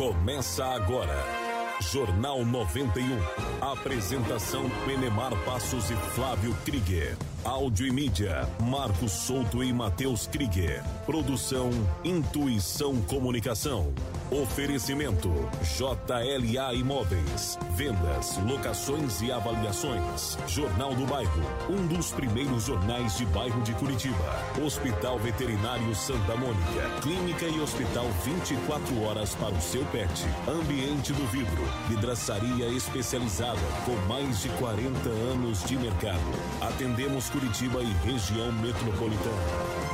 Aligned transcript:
Começa 0.00 0.64
agora. 0.64 1.39
Jornal 1.80 2.44
91. 2.44 3.18
Apresentação 3.60 4.70
Penemar 4.86 5.34
Passos 5.44 5.90
e 5.90 5.94
Flávio 6.14 6.54
Krieger. 6.64 7.16
Áudio 7.42 7.86
e 7.86 7.90
mídia, 7.90 8.46
Marcos 8.60 9.12
Souto 9.12 9.64
e 9.64 9.72
Matheus 9.72 10.26
Krieger. 10.26 10.84
Produção 11.06 11.70
Intuição 12.04 13.00
Comunicação. 13.02 13.94
Oferecimento 14.30 15.28
JLA 15.62 16.74
Imóveis. 16.74 17.58
Vendas, 17.74 18.38
locações 18.46 19.22
e 19.22 19.32
avaliações. 19.32 20.38
Jornal 20.46 20.94
do 20.94 21.06
Bairro, 21.06 21.42
um 21.70 21.86
dos 21.86 22.12
primeiros 22.12 22.66
jornais 22.66 23.16
de 23.16 23.24
bairro 23.26 23.60
de 23.62 23.72
Curitiba. 23.72 24.36
Hospital 24.62 25.18
Veterinário 25.18 25.94
Santa 25.94 26.36
Mônica. 26.36 27.00
Clínica 27.00 27.46
e 27.46 27.58
hospital 27.58 28.06
24 28.24 29.02
horas 29.02 29.34
para 29.34 29.54
o 29.54 29.60
seu 29.60 29.84
pet. 29.86 30.26
Ambiente 30.46 31.12
do 31.12 31.26
vidro. 31.28 31.69
Vidraçaria 31.88 32.68
especializada 32.68 33.58
com 33.84 33.96
mais 34.06 34.42
de 34.42 34.48
40 34.50 35.08
anos 35.08 35.64
de 35.64 35.76
mercado. 35.76 36.20
Atendemos 36.60 37.28
Curitiba 37.30 37.82
e 37.82 37.92
região 38.04 38.52
metropolitana. 38.52 39.89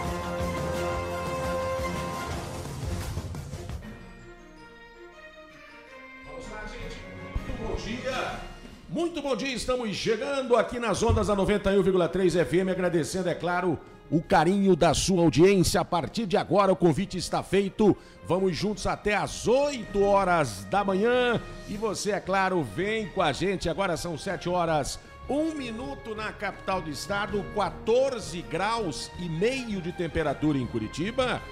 Bom 9.29 9.35
dia, 9.35 9.57
estamos 9.57 9.93
chegando 9.97 10.55
aqui 10.55 10.79
nas 10.79 11.03
ondas 11.03 11.27
da 11.27 11.34
91,3 11.34 12.45
FM, 12.45 12.71
agradecendo, 12.71 13.29
é 13.29 13.34
claro, 13.34 13.77
o 14.09 14.23
carinho 14.23 14.77
da 14.77 14.95
sua 14.95 15.21
audiência. 15.21 15.80
A 15.80 15.84
partir 15.84 16.27
de 16.27 16.37
agora 16.37 16.73
o 16.73 16.77
convite 16.77 17.19
está 17.19 17.43
feito. 17.43 17.97
Vamos 18.25 18.57
juntos 18.57 18.87
até 18.87 19.17
às 19.17 19.48
8 19.48 20.00
horas 20.00 20.65
da 20.70 20.84
manhã. 20.84 21.41
E 21.69 21.77
você, 21.77 22.12
é 22.12 22.20
claro, 22.20 22.62
vem 22.62 23.09
com 23.09 23.20
a 23.20 23.33
gente. 23.33 23.69
Agora 23.69 23.97
são 23.97 24.17
7 24.17 24.48
horas. 24.48 24.97
Um 25.28 25.55
minuto 25.55 26.14
na 26.14 26.32
capital 26.32 26.80
do 26.80 26.91
estado, 26.91 27.44
14 27.55 28.41
graus 28.42 29.10
e 29.19 29.28
meio 29.28 29.80
de 29.80 29.92
temperatura 29.92 30.56
em 30.56 30.66
Curitiba 30.66 31.42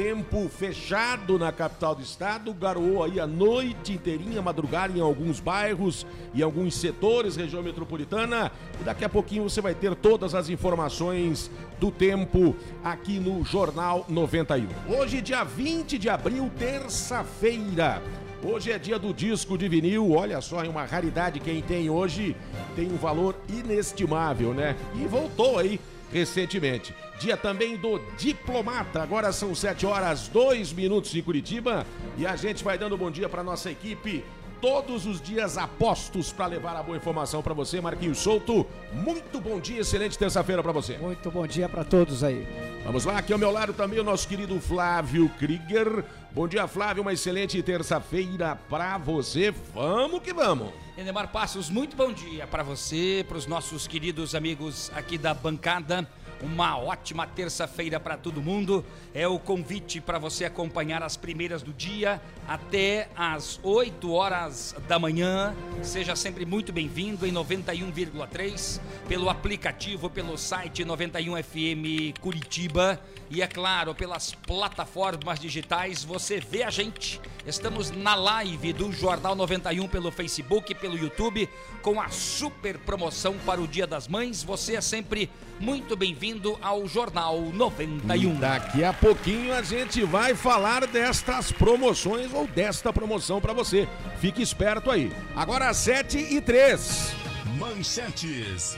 tempo 0.00 0.48
fechado 0.48 1.38
na 1.38 1.52
capital 1.52 1.94
do 1.94 2.00
estado, 2.00 2.54
garoou 2.54 3.04
aí 3.04 3.20
a 3.20 3.26
noite 3.26 3.92
inteirinha, 3.92 4.40
madrugada 4.40 4.96
em 4.96 5.00
alguns 5.00 5.40
bairros 5.40 6.06
e 6.32 6.42
alguns 6.42 6.74
setores, 6.74 7.36
região 7.36 7.62
metropolitana. 7.62 8.50
E 8.80 8.84
daqui 8.84 9.04
a 9.04 9.10
pouquinho 9.10 9.42
você 9.42 9.60
vai 9.60 9.74
ter 9.74 9.94
todas 9.94 10.34
as 10.34 10.48
informações 10.48 11.50
do 11.78 11.90
tempo 11.90 12.56
aqui 12.82 13.18
no 13.18 13.44
Jornal 13.44 14.06
91. 14.08 14.68
Hoje, 14.88 15.20
dia 15.20 15.44
20 15.44 15.98
de 15.98 16.08
abril, 16.08 16.50
terça-feira. 16.58 18.02
Hoje 18.42 18.72
é 18.72 18.78
dia 18.78 18.98
do 18.98 19.12
disco 19.12 19.58
de 19.58 19.68
vinil, 19.68 20.12
olha 20.12 20.40
só, 20.40 20.64
é 20.64 20.68
uma 20.68 20.86
raridade 20.86 21.38
quem 21.40 21.60
tem 21.60 21.90
hoje, 21.90 22.34
tem 22.74 22.90
um 22.90 22.96
valor 22.96 23.36
inestimável, 23.50 24.54
né? 24.54 24.74
E 24.94 25.06
voltou 25.06 25.58
aí 25.58 25.78
recentemente. 26.10 26.94
Dia 27.18 27.36
também 27.36 27.76
do 27.76 28.00
Diplomata. 28.16 29.02
Agora 29.02 29.30
são 29.30 29.54
7 29.54 29.84
horas 29.84 30.26
2 30.28 30.72
minutos 30.72 31.14
em 31.14 31.22
Curitiba 31.22 31.86
e 32.16 32.26
a 32.26 32.34
gente 32.34 32.64
vai 32.64 32.78
dando 32.78 32.96
bom 32.96 33.10
dia 33.10 33.28
para 33.28 33.44
nossa 33.44 33.70
equipe. 33.70 34.24
Todos 34.60 35.06
os 35.06 35.22
dias 35.22 35.56
apostos 35.56 36.32
para 36.32 36.44
levar 36.44 36.76
a 36.76 36.82
boa 36.82 36.96
informação 36.96 37.40
para 37.40 37.54
você, 37.54 37.80
Marquinhos 37.80 38.18
Souto. 38.18 38.66
Muito 38.92 39.40
bom 39.40 39.58
dia, 39.58 39.80
excelente 39.80 40.18
terça-feira 40.18 40.62
para 40.62 40.70
você. 40.70 40.98
Muito 40.98 41.30
bom 41.30 41.46
dia 41.46 41.66
para 41.66 41.82
todos 41.82 42.22
aí. 42.22 42.46
Vamos 42.84 43.06
lá, 43.06 43.16
aqui 43.16 43.32
ao 43.32 43.38
meu 43.38 43.50
lado 43.50 43.72
também 43.72 43.98
o 43.98 44.04
nosso 44.04 44.28
querido 44.28 44.60
Flávio 44.60 45.30
Krieger. 45.38 46.04
Bom 46.32 46.46
dia, 46.46 46.68
Flávio, 46.68 47.00
uma 47.00 47.12
excelente 47.14 47.62
terça-feira 47.62 48.58
para 48.68 48.98
você. 48.98 49.50
Vamos 49.74 50.20
que 50.20 50.34
vamos. 50.34 50.70
Enemar 50.96 51.28
Passos, 51.28 51.70
muito 51.70 51.96
bom 51.96 52.12
dia 52.12 52.46
para 52.46 52.62
você, 52.62 53.24
para 53.26 53.38
os 53.38 53.46
nossos 53.46 53.86
queridos 53.86 54.34
amigos 54.34 54.92
aqui 54.94 55.16
da 55.16 55.32
bancada. 55.32 56.06
Uma 56.42 56.78
ótima 56.78 57.26
terça-feira 57.26 58.00
para 58.00 58.16
todo 58.16 58.40
mundo. 58.40 58.84
É 59.12 59.28
o 59.28 59.38
convite 59.38 60.00
para 60.00 60.18
você 60.18 60.46
acompanhar 60.46 61.02
as 61.02 61.16
primeiras 61.16 61.62
do 61.62 61.72
dia 61.72 62.20
até 62.48 63.08
às 63.14 63.60
8 63.62 64.10
horas 64.10 64.74
da 64.88 64.98
manhã. 64.98 65.54
Seja 65.82 66.16
sempre 66.16 66.46
muito 66.46 66.72
bem-vindo 66.72 67.26
em 67.26 67.32
91,3 67.32 68.80
pelo 69.06 69.28
aplicativo, 69.28 70.08
pelo 70.08 70.38
site 70.38 70.84
91 70.84 71.42
FM 71.42 72.18
Curitiba 72.20 72.98
e 73.30 73.42
é 73.42 73.46
claro, 73.46 73.94
pelas 73.94 74.32
plataformas 74.32 75.38
digitais. 75.38 76.02
Você 76.02 76.40
vê 76.40 76.64
a 76.64 76.70
gente. 76.70 77.20
Estamos 77.46 77.90
na 77.90 78.16
live 78.16 78.72
do 78.72 78.90
Jornal 78.90 79.36
91 79.36 79.86
pelo 79.88 80.10
Facebook, 80.10 80.74
pelo 80.74 80.98
YouTube, 80.98 81.48
com 81.80 82.00
a 82.00 82.08
super 82.08 82.76
promoção 82.78 83.36
para 83.46 83.60
o 83.60 83.68
Dia 83.68 83.86
das 83.86 84.08
Mães. 84.08 84.42
Você 84.42 84.74
é 84.74 84.80
sempre 84.80 85.30
muito 85.60 85.94
bem-vindo 85.94 86.58
ao 86.62 86.88
Jornal 86.88 87.38
91. 87.52 88.40
Daqui 88.40 88.82
a 88.82 88.94
pouquinho 88.94 89.52
a 89.52 89.62
gente 89.62 90.02
vai 90.02 90.34
falar 90.34 90.86
destas 90.86 91.52
promoções 91.52 92.32
ou 92.32 92.46
desta 92.46 92.92
promoção 92.92 93.40
para 93.40 93.52
você. 93.52 93.86
Fique 94.18 94.40
esperto 94.40 94.90
aí. 94.90 95.12
Agora 95.36 95.72
7 95.74 96.16
e 96.16 96.40
3. 96.40 97.12
Manchetes. 97.58 98.76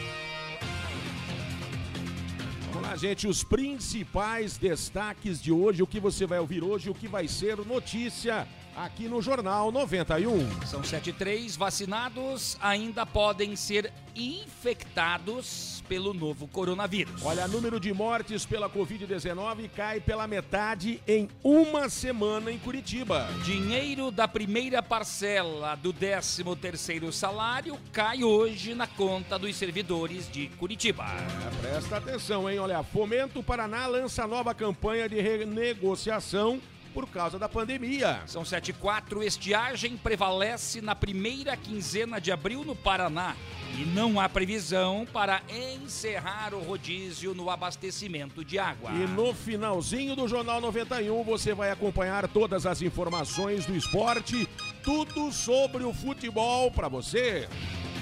Vamos 2.72 2.88
lá, 2.88 2.96
gente, 2.96 3.28
os 3.28 3.44
principais 3.44 4.58
destaques 4.58 5.40
de 5.40 5.52
hoje, 5.52 5.84
o 5.84 5.86
que 5.86 6.00
você 6.00 6.26
vai 6.26 6.40
ouvir 6.40 6.64
hoje, 6.64 6.90
o 6.90 6.94
que 6.94 7.06
vai 7.06 7.28
ser 7.28 7.58
notícia 7.64 8.46
aqui 8.76 9.08
no 9.08 9.20
Jornal 9.20 9.70
91. 9.70 10.66
São 10.66 10.82
73 10.82 11.56
vacinados 11.56 12.56
ainda 12.60 13.04
podem 13.04 13.56
ser 13.56 13.92
infectados 14.14 15.82
pelo 15.88 16.12
novo 16.14 16.46
coronavírus. 16.46 17.22
Olha, 17.22 17.48
número 17.48 17.80
de 17.80 17.92
mortes 17.92 18.46
pela 18.46 18.68
Covid-19 18.68 19.70
cai 19.74 20.00
pela 20.00 20.26
metade 20.26 21.00
em 21.06 21.28
uma 21.42 21.88
semana 21.88 22.50
em 22.50 22.58
Curitiba. 22.58 23.28
Dinheiro 23.44 24.10
da 24.10 24.28
primeira 24.28 24.82
parcela 24.82 25.74
do 25.74 25.92
13º 25.92 27.10
salário 27.12 27.78
cai 27.92 28.22
hoje 28.24 28.74
na 28.74 28.86
conta 28.86 29.38
dos 29.38 29.54
servidores 29.56 30.30
de 30.30 30.48
Curitiba. 30.58 31.04
É, 31.04 31.62
presta 31.62 31.96
atenção, 31.96 32.48
hein? 32.48 32.58
Olha, 32.58 32.82
Fomento 32.82 33.42
Paraná 33.42 33.86
lança 33.86 34.26
nova 34.26 34.54
campanha 34.54 35.08
de 35.08 35.20
renegociação 35.20 36.60
por 36.92 37.08
causa 37.08 37.38
da 37.38 37.48
pandemia. 37.48 38.22
São 38.26 38.44
7 38.44 38.70
e 38.70 38.72
4, 38.74 39.22
estiagem 39.22 39.96
prevalece 39.96 40.80
na 40.80 40.94
primeira 40.94 41.56
quinzena 41.56 42.20
de 42.20 42.30
abril 42.30 42.64
no 42.64 42.76
Paraná 42.76 43.34
e 43.78 43.84
não 43.84 44.20
há 44.20 44.28
previsão 44.28 45.06
para 45.10 45.42
encerrar 45.48 46.52
o 46.52 46.60
rodízio 46.60 47.34
no 47.34 47.48
abastecimento 47.48 48.44
de 48.44 48.58
água. 48.58 48.90
E 48.90 49.06
no 49.06 49.32
finalzinho 49.34 50.14
do 50.14 50.28
Jornal 50.28 50.60
91 50.60 51.22
você 51.24 51.54
vai 51.54 51.70
acompanhar 51.70 52.28
todas 52.28 52.66
as 52.66 52.82
informações 52.82 53.64
do 53.64 53.74
esporte, 53.74 54.48
tudo 54.82 55.32
sobre 55.32 55.84
o 55.84 55.92
futebol 55.92 56.70
para 56.70 56.88
você. 56.88 57.48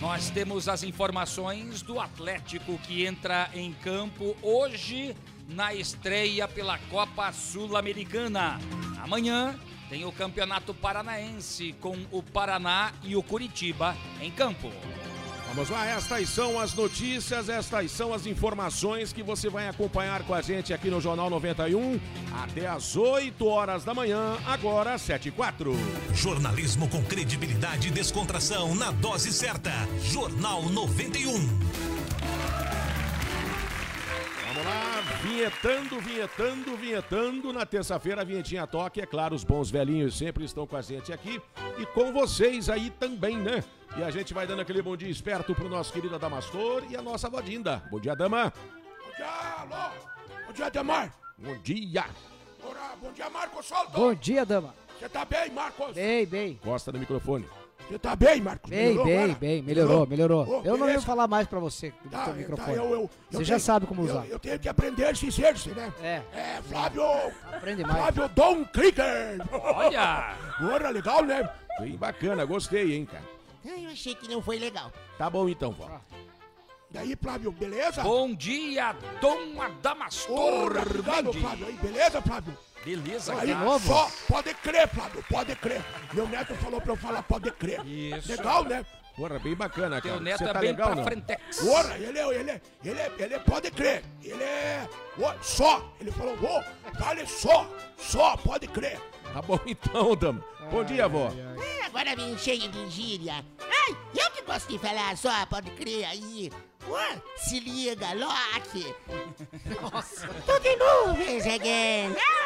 Nós 0.00 0.30
temos 0.30 0.66
as 0.66 0.82
informações 0.82 1.82
do 1.82 2.00
Atlético 2.00 2.78
que 2.78 3.04
entra 3.04 3.50
em 3.52 3.72
campo 3.72 4.34
hoje 4.42 5.14
na 5.50 5.74
estreia 5.74 6.46
pela 6.48 6.78
Copa 6.78 7.32
Sul-Americana. 7.32 8.58
Amanhã 9.02 9.58
tem 9.88 10.04
o 10.04 10.12
Campeonato 10.12 10.72
Paranaense 10.72 11.74
com 11.80 11.96
o 12.10 12.22
Paraná 12.22 12.92
e 13.02 13.16
o 13.16 13.22
Curitiba 13.22 13.96
em 14.20 14.30
campo. 14.30 14.70
Vamos 15.52 15.68
lá, 15.68 15.84
estas 15.84 16.28
são 16.28 16.60
as 16.60 16.74
notícias, 16.74 17.48
estas 17.48 17.90
são 17.90 18.14
as 18.14 18.24
informações 18.24 19.12
que 19.12 19.20
você 19.20 19.50
vai 19.50 19.66
acompanhar 19.66 20.22
com 20.22 20.32
a 20.32 20.40
gente 20.40 20.72
aqui 20.72 20.88
no 20.88 21.00
Jornal 21.00 21.28
91 21.28 21.98
até 22.32 22.68
às 22.68 22.96
8 22.96 23.44
horas 23.44 23.82
da 23.82 23.92
manhã, 23.92 24.38
agora 24.46 24.96
7 24.96 25.28
e 25.28 25.32
4. 25.32 25.72
Jornalismo 26.14 26.88
com 26.88 27.02
credibilidade 27.02 27.88
e 27.88 27.90
descontração 27.90 28.76
na 28.76 28.92
dose 28.92 29.32
certa. 29.32 29.72
Jornal 30.04 30.62
91. 30.70 31.99
Vinhetando, 35.22 36.00
vinhetando, 36.00 36.76
vinhetando. 36.76 37.52
Na 37.52 37.66
terça-feira, 37.66 38.22
a 38.22 38.24
vinhetinha 38.24 38.66
toque. 38.66 39.00
É 39.00 39.06
claro, 39.06 39.34
os 39.34 39.44
bons 39.44 39.70
velhinhos 39.70 40.16
sempre 40.16 40.44
estão 40.44 40.66
com 40.66 40.76
a 40.76 40.82
gente 40.82 41.12
aqui 41.12 41.40
e 41.78 41.86
com 41.86 42.12
vocês 42.12 42.68
aí 42.68 42.90
também, 42.90 43.36
né? 43.36 43.62
E 43.96 44.02
a 44.02 44.10
gente 44.10 44.32
vai 44.32 44.46
dando 44.46 44.60
aquele 44.60 44.82
bom 44.82 44.96
dia 44.96 45.08
esperto 45.08 45.54
pro 45.54 45.68
nosso 45.68 45.92
querido 45.92 46.14
Adamastor 46.14 46.84
e 46.88 46.96
a 46.96 47.02
nossa 47.02 47.28
Vadinda. 47.28 47.82
Bom 47.90 47.98
dia, 47.98 48.14
dama. 48.14 48.52
Bom 49.04 49.16
dia, 49.16 49.26
alô. 49.58 49.90
Bom 50.46 50.52
dia, 50.52 50.70
Demar. 50.70 51.12
Bom 51.38 51.56
dia. 51.58 52.06
Bom 53.00 53.12
dia, 53.12 53.30
Marcos 53.30 53.66
Solto. 53.66 53.92
Bom 53.92 54.14
dia, 54.14 54.44
dama. 54.44 54.74
Você 54.98 55.08
tá 55.08 55.24
bem, 55.24 55.50
Marcos? 55.50 55.94
Bem, 55.94 56.26
bem. 56.26 56.60
Gosta 56.62 56.92
do 56.92 56.98
microfone. 56.98 57.48
Você 57.90 57.98
tá 57.98 58.14
bem, 58.14 58.40
Marcos? 58.40 58.70
Bem, 58.70 58.86
Melhorou 58.90 59.04
bem, 59.06 59.18
agora? 59.18 59.38
bem, 59.40 59.62
melhorou, 59.62 60.06
melhorou. 60.06 60.42
Ô, 60.48 60.56
eu 60.64 60.76
não 60.76 60.86
beleza. 60.86 60.92
ia 60.92 61.00
falar 61.00 61.26
mais 61.26 61.48
pra 61.48 61.58
você 61.58 61.90
do 62.04 62.10
Tá, 62.10 62.24
teu 62.24 62.32
tá, 62.32 62.38
microfone. 62.38 62.76
eu- 62.76 62.84
eu- 62.84 62.90
eu 63.00 63.10
você 63.32 63.44
já 63.44 63.54
tenho- 63.56 63.60
sabe 63.66 63.86
como 63.86 64.02
eu- 64.02 64.04
usar. 64.04 64.26
Eu, 64.28 64.38
tenho 64.38 64.58
que 64.60 64.68
aprender 64.68 65.06
a 65.06 65.12
dizer-se, 65.12 65.70
né? 65.70 65.92
É, 66.00 66.22
É, 66.32 66.60
Flávio! 66.68 67.02
aprende 67.52 67.82
mais. 67.82 67.96
Flávio 67.96 68.28
Dom 68.28 68.64
Krieger! 68.66 69.38
Olha! 69.52 70.36
Porra, 70.58 70.90
legal, 70.90 71.24
né? 71.24 71.50
Bem 71.80 71.96
bacana, 71.96 72.44
gostei, 72.44 72.94
hein, 72.94 73.06
cara. 73.06 73.24
Eu 73.64 73.90
achei 73.90 74.14
que 74.14 74.28
não 74.28 74.40
foi 74.40 74.58
legal. 74.58 74.92
Tá 75.18 75.28
bom 75.28 75.48
então, 75.48 75.72
vó. 75.72 76.00
Daí, 76.92 77.14
Flávio, 77.20 77.52
beleza? 77.52 78.02
Bom 78.02 78.32
dia, 78.34 78.94
Dom 79.20 79.60
Adamastor. 79.62 80.76
Obrigado. 80.76 81.32
Flávio. 81.32 81.66
Aí, 81.66 81.72
beleza, 81.74 82.22
Flávio? 82.22 82.56
Beleza, 82.84 83.32
Aí, 83.38 83.52
cara. 83.52 83.64
novo? 83.64 83.86
só 83.86 84.10
pode 84.26 84.54
crer, 84.54 84.88
Flávio, 84.88 85.24
pode 85.28 85.54
crer. 85.56 85.84
Meu 86.14 86.26
neto 86.28 86.54
falou 86.54 86.80
pra 86.80 86.92
eu 86.92 86.96
falar 86.96 87.22
pode 87.22 87.50
crer. 87.52 87.84
Isso. 87.86 88.30
Legal, 88.30 88.64
né? 88.64 88.84
Porra, 89.16 89.38
bem 89.38 89.54
bacana, 89.54 90.00
cara. 90.00 90.14
Teu 90.14 90.20
neto 90.20 90.38
Você 90.38 90.44
é 90.44 90.52
tá 90.52 90.58
bem 90.60 90.70
legal, 90.70 90.86
pra 90.88 90.96
não? 90.96 91.04
frentex. 91.04 91.60
Porra, 91.60 91.96
ele 91.98 92.18
é, 92.18 92.28
ele 92.40 92.50
é, 92.50 92.60
ele 92.84 93.00
é, 93.00 93.12
ele 93.18 93.34
é, 93.34 93.38
pode 93.38 93.70
crer. 93.70 94.02
Ele 94.22 94.42
é, 94.42 94.88
só. 95.42 95.92
Ele 96.00 96.10
falou, 96.10 96.34
ô, 96.42 96.62
vale 96.98 97.26
só, 97.26 97.68
só, 97.98 98.36
pode 98.38 98.66
crer. 98.68 98.98
Tá 99.32 99.42
bom 99.42 99.60
então, 99.66 100.16
dama. 100.16 100.42
Bom 100.70 100.84
dia, 100.84 101.06
vó. 101.08 101.28
Ah, 101.28 101.86
agora 101.86 102.16
vem 102.16 102.38
cheio 102.38 102.68
de 102.70 102.88
gíria. 102.90 103.44
Ai, 103.60 103.96
eu 104.14 104.30
que 104.30 104.42
gosto 104.42 104.68
de 104.68 104.78
falar 104.78 105.16
só, 105.16 105.44
pode 105.46 105.70
crer 105.72 106.04
aí. 106.06 106.50
Ué, 106.88 107.22
se 107.36 107.60
liga, 107.60 108.06
Loki. 108.14 108.94
Nossa. 109.92 110.28
Tudo 110.46 110.60
de 110.60 110.76
nuvens 110.76 111.46
again. 111.46 112.14
Ah, 112.16 112.39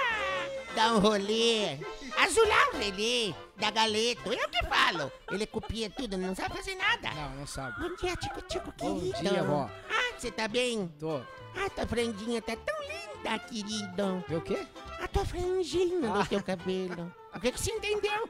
dá 0.74 0.92
um 0.92 0.98
rolê. 0.98 1.78
Azular 2.18 2.70
o 2.74 2.78
relé 2.78 3.34
da 3.56 3.70
Galeto. 3.70 4.32
Eu 4.32 4.48
que 4.48 4.64
falo. 4.66 5.10
Ele 5.30 5.46
copia 5.46 5.90
tudo, 5.90 6.16
não 6.16 6.34
sabe 6.34 6.56
fazer 6.56 6.74
nada. 6.76 7.10
Não, 7.12 7.30
não 7.36 7.46
sabe. 7.46 7.80
Bom 7.80 7.96
dia, 7.96 8.16
Tico 8.16 8.42
Tico, 8.42 8.72
Bom 8.78 8.98
querido. 9.00 9.18
dia, 9.30 9.42
vó. 9.42 9.70
Ah, 9.90 10.12
você 10.18 10.30
tá 10.30 10.46
bem? 10.48 10.88
Tô. 10.98 11.16
Ah, 11.56 11.70
tua 11.74 11.86
franjinha 11.86 12.42
tá 12.42 12.56
tão 12.56 12.76
linda, 12.82 13.38
querido. 13.40 14.24
O 14.36 14.40
quê? 14.40 14.66
A 15.00 15.08
tua 15.08 15.24
franjinha 15.24 16.12
Ah. 16.12 16.22
do 16.22 16.28
teu 16.28 16.42
cabelo. 16.42 17.12
O 17.34 17.40
que, 17.40 17.50
que 17.52 17.60
você 17.60 17.72
entendeu? 17.72 18.28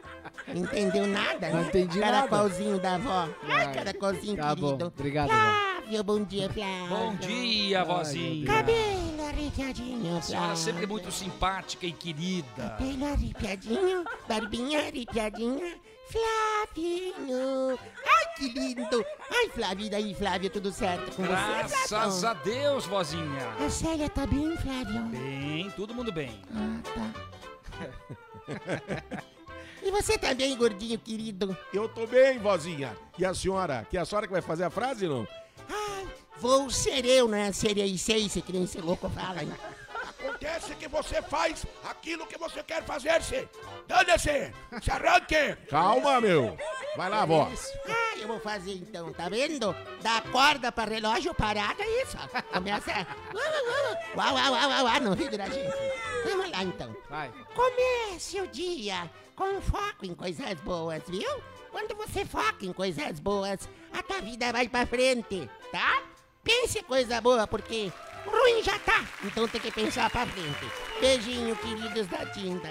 Entendeu 0.48 1.06
nada, 1.06 1.48
Não 1.50 1.60
né? 1.62 1.68
entendi 1.68 1.98
nada. 1.98 2.12
Caracolzinho 2.28 2.78
da 2.80 2.94
avó. 2.94 3.28
Ai, 3.48 3.64
Ah, 3.66 3.70
caracolzinho 3.72 4.36
tá 4.36 4.54
bom. 4.54 4.66
querido. 4.68 4.86
Obrigado. 4.86 5.28
Flávio, 5.28 6.04
bom 6.04 6.24
dia, 6.24 6.50
Flávio. 6.50 6.88
Bom 6.88 7.14
dia, 7.16 7.84
vozinha. 7.84 8.46
Cabelo 8.46 9.26
arrepiadinho, 9.28 10.16
A 10.16 10.22
senhora 10.22 10.46
Flávio. 10.46 10.62
sempre 10.62 10.86
muito 10.86 11.12
simpática 11.12 11.86
e 11.86 11.92
querida. 11.92 12.46
Cabelo 12.78 13.04
arrepiadinho, 13.12 14.04
barbinha 14.28 14.78
arrepiadinha. 14.80 15.76
Flavinho. 16.10 17.78
Ai, 18.06 18.34
que 18.36 18.48
lindo. 18.48 19.04
Ai, 19.30 19.48
Flávio, 19.50 19.86
e 19.86 19.90
daí, 19.90 20.14
Flávio, 20.14 20.50
tudo 20.50 20.70
certo 20.72 21.14
com 21.16 21.22
você, 21.22 21.32
Graças 21.32 21.88
Flávio? 21.88 22.28
a 22.28 22.34
Deus, 22.34 22.86
vozinha. 22.86 23.48
A 23.64 23.68
Célia 23.70 24.08
tá 24.08 24.26
bem, 24.26 24.56
Flávio? 24.58 25.02
Bem, 25.04 25.70
todo 25.76 25.94
mundo 25.94 26.12
bem. 26.12 26.40
Ah, 26.54 26.80
tá. 26.94 27.10
e 29.82 29.90
você 29.90 30.16
também, 30.18 30.56
gordinho 30.56 30.98
querido? 30.98 31.56
Eu 31.72 31.88
tô 31.88 32.06
bem, 32.06 32.38
vozinha. 32.38 32.96
E 33.18 33.24
a 33.24 33.34
senhora? 33.34 33.86
Que 33.90 33.96
é 33.96 34.00
a 34.00 34.04
senhora 34.04 34.26
que 34.26 34.32
vai 34.32 34.42
fazer 34.42 34.64
a 34.64 34.70
frase, 34.70 35.06
não? 35.06 35.26
Ai, 35.68 36.06
vou 36.38 36.70
ser 36.70 37.04
eu, 37.04 37.28
não 37.28 37.36
é 37.38 37.52
ser 37.52 37.78
aí 37.80 37.96
seis, 37.98 38.32
que 38.34 38.52
nem 38.52 38.64
esse 38.64 38.80
louco 38.80 39.08
fala. 39.10 39.42
hein? 39.42 39.50
Acontece 40.24 40.74
que 40.76 40.88
você 40.88 41.20
faz 41.20 41.66
aquilo 41.84 42.26
que 42.26 42.38
você 42.38 42.62
quer 42.62 42.82
fazer-se. 42.82 43.46
Dane-se, 43.86 44.54
se 44.82 44.90
arranque. 44.90 45.54
Calma, 45.68 46.18
meu. 46.18 46.56
Vai 46.96 47.10
lá, 47.10 47.26
vó. 47.26 47.50
Ah, 47.86 48.16
eu 48.18 48.26
vou 48.26 48.40
fazer 48.40 48.72
então, 48.72 49.12
tá 49.12 49.28
vendo? 49.28 49.76
Dá 50.00 50.22
corda 50.32 50.72
pra 50.72 50.84
relógio 50.84 51.34
parado, 51.34 51.82
é 51.82 52.02
isso. 52.02 52.16
Começa. 52.50 53.06
Uau, 54.14 54.34
uau, 54.34 54.52
uau, 54.52 54.70
uau, 54.70 54.84
uau, 54.86 55.00
no 55.00 55.14
vídeo 55.14 55.36
da 55.36 55.44
gente. 55.44 55.70
Vamos 56.24 56.50
lá 56.50 56.62
então. 56.64 56.96
Vai. 57.10 57.30
Comece 57.54 58.40
o 58.40 58.46
dia 58.46 59.10
com 59.36 59.60
foco 59.60 60.06
em 60.06 60.14
coisas 60.14 60.58
boas, 60.60 61.02
viu? 61.06 61.42
Quando 61.70 61.94
você 61.96 62.24
foca 62.24 62.64
em 62.64 62.72
coisas 62.72 63.20
boas, 63.20 63.68
a 63.92 64.02
tua 64.02 64.22
vida 64.22 64.50
vai 64.52 64.68
pra 64.68 64.86
frente, 64.86 65.50
tá? 65.70 66.02
Pense 66.42 66.78
em 66.78 66.82
coisa 66.82 67.20
boa, 67.20 67.46
porque 67.46 67.92
ruim 68.34 68.62
já 68.62 68.78
tá. 68.78 69.04
Então 69.24 69.46
tem 69.48 69.60
que 69.60 69.70
pensar 69.70 70.10
pra 70.10 70.26
frente. 70.26 70.66
Beijinho, 71.00 71.56
queridos 71.56 72.06
da 72.06 72.24
tinta. 72.26 72.68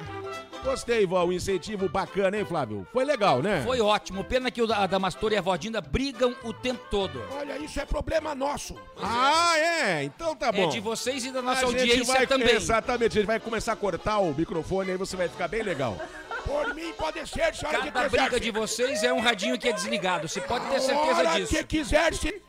Gostei, 0.64 1.06
vó. 1.06 1.24
Um 1.26 1.32
incentivo 1.32 1.90
bacana, 1.90 2.38
hein, 2.38 2.46
Flávio? 2.46 2.88
Foi 2.94 3.04
legal, 3.04 3.42
né? 3.42 3.62
Foi 3.66 3.82
ótimo. 3.82 4.24
Pena 4.24 4.50
que 4.50 4.62
o 4.62 4.68
da- 4.68 4.78
a 4.78 4.88
Damastor 4.88 5.34
e 5.34 5.38
a 5.38 5.42
Vodinda 5.42 5.82
brigam 5.82 6.36
o 6.44 6.54
tempo 6.54 6.82
todo. 6.90 7.22
Olha, 7.32 7.58
isso 7.58 7.80
é 7.80 7.86
problema 7.86 8.34
nosso. 8.34 8.76
Ah, 9.02 9.58
é? 9.58 10.04
Então 10.04 10.36
tá 10.36 10.52
bom. 10.52 10.64
É 10.64 10.68
de 10.68 10.80
vocês 10.80 11.26
e 11.26 11.32
da 11.32 11.42
nossa 11.42 11.66
a 11.66 11.70
gente 11.70 11.80
audiência 11.80 12.14
vai, 12.14 12.28
também. 12.28 12.56
Exatamente, 12.56 13.12
a 13.18 13.22
gente 13.22 13.28
vai 13.28 13.40
começar 13.40 13.74
a 13.74 13.76
cortar 13.76 14.20
o 14.20 14.34
microfone, 14.34 14.92
aí 14.92 14.98
você 14.98 15.16
vai 15.18 15.28
ficar 15.28 15.48
bem 15.48 15.62
legal. 15.64 15.98
Por 16.46 16.74
mim 16.74 16.92
pode 16.98 17.20
ser, 17.28 17.54
senhora 17.56 17.80
que 17.80 17.92
Cada 17.92 18.10
quiser. 18.10 18.10
briga 18.22 18.40
de 18.40 18.52
vocês 18.52 19.02
é 19.04 19.14
um 19.14 19.22
radinho 19.22 19.58
que 19.58 19.68
é 19.70 19.72
desligado. 19.72 20.28
Você 20.28 20.42
pode 20.42 20.66
ter 20.66 20.80
certeza 20.82 21.18
hora 21.20 21.40
disso. 21.40 21.56
que 21.56 21.64
quiser, 21.64 22.14
se... 22.14 22.42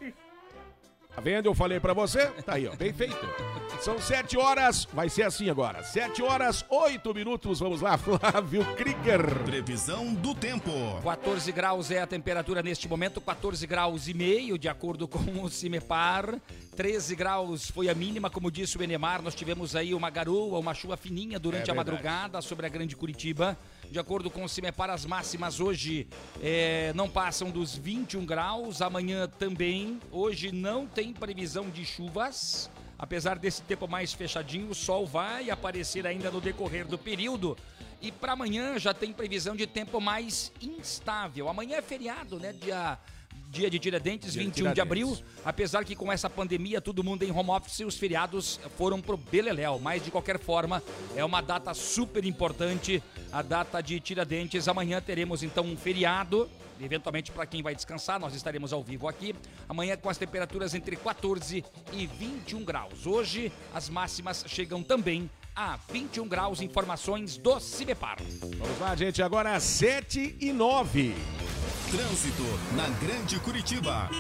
Tá 1.15 1.21
vendo? 1.21 1.47
Eu 1.47 1.55
falei 1.55 1.79
pra 1.79 1.93
você? 1.93 2.27
Tá 2.45 2.55
aí, 2.55 2.67
ó. 2.67 2.75
Bem 2.75 2.93
feito. 2.93 3.17
São 3.81 4.01
sete 4.01 4.37
horas, 4.37 4.87
vai 4.93 5.09
ser 5.09 5.23
assim 5.23 5.49
agora. 5.49 5.83
Sete 5.83 6.23
horas, 6.23 6.65
oito 6.69 7.15
minutos. 7.15 7.61
Vamos 7.61 7.81
lá, 7.81 7.97
Flávio 7.99 8.65
Krieger. 8.75 9.23
Previsão 9.45 10.13
do 10.15 10.35
tempo. 10.35 10.71
14 11.03 11.53
graus 11.53 11.91
é 11.91 12.01
a 12.01 12.07
temperatura 12.07 12.63
neste 12.63 12.89
momento, 12.89 13.21
14 13.21 13.67
graus 13.67 14.09
e 14.09 14.15
meio, 14.15 14.59
de 14.59 14.69
acordo 14.69 15.07
com 15.07 15.43
o 15.43 15.49
Cimepar. 15.49 16.41
13 16.75 17.15
graus 17.15 17.71
foi 17.71 17.89
a 17.89 17.95
mínima, 17.95 18.29
como 18.29 18.51
disse 18.51 18.77
o 18.77 18.83
Enemar. 18.83 19.23
Nós 19.23 19.35
tivemos 19.35 19.77
aí 19.77 19.95
uma 19.95 20.11
garoa, 20.11 20.59
uma 20.59 20.75
chuva 20.75 20.97
fininha 20.97 21.39
durante 21.39 21.71
É 21.71 21.73
a 21.73 21.77
madrugada 21.77 22.41
sobre 22.43 22.67
a 22.67 22.69
Grande 22.69 22.97
Curitiba. 22.97 23.57
De 23.95 24.01
acordo 24.01 24.29
com 24.29 24.43
o 24.43 24.49
Cimepar, 24.49 24.91
as 24.91 25.07
máximas 25.07 25.61
hoje 25.61 26.09
eh, 26.43 26.93
não 26.97 27.09
passam 27.09 27.49
dos 27.49 27.77
21 27.77 28.27
graus. 28.27 28.83
Amanhã 28.83 29.29
também. 29.29 30.01
Hoje 30.11 30.51
não 30.51 30.85
tem 30.85 31.13
previsão 31.13 31.71
de 31.71 31.87
chuvas. 31.87 32.69
Apesar 32.99 33.39
desse 33.39 33.63
tempo 33.63 33.87
mais 33.87 34.13
fechadinho, 34.13 34.69
o 34.69 34.75
sol 34.75 35.07
vai 35.07 35.49
aparecer 35.49 36.09
ainda 36.09 36.29
no 36.29 36.41
decorrer 36.41 36.89
do 36.89 36.99
período. 36.99 37.57
E 38.03 38.11
para 38.11 38.33
amanhã 38.33 38.81
já 38.81 38.93
tem 38.93 39.13
previsão 39.13 39.55
de 39.55 39.65
tempo 39.65 40.01
mais 40.01 40.51
instável. 40.61 41.49
Amanhã 41.49 41.77
é 41.77 41.83
feriado, 41.83 42.41
né? 42.41 42.53
Dia, 42.53 42.99
dia 43.55 43.71
de 43.71 43.79
Tiradentes, 43.79 44.33
Dia 44.33 44.43
de 44.43 44.49
21 44.49 44.73
de 44.73 44.81
abril. 44.81 45.07
Tiradentes. 45.09 45.45
Apesar 45.45 45.85
que 45.85 45.95
com 45.95 46.11
essa 46.11 46.29
pandemia, 46.29 46.81
todo 46.81 47.05
mundo 47.05 47.23
em 47.23 47.31
home 47.31 47.51
office, 47.51 47.81
os 47.81 47.97
feriados 47.97 48.59
foram 48.77 49.01
pro 49.01 49.17
Beleléu. 49.17 49.79
Mas 49.79 50.05
de 50.05 50.11
qualquer 50.11 50.39
forma, 50.41 50.83
é 51.15 51.25
uma 51.25 51.41
data 51.41 51.73
super 51.73 52.25
importante, 52.25 53.03
a 53.33 53.41
data 53.41 53.81
de 53.81 54.01
Tiradentes. 54.01 54.67
Amanhã 54.67 55.01
teremos 55.01 55.43
então 55.43 55.65
um 55.65 55.77
feriado. 55.77 56.51
Eventualmente, 56.81 57.31
para 57.31 57.47
quem 57.47 57.63
vai 57.63 57.73
descansar, 57.73 58.19
nós 58.19 58.35
estaremos 58.35 58.73
ao 58.73 58.83
vivo 58.83 59.07
aqui. 59.07 59.33
Amanhã 59.69 59.97
com 59.97 60.11
as 60.11 60.19
temperaturas 60.19 60.75
entre 60.75 60.97
14 60.97 61.65
e 61.93 62.07
21 62.07 62.65
graus. 62.65 63.07
Hoje, 63.07 63.53
as 63.73 63.89
máximas 63.89 64.45
chegam 64.49 64.83
também 64.83 65.31
a 65.55 65.79
21 65.91 66.27
graus. 66.27 66.61
Informações 66.61 67.37
do 67.37 67.61
Cibepar. 67.61 68.17
Vamos 68.41 68.79
lá, 68.81 68.95
gente. 68.97 69.23
Agora 69.23 69.59
sete 69.61 70.37
e 70.41 70.53
nove. 70.53 71.15
Trânsito 71.91 72.43
na 72.75 72.89
Grande 72.99 73.39
Curitiba. 73.39 74.11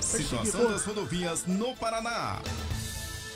Situação 0.00 0.72
das 0.72 0.84
rodovias 0.84 1.46
no 1.46 1.74
Paraná. 1.76 2.40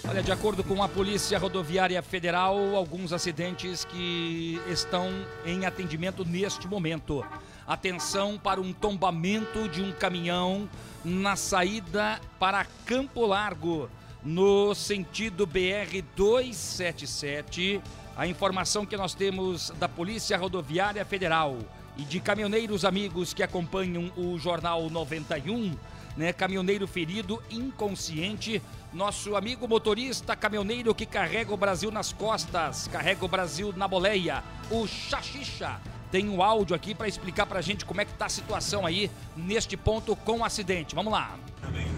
Olha, 0.07 0.25
de 0.25 0.33
acordo 0.33 0.65
com 0.65 0.83
a 0.83 0.89
Polícia 0.89 1.39
Rodoviária 1.39 2.03
Federal, 2.03 2.75
alguns 2.75 3.13
acidentes 3.13 3.85
que 3.85 4.61
estão 4.69 5.09
em 5.47 5.65
atendimento 5.65 6.25
neste 6.25 6.67
momento. 6.67 7.25
Atenção 7.65 8.37
para 8.37 8.61
um 8.61 8.73
tombamento 8.73 9.69
de 9.69 9.83
um 9.83 9.93
caminhão 9.93 10.69
na 11.05 11.37
saída 11.37 12.21
para 12.41 12.67
Campo 12.85 13.25
Largo, 13.25 13.89
no 14.23 14.75
sentido 14.75 15.47
BR 15.47 16.03
277. 16.17 17.81
A 18.17 18.29
informação 18.29 18.87
que 18.87 18.97
nós 18.97 19.13
temos 19.13 19.71
da 19.71 19.89
Polícia 19.89 20.39
Rodoviária 20.39 21.05
Federal 21.05 21.59
e 21.97 22.03
de 22.03 22.21
caminhoneiros 22.21 22.85
amigos 22.85 23.35
que 23.35 23.43
acompanham 23.43 24.13
o 24.17 24.39
Jornal 24.39 24.89
91, 24.89 25.77
né? 26.17 26.33
Caminhoneiro 26.33 26.87
ferido, 26.87 27.43
inconsciente. 27.51 28.63
Nosso 28.93 29.35
amigo 29.35 29.67
motorista 29.67 30.37
caminhoneiro 30.37 30.95
que 30.95 31.05
carrega 31.05 31.53
o 31.53 31.57
Brasil 31.57 31.91
nas 31.91 32.13
costas, 32.13 32.87
carrega 32.87 33.25
o 33.25 33.29
Brasil 33.29 33.75
na 33.77 33.89
boleia, 33.89 34.45
o 34.71 34.87
Xaxixa. 34.87 35.81
Tem 36.13 36.29
um 36.29 36.41
áudio 36.41 36.77
aqui 36.77 36.95
para 36.95 37.09
explicar 37.09 37.47
pra 37.47 37.61
gente 37.61 37.85
como 37.85 38.01
é 38.01 38.05
que 38.05 38.13
tá 38.13 38.27
a 38.27 38.29
situação 38.29 38.87
aí 38.87 39.11
neste 39.37 39.77
ponto 39.77 40.15
com 40.15 40.39
o 40.39 40.45
acidente. 40.45 40.95
Vamos 40.95 41.13
lá. 41.13 41.37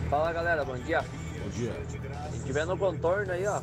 Fala 0.08 0.32
galera, 0.32 0.64
bom 0.64 0.78
dia. 0.78 1.04
Bom 1.42 1.50
dia. 1.50 1.74
Se 2.32 2.42
tiver 2.46 2.64
no 2.64 2.78
contorno 2.78 3.30
aí, 3.32 3.46
ó, 3.46 3.60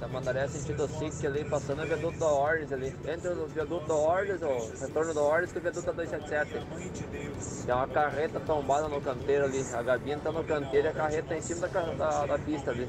da 0.00 0.08
Mandaré 0.08 0.48
sentido 0.48 0.88
SIC 0.88 1.26
ali, 1.26 1.44
passando 1.44 1.82
o 1.82 1.86
viaduto 1.86 2.18
da 2.18 2.26
Ordes 2.26 2.72
ali. 2.72 2.94
Entre 3.06 3.28
o 3.28 3.46
viaduto 3.46 3.86
da 3.86 3.94
Ordes, 3.94 4.40
o 4.40 4.80
retorno 4.80 5.12
da 5.12 5.20
Ordes, 5.20 5.52
que 5.52 5.58
o 5.58 5.60
viaduto 5.60 5.86
da 5.86 5.92
277. 5.92 7.66
Tem 7.66 7.74
uma 7.74 7.86
carreta 7.86 8.40
tombada 8.40 8.88
no 8.88 9.00
canteiro 9.00 9.44
ali. 9.44 9.62
A 9.74 9.82
gabina 9.82 10.20
tá 10.24 10.32
no 10.32 10.42
canteiro 10.42 10.88
e 10.88 10.90
a 10.90 10.94
carreta 10.94 11.28
tá 11.28 11.36
em 11.36 11.42
cima 11.42 11.68
da, 11.68 11.82
da, 11.82 12.26
da 12.26 12.38
pista 12.38 12.70
ali. 12.70 12.88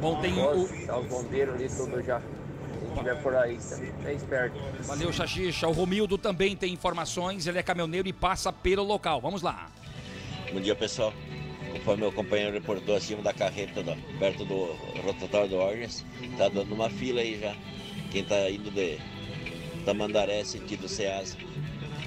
Bom, 0.00 0.20
tem 0.20 0.34
o. 0.42 0.86
Tá 0.86 0.98
os 0.98 1.06
bombeiros 1.06 1.54
ali, 1.54 1.68
tudo 1.68 2.02
já. 2.02 2.20
Se 2.20 2.98
tiver 2.98 3.22
por 3.22 3.36
aí, 3.36 3.56
tá 3.56 3.76
bem 4.02 4.16
esperto. 4.16 4.58
Valeu, 4.80 5.12
Xaxixa. 5.12 5.68
O 5.68 5.72
Romildo 5.72 6.18
também 6.18 6.56
tem 6.56 6.72
informações, 6.72 7.46
ele 7.46 7.58
é 7.58 7.62
caminhoneiro 7.62 8.08
e 8.08 8.12
passa 8.12 8.52
pelo 8.52 8.82
local. 8.82 9.20
Vamos 9.20 9.40
lá. 9.40 9.70
Bom 10.52 10.60
dia, 10.60 10.74
pessoal. 10.74 11.14
Conforme 11.72 12.02
meu 12.02 12.12
companheiro 12.12 12.52
reportou 12.52 12.94
acima 12.94 13.22
da 13.22 13.32
carreta, 13.32 13.82
do- 13.82 13.96
perto 14.18 14.44
do 14.44 14.74
rotatório 15.02 15.48
do 15.48 15.56
Orgens, 15.56 16.04
tá 16.36 16.48
dando 16.48 16.74
uma 16.74 16.90
fila 16.90 17.20
aí 17.20 17.40
já. 17.40 17.54
Quem 18.10 18.22
tá 18.24 18.50
indo 18.50 18.70
de 18.70 18.98
Tamandaré, 19.84 20.44
sentido 20.44 20.86
Ceasa. 20.86 21.36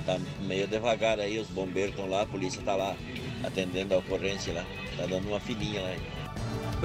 Tá 0.06 0.20
meio 0.42 0.68
devagar 0.68 1.20
aí, 1.20 1.40
os 1.40 1.48
bombeiros 1.48 1.92
estão 1.92 2.08
lá, 2.08 2.22
a 2.22 2.26
polícia 2.28 2.62
tá 2.62 2.76
lá 2.76 2.96
atendendo 3.44 3.96
a 3.96 3.98
ocorrência 3.98 4.54
lá. 4.54 4.64
Tá 4.96 5.08
dando 5.08 5.28
uma 5.28 5.40
filinha 5.40 5.82
lá. 5.82 5.96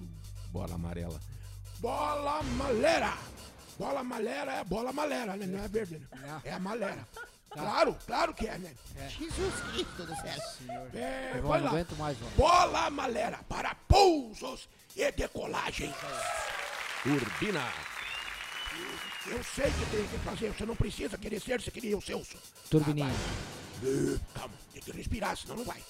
Bola 0.52 0.74
amarela. 0.74 1.20
Bola 1.78 2.42
malera. 2.56 3.12
Bola 3.78 4.02
malera 4.02 4.52
é 4.54 4.64
bola 4.64 4.92
malera, 4.92 5.36
né? 5.36 5.46
Não 5.46 5.62
é 5.64 5.68
verde, 5.68 5.98
né? 5.98 6.40
É 6.44 6.52
a 6.52 6.58
malera. 6.58 7.06
Claro, 7.50 7.96
claro 8.06 8.34
que 8.34 8.46
é, 8.46 8.58
né? 8.58 8.74
Jesus 9.08 9.54
Cristo 9.72 10.04
do 10.04 10.14
céu. 10.16 10.88
É, 10.94 11.32
Eu 11.36 11.42
vai 11.42 11.60
lá. 11.60 11.72
mais. 11.96 12.18
Bola 12.36 12.90
malera 12.90 13.38
para 13.48 13.74
pousos 13.88 14.68
e 14.96 15.10
decolagem. 15.12 15.92
Turbina. 17.02 17.64
Eu 19.26 19.42
sei 19.44 19.70
que 19.70 19.86
tem 19.90 20.06
que 20.08 20.18
fazer, 20.18 20.52
você 20.52 20.66
não 20.66 20.76
precisa 20.76 21.16
querer 21.18 21.40
ser, 21.40 21.60
você 21.60 21.70
queria 21.70 21.96
o 21.96 22.02
seu. 22.02 22.24
Turbininha. 22.70 23.12
Eh, 23.84 24.18
Calma, 24.34 24.54
tem 24.72 24.82
que 24.82 24.92
respirar, 24.92 25.36
senão 25.36 25.56
não 25.56 25.64
vai. 25.64 25.82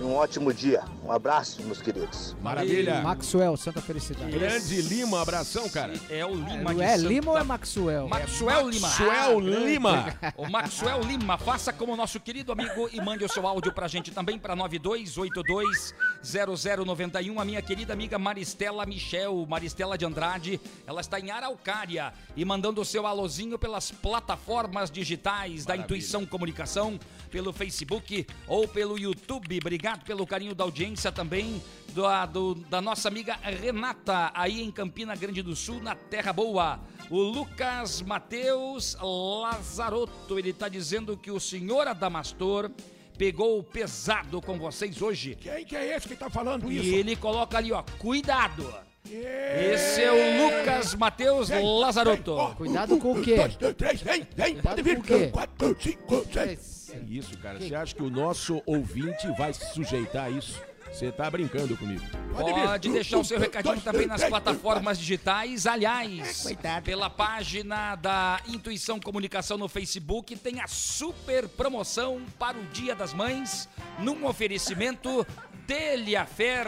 E 0.00 0.02
um 0.02 0.14
ótimo 0.14 0.50
dia. 0.54 0.82
Um 1.04 1.12
abraço, 1.12 1.62
meus 1.62 1.82
queridos. 1.82 2.34
Maravilha. 2.40 3.02
Maxwell, 3.02 3.54
Santa 3.58 3.82
Felicidade. 3.82 4.30
Grande 4.32 4.80
Lima, 4.80 5.20
abração, 5.20 5.68
cara. 5.68 5.92
É 6.08 6.24
o 6.24 6.34
Lima 6.34 6.74
de 6.74 6.80
É 6.82 6.96
Santa- 6.96 7.08
Lima 7.08 7.30
ou 7.32 7.38
é 7.38 7.44
Maxwell? 7.44 8.08
Maxwell 8.08 8.70
Lima. 8.70 8.88
Maxwell 8.88 9.38
Ah, 9.38 9.42
Lima. 9.42 10.18
O 10.38 10.48
Maxwell 10.48 11.00
Lima, 11.02 11.36
faça 11.36 11.70
como 11.70 11.94
nosso 11.96 12.18
querido 12.18 12.50
amigo 12.50 12.88
e 12.92 13.00
mande 13.00 13.22
o 13.24 13.28
seu 13.28 13.46
áudio 13.46 13.74
pra 13.74 13.86
gente 13.88 14.10
também 14.10 14.38
para 14.38 14.56
92820091. 14.56 17.38
A 17.38 17.44
minha 17.44 17.60
querida 17.60 17.92
amiga 17.92 18.18
Maristela 18.18 18.86
Michel, 18.86 19.44
Maristela 19.46 19.98
de 19.98 20.06
Andrade, 20.06 20.58
ela 20.86 21.02
está 21.02 21.20
em 21.20 21.30
Araucária 21.30 22.10
e 22.34 22.42
mandando 22.42 22.80
o 22.80 22.86
seu 22.86 23.06
alôzinho 23.06 23.58
pelas 23.58 23.90
plataformas 23.90 24.90
digitais 24.90 25.66
da 25.66 25.76
Intuição 25.76 26.24
Comunicação, 26.24 26.98
pelo 27.30 27.52
Facebook 27.52 28.26
ou 28.46 28.66
pelo 28.68 28.98
YouTube. 28.98 29.58
Obrigado 29.60 30.04
pelo 30.04 30.26
carinho 30.26 30.54
da 30.54 30.64
audiência 30.64 31.10
também 31.12 31.62
da, 31.94 32.26
do- 32.26 32.54
da 32.54 32.80
nossa 32.80 33.08
amiga 33.08 33.36
Renata, 33.42 34.30
aí 34.34 34.60
em 34.62 34.70
Campina 34.70 35.14
Grande 35.14 35.42
do 35.42 35.54
Sul, 35.56 35.80
na 35.82 35.94
Terra 35.94 36.32
Boa. 36.32 36.80
O 37.08 37.18
Lucas 37.20 38.02
Matheus 38.02 38.96
Lazarotto, 39.00 40.38
ele 40.38 40.50
está 40.50 40.68
dizendo 40.68 41.16
que 41.16 41.30
o 41.30 41.40
senhor 41.40 41.86
Adamastor 41.88 42.70
pegou 43.18 43.62
pesado 43.62 44.40
com 44.40 44.58
vocês 44.58 45.00
hoje. 45.02 45.36
Quem 45.40 45.64
que 45.64 45.76
é 45.76 45.96
esse 45.96 46.08
que 46.08 46.16
tá 46.16 46.30
falando 46.30 46.70
isso? 46.70 46.84
E 46.84 46.94
ele 46.94 47.16
coloca 47.16 47.58
ali, 47.58 47.72
ó, 47.72 47.82
cuidado. 47.98 48.72
Esse 49.10 50.02
é 50.02 50.12
o 50.12 50.44
Lucas 50.46 50.94
Matheus 50.94 51.48
Lazarotto. 51.50 52.54
Cuidado 52.56 52.96
com 52.98 53.12
o 53.12 53.22
quê? 53.22 53.34
Um, 53.40 53.48
dois, 53.58 53.74
três, 53.74 54.00
vem, 54.02 54.26
vem, 54.36 54.52
Cuidado 54.54 54.62
pode 54.62 54.82
vir. 54.82 54.96
com 54.96 55.00
o 55.02 55.04
quê? 55.04 55.26
Quatro, 55.32 55.76
cinco, 55.80 56.26
seis. 56.32 56.79
É 56.92 57.00
isso, 57.08 57.36
cara. 57.38 57.58
Você 57.58 57.74
acha 57.74 57.94
que 57.94 58.02
o 58.02 58.10
nosso 58.10 58.62
ouvinte 58.66 59.26
vai 59.36 59.52
se 59.52 59.72
sujeitar 59.72 60.24
a 60.24 60.30
isso? 60.30 60.60
Você 60.92 61.12
tá 61.12 61.30
brincando 61.30 61.76
comigo. 61.76 62.02
Pode 62.32 62.88
deixar 62.90 63.18
o 63.18 63.24
seu 63.24 63.38
recadinho 63.38 63.80
também 63.80 64.06
nas 64.06 64.24
plataformas 64.24 64.98
digitais. 64.98 65.66
Aliás, 65.66 66.46
pela 66.84 67.08
página 67.08 67.94
da 67.94 68.40
Intuição 68.48 68.98
Comunicação 68.98 69.56
no 69.56 69.68
Facebook, 69.68 70.36
tem 70.36 70.60
a 70.60 70.66
super 70.66 71.48
promoção 71.48 72.20
para 72.38 72.58
o 72.58 72.64
Dia 72.72 72.94
das 72.94 73.14
Mães, 73.14 73.68
num 74.00 74.26
oferecimento 74.26 75.24
Telhafer 75.70 76.66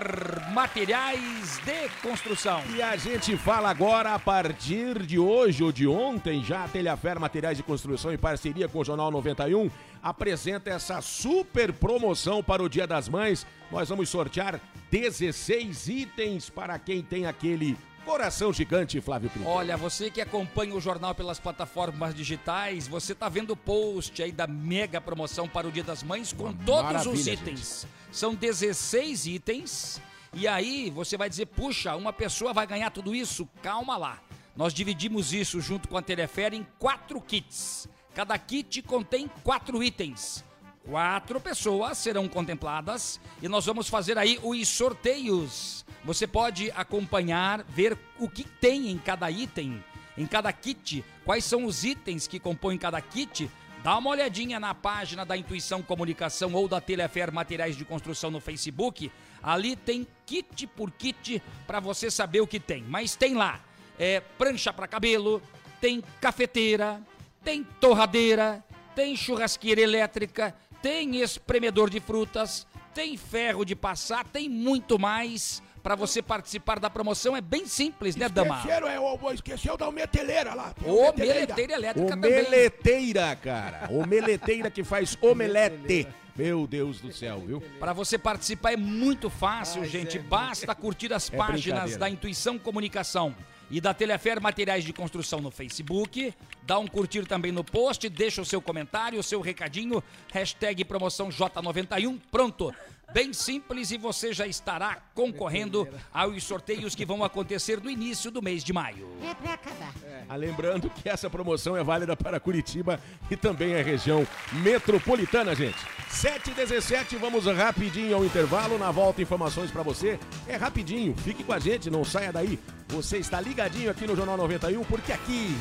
Materiais 0.52 1.59
de 1.64 1.88
Construção. 2.00 2.62
E 2.73 2.80
a 2.80 2.94
gente 2.94 3.37
fala 3.37 3.68
agora 3.68 4.14
a 4.14 4.18
partir 4.18 5.04
de 5.04 5.18
hoje 5.18 5.64
ou 5.64 5.73
de 5.73 5.88
ontem, 5.88 6.44
já 6.44 6.62
a 6.62 6.68
Telhafer 6.68 7.18
Materiais 7.18 7.56
de 7.56 7.64
Construção 7.64 8.12
em 8.12 8.16
parceria 8.16 8.68
com 8.68 8.78
o 8.78 8.85
Jornal 8.85 9.11
91 9.11 9.68
apresenta 10.00 10.71
essa 10.71 11.00
super 11.00 11.73
promoção 11.73 12.44
para 12.44 12.62
o 12.62 12.68
Dia 12.68 12.87
das 12.87 13.09
Mães. 13.09 13.44
Nós 13.73 13.88
vamos 13.88 14.09
sortear 14.09 14.61
16 14.88 15.88
itens 15.88 16.49
para 16.49 16.78
quem 16.78 17.02
tem 17.02 17.26
aquele 17.26 17.76
coração 18.04 18.52
gigante, 18.52 19.00
Flávio 19.00 19.30
Pinto. 19.30 19.49
Olha, 19.49 19.76
você 19.76 20.11
que 20.11 20.21
acompanha 20.21 20.75
o 20.75 20.80
jornal 20.80 21.14
pelas 21.14 21.40
plataformas 21.40 22.14
digitais, 22.14 22.87
você 22.87 23.14
tá 23.14 23.28
vendo 23.28 23.52
o 23.52 23.56
post 23.56 24.23
aí 24.23 24.32
da 24.32 24.47
mega 24.47 25.00
promoção 25.00 25.49
para 25.49 25.66
o 25.66 25.73
Dia 25.73 25.85
das 25.85 26.02
Mães 26.02 26.32
com 26.32 26.52
todos 26.52 27.06
os 27.06 27.26
itens. 27.26 27.87
São 28.11 28.35
16 28.35 29.26
itens. 29.26 30.00
E 30.35 30.49
aí 30.49 30.90
você 30.90 31.16
vai 31.16 31.28
dizer, 31.28 31.47
puxa, 31.47 31.94
uma 31.94 32.12
pessoa 32.12 32.52
vai 32.52 32.66
ganhar 32.66 32.90
tudo 32.90 33.14
isso? 33.14 33.49
Calma 33.62 33.97
lá. 33.97 34.21
Nós 34.56 34.75
dividimos 34.75 35.32
isso 35.32 35.61
junto 35.61 35.88
com 35.88 35.97
a 35.97 36.02
Telefere 36.02 36.56
em 36.56 36.66
quatro 36.78 37.21
kits. 37.21 37.88
Cada 38.14 38.37
kit 38.38 38.82
contém 38.82 39.30
quatro 39.42 39.82
itens. 39.82 40.44
Quatro 40.89 41.41
pessoas 41.41 41.97
serão 41.99 42.29
contempladas 42.29 43.21
e 43.41 43.49
nós 43.49 43.65
vamos 43.65 43.89
fazer 43.89 44.19
aí 44.19 44.39
os 44.43 44.69
sorteios. 44.69 45.85
Você 46.05 46.27
pode 46.27 46.73
acompanhar, 46.73 47.62
ver 47.65 47.97
o 48.19 48.29
que 48.29 48.43
tem 48.43 48.91
em 48.91 48.99
cada 48.99 49.31
item, 49.31 49.83
em 50.19 50.27
cada 50.27 50.53
kit, 50.53 51.05
quais 51.25 51.45
são 51.45 51.65
os 51.65 51.85
itens 51.85 52.27
que 52.27 52.41
compõem 52.41 52.77
cada 52.77 53.01
kit. 53.01 53.49
Dá 53.85 53.97
uma 53.97 54.11
olhadinha 54.11 54.59
na 54.59 54.75
página 54.75 55.25
da 55.25 55.37
Intuição 55.37 55.83
Comunicação 55.83 56.53
ou 56.53 56.67
da 56.67 56.81
Telefer 56.81 57.33
Materiais 57.33 57.77
de 57.77 57.85
Construção 57.85 58.31
no 58.31 58.41
Facebook. 58.41 59.11
Ali 59.43 59.77
tem 59.77 60.07
kit 60.27 60.67
por 60.67 60.91
kit 60.91 61.41
para 61.67 61.79
você 61.79 62.11
saber 62.11 62.41
o 62.41 62.47
que 62.47 62.59
tem. 62.59 62.85
Mas 62.89 63.15
tem 63.15 63.35
lá 63.35 63.61
é, 63.99 64.21
prancha 64.21 64.73
para 64.73 64.89
cabelo, 64.89 65.41
tem 65.81 66.03
cafeteira, 66.21 67.01
tem 67.45 67.65
torradeira, 67.81 68.65
tem 68.95 69.17
churrasqueira 69.17 69.81
elétrica, 69.81 70.55
tem 70.83 71.21
espremedor 71.23 71.89
de 71.89 72.01
frutas, 72.01 72.67
tem 72.95 73.17
ferro 73.17 73.65
de 73.65 73.75
passar, 73.77 74.25
tem 74.25 74.49
muito 74.49 74.99
mais. 74.99 75.62
Para 75.83 75.97
você 75.97 76.23
participar 76.23 76.79
da 76.79 76.89
promoção 76.89 77.37
é 77.37 77.41
bem 77.41 77.67
simples, 77.67 78.15
né, 78.15 78.29
Dama? 78.29 78.57
Esqueceram, 78.59 78.89
é, 78.89 79.01
o- 79.01 79.33
esqueceu 79.33 79.77
da 79.77 79.91
meteleira 79.91 80.55
lá. 80.55 80.73
Tem 80.75 80.89
Ô, 80.89 81.07
meteleira. 81.07 81.35
meleteira 81.41 81.73
elétrica 81.73 82.09
também. 82.09 82.31
Omeleteira, 82.33 83.37
cara. 83.37 83.89
Omeleteira 83.91 84.71
que 84.71 84.85
faz 84.85 85.19
omelete. 85.21 86.07
Meu 86.37 86.67
Deus 86.69 87.01
do 87.01 87.12
céu, 87.12 87.41
viu? 87.45 87.61
Para 87.81 87.93
você 87.93 88.17
participar 88.17 88.73
é 88.73 88.77
muito 88.77 89.29
fácil, 89.29 89.85
gente. 89.85 90.19
Basta 90.21 90.73
curtir 90.75 91.12
as 91.12 91.31
É 91.33 91.37
páginas 91.37 91.97
da 91.97 92.09
Intuição 92.09 92.59
Comunicação 92.59 93.35
e 93.73 93.81
da 93.81 93.95
Telefer 93.95 94.38
Materiais 94.38 94.85
de 94.85 94.93
Construção 94.93 95.41
no 95.41 95.50
Facebook. 95.50 96.35
Dá 96.62 96.79
um 96.79 96.87
curtir 96.87 97.25
também 97.25 97.50
no 97.50 97.64
post, 97.64 98.07
deixa 98.11 98.43
o 98.43 98.45
seu 98.45 98.61
comentário, 98.61 99.19
o 99.19 99.23
seu 99.23 99.41
recadinho, 99.41 100.05
hashtag 100.31 100.85
promoção 100.85 101.31
J91. 101.31 102.21
Pronto. 102.31 102.73
Bem 103.12 103.33
simples 103.33 103.90
e 103.90 103.99
você 103.99 104.33
já 104.33 104.47
estará 104.47 104.99
concorrendo 105.14 105.87
aos 106.12 106.42
sorteios 106.45 106.95
que 106.95 107.04
vão 107.04 107.23
acontecer 107.23 107.81
no 107.81 107.90
início 107.90 108.31
do 108.31 108.40
mês 108.40 108.64
de 108.64 108.73
maio. 108.73 109.09
É 109.23 109.35
pra 109.35 109.54
acabar. 109.54 109.92
Ah, 110.28 110.37
lembrando 110.37 110.88
que 110.88 111.09
essa 111.09 111.28
promoção 111.28 111.76
é 111.76 111.85
válida 111.85 112.16
para 112.16 112.40
Curitiba 112.40 112.99
e 113.31 113.37
também 113.37 113.75
a 113.75 113.83
região 113.83 114.26
metropolitana, 114.52 115.54
gente. 115.54 115.78
7 116.09 116.50
e 116.50 116.54
17 116.54 117.16
vamos 117.16 117.45
rapidinho 117.47 118.16
ao 118.16 118.25
intervalo. 118.25 118.78
Na 118.78 118.90
volta, 118.90 119.21
informações 119.21 119.71
para 119.71 119.83
você. 119.83 120.19
É 120.47 120.57
rapidinho, 120.57 121.14
fique 121.16 121.45
com 121.45 121.52
a 121.52 121.59
gente, 121.59 121.90
não 121.90 122.04
saia 122.04 122.33
daí. 122.33 122.59
Você 122.89 123.19
está 123.19 123.41
ligadinho 123.41 123.91
aqui 123.91 124.06
no 124.06 124.15
Jornal 124.17 124.37
91, 124.37 124.84
porque 124.84 125.13
aqui, 125.13 125.56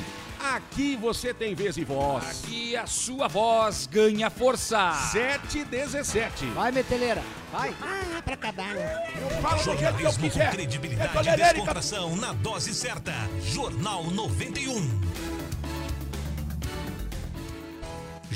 aqui 0.56 0.96
você 0.96 1.34
tem 1.34 1.54
vez 1.56 1.78
e 1.78 1.84
voz. 1.84 2.44
Aqui 2.44 2.76
a 2.76 2.86
sua 2.86 3.28
voz 3.28 3.88
ganha 3.88 4.30
força. 4.30 4.92
7 5.12 5.60
e 5.60 5.66
17. 5.66 6.46
Vai, 6.48 6.72
meteleira. 6.72 7.24
Vai. 7.52 7.76
Ah, 7.82 8.22
pra 8.22 8.34
acabar, 8.34 8.74
né? 8.74 9.12
Eu 9.22 9.42
falo 9.42 9.58
do 9.58 9.64
jeito 9.64 9.78
que 9.78 9.84
eu 9.84 9.92
Jornalismo 9.92 10.22
com 10.24 10.30
quiser. 10.30 10.48
É 10.48 10.52
credibilidade 10.52 11.30
e 11.30 11.36
descontração 11.36 12.16
na 12.16 12.34
dose 12.34 12.74
certa. 12.74 13.14
Jornal 13.42 14.06
91. 14.06 15.11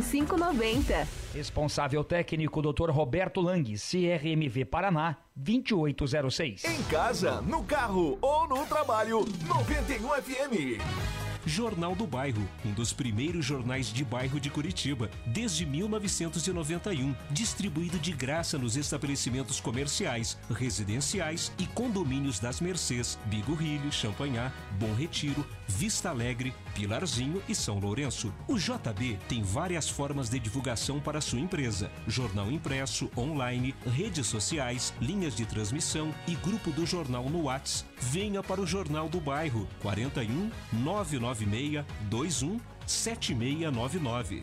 5590. 0.00 1.21
Responsável 1.32 2.04
técnico 2.04 2.60
Dr. 2.60 2.90
Roberto 2.90 3.40
Lang, 3.40 3.64
CRMV 3.74 4.66
Paraná, 4.66 5.16
2806. 5.34 6.64
Em 6.64 6.82
casa, 6.84 7.40
no 7.40 7.64
carro 7.64 8.18
ou 8.20 8.46
no 8.46 8.66
trabalho, 8.66 9.24
91 9.48 10.08
FM. 10.08 11.12
Jornal 11.44 11.94
do 11.96 12.06
Bairro, 12.06 12.48
um 12.64 12.72
dos 12.72 12.92
primeiros 12.92 13.44
jornais 13.44 13.92
de 13.92 14.04
bairro 14.04 14.38
de 14.38 14.48
Curitiba, 14.48 15.10
desde 15.26 15.66
1991, 15.66 17.14
distribuído 17.30 17.98
de 17.98 18.12
graça 18.12 18.56
nos 18.56 18.76
estabelecimentos 18.76 19.60
comerciais, 19.60 20.38
residenciais 20.50 21.52
e 21.58 21.66
condomínios 21.66 22.38
das 22.38 22.60
Mercês, 22.60 23.18
Bigorrilho, 23.26 23.90
Champanhar, 23.90 24.54
Bom 24.78 24.94
Retiro, 24.94 25.44
Vista 25.66 26.10
Alegre, 26.10 26.54
Pilarzinho 26.74 27.42
e 27.48 27.54
São 27.54 27.78
Lourenço. 27.78 28.32
O 28.46 28.56
JB 28.56 29.18
tem 29.28 29.42
várias 29.42 29.88
formas 29.88 30.28
de 30.28 30.38
divulgação 30.38 31.00
para 31.00 31.20
sua 31.22 31.40
empresa: 31.40 31.90
jornal 32.06 32.50
impresso, 32.50 33.10
online, 33.16 33.74
redes 33.86 34.26
sociais, 34.26 34.92
linhas 35.00 35.34
de 35.34 35.46
transmissão 35.46 36.14
e 36.26 36.34
grupo 36.34 36.70
do 36.70 36.84
jornal 36.84 37.28
no 37.30 37.44
Whats. 37.44 37.84
Venha 37.98 38.42
para 38.42 38.60
o 38.60 38.66
Jornal 38.66 39.08
do 39.08 39.20
Bairro 39.20 39.68
41 39.80 40.50
996 40.72 41.84
21 42.10 42.60
7699. 42.86 44.42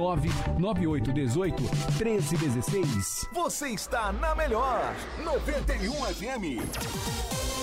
99818 0.00 1.62
1316. 1.98 3.28
Você 3.32 3.68
está 3.68 4.12
na 4.12 4.34
melhor 4.34 4.94
91 5.22 5.92
FM. 6.14 7.49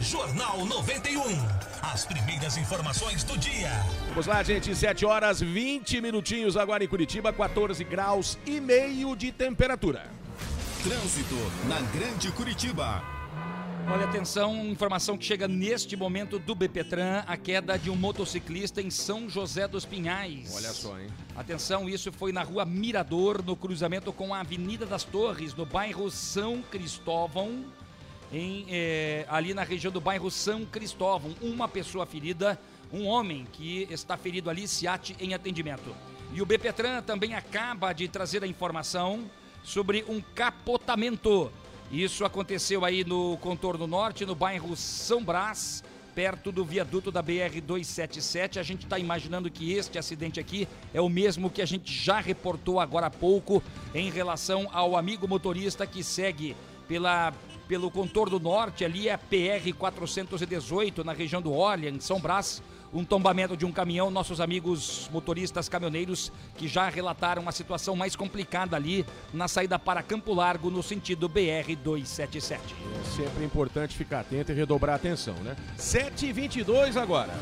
Jornal 0.00 0.64
91. 0.66 1.22
As 1.82 2.04
primeiras 2.04 2.56
informações 2.56 3.24
do 3.24 3.36
dia. 3.38 3.70
Vamos 4.08 4.26
lá, 4.26 4.42
gente. 4.42 4.74
7 4.74 5.06
horas 5.06 5.40
20 5.40 6.00
minutinhos 6.00 6.56
agora 6.56 6.84
em 6.84 6.88
Curitiba, 6.88 7.32
14 7.32 7.82
graus 7.82 8.38
e 8.46 8.60
meio 8.60 9.16
de 9.16 9.32
temperatura. 9.32 10.10
Trânsito 10.82 11.34
na 11.66 11.80
Grande 11.80 12.30
Curitiba. 12.32 13.02
Olha, 13.88 14.04
atenção, 14.04 14.66
informação 14.66 15.16
que 15.16 15.24
chega 15.24 15.46
neste 15.46 15.96
momento 15.96 16.40
do 16.40 16.56
BPTran, 16.56 17.22
a 17.24 17.36
queda 17.36 17.78
de 17.78 17.88
um 17.88 17.94
motociclista 17.94 18.82
em 18.82 18.90
São 18.90 19.28
José 19.28 19.68
dos 19.68 19.84
Pinhais. 19.84 20.52
Olha 20.56 20.72
só, 20.72 20.98
hein? 20.98 21.06
Atenção, 21.36 21.88
isso 21.88 22.10
foi 22.10 22.32
na 22.32 22.42
rua 22.42 22.64
Mirador, 22.64 23.44
no 23.44 23.54
cruzamento 23.54 24.12
com 24.12 24.34
a 24.34 24.40
Avenida 24.40 24.84
das 24.84 25.04
Torres, 25.04 25.54
no 25.54 25.64
bairro 25.64 26.10
São 26.10 26.62
Cristóvão, 26.62 27.64
em, 28.32 28.66
eh, 28.68 29.26
ali 29.28 29.54
na 29.54 29.62
região 29.62 29.92
do 29.92 30.00
bairro 30.00 30.30
São 30.30 30.64
Cristóvão. 30.64 31.34
Uma 31.40 31.68
pessoa 31.68 32.06
ferida, 32.06 32.58
um 32.92 33.06
homem 33.06 33.46
que 33.52 33.86
está 33.90 34.16
ferido 34.16 34.50
ali, 34.50 34.66
SIAT 34.66 35.16
em 35.20 35.34
atendimento. 35.34 35.94
E 36.32 36.42
o 36.42 36.46
BPTran 36.46 37.02
também 37.02 37.34
acaba 37.34 37.92
de 37.92 38.08
trazer 38.08 38.42
a 38.42 38.46
informação 38.46 39.30
sobre 39.62 40.04
um 40.08 40.20
capotamento. 40.20 41.50
Isso 41.90 42.24
aconteceu 42.24 42.84
aí 42.84 43.04
no 43.04 43.36
contorno 43.38 43.86
norte, 43.86 44.26
no 44.26 44.34
bairro 44.34 44.76
São 44.76 45.22
Brás, 45.22 45.84
perto 46.14 46.50
do 46.50 46.64
viaduto 46.64 47.12
da 47.12 47.22
BR-277. 47.22 48.58
A 48.58 48.62
gente 48.62 48.84
está 48.84 48.98
imaginando 48.98 49.50
que 49.50 49.72
este 49.72 49.98
acidente 49.98 50.40
aqui 50.40 50.66
é 50.92 51.00
o 51.00 51.08
mesmo 51.08 51.50
que 51.50 51.62
a 51.62 51.66
gente 51.66 51.92
já 51.92 52.20
reportou 52.20 52.80
agora 52.80 53.06
há 53.06 53.10
pouco 53.10 53.62
em 53.94 54.10
relação 54.10 54.68
ao 54.72 54.96
amigo 54.96 55.28
motorista 55.28 55.86
que 55.86 56.02
segue 56.02 56.56
pela, 56.88 57.32
pelo 57.66 57.90
contorno 57.90 58.38
norte, 58.38 58.84
ali 58.84 59.08
é 59.08 59.16
PR-418, 59.16 61.04
na 61.04 61.12
região 61.12 61.42
do 61.42 61.52
Olha, 61.52 61.88
em 61.88 62.00
São 62.00 62.20
Brás. 62.20 62.62
Um 62.94 63.04
tombamento 63.04 63.56
de 63.56 63.66
um 63.66 63.72
caminhão, 63.72 64.10
nossos 64.10 64.40
amigos 64.40 65.10
motoristas 65.12 65.68
caminhoneiros 65.68 66.32
que 66.56 66.68
já 66.68 66.88
relataram 66.88 67.42
uma 67.42 67.52
situação 67.52 67.96
mais 67.96 68.14
complicada 68.14 68.76
ali 68.76 69.04
na 69.34 69.48
saída 69.48 69.78
para 69.78 70.02
Campo 70.02 70.32
Largo, 70.32 70.70
no 70.70 70.82
sentido 70.82 71.28
BR-277. 71.28 72.58
É 72.58 73.04
sempre 73.04 73.44
importante 73.44 73.96
ficar 73.96 74.20
atento 74.20 74.52
e 74.52 74.54
redobrar 74.54 74.94
a 74.94 74.96
atenção, 74.96 75.34
né? 75.42 75.56
7h22 75.76 76.96
agora. 76.96 77.34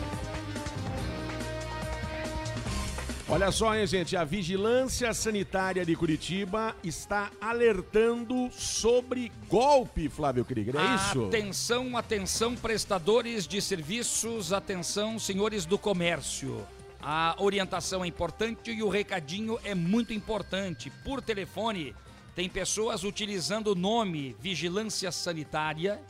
Olha 3.34 3.50
só, 3.50 3.74
hein, 3.74 3.84
gente? 3.84 4.16
A 4.16 4.22
Vigilância 4.22 5.12
Sanitária 5.12 5.84
de 5.84 5.96
Curitiba 5.96 6.76
está 6.84 7.32
alertando 7.40 8.48
sobre 8.52 9.32
golpe, 9.48 10.08
Flávio 10.08 10.44
Krieger. 10.44 10.76
É 10.76 10.94
isso? 10.94 11.26
Atenção, 11.26 11.96
atenção, 11.96 12.54
prestadores 12.54 13.48
de 13.48 13.60
serviços, 13.60 14.52
atenção, 14.52 15.18
senhores 15.18 15.66
do 15.66 15.76
comércio. 15.76 16.64
A 17.02 17.34
orientação 17.40 18.04
é 18.04 18.06
importante 18.06 18.70
e 18.70 18.84
o 18.84 18.88
recadinho 18.88 19.58
é 19.64 19.74
muito 19.74 20.12
importante. 20.12 20.88
Por 21.04 21.20
telefone, 21.20 21.92
tem 22.36 22.48
pessoas 22.48 23.02
utilizando 23.02 23.72
o 23.72 23.74
nome 23.74 24.36
Vigilância 24.40 25.10
Sanitária 25.10 26.00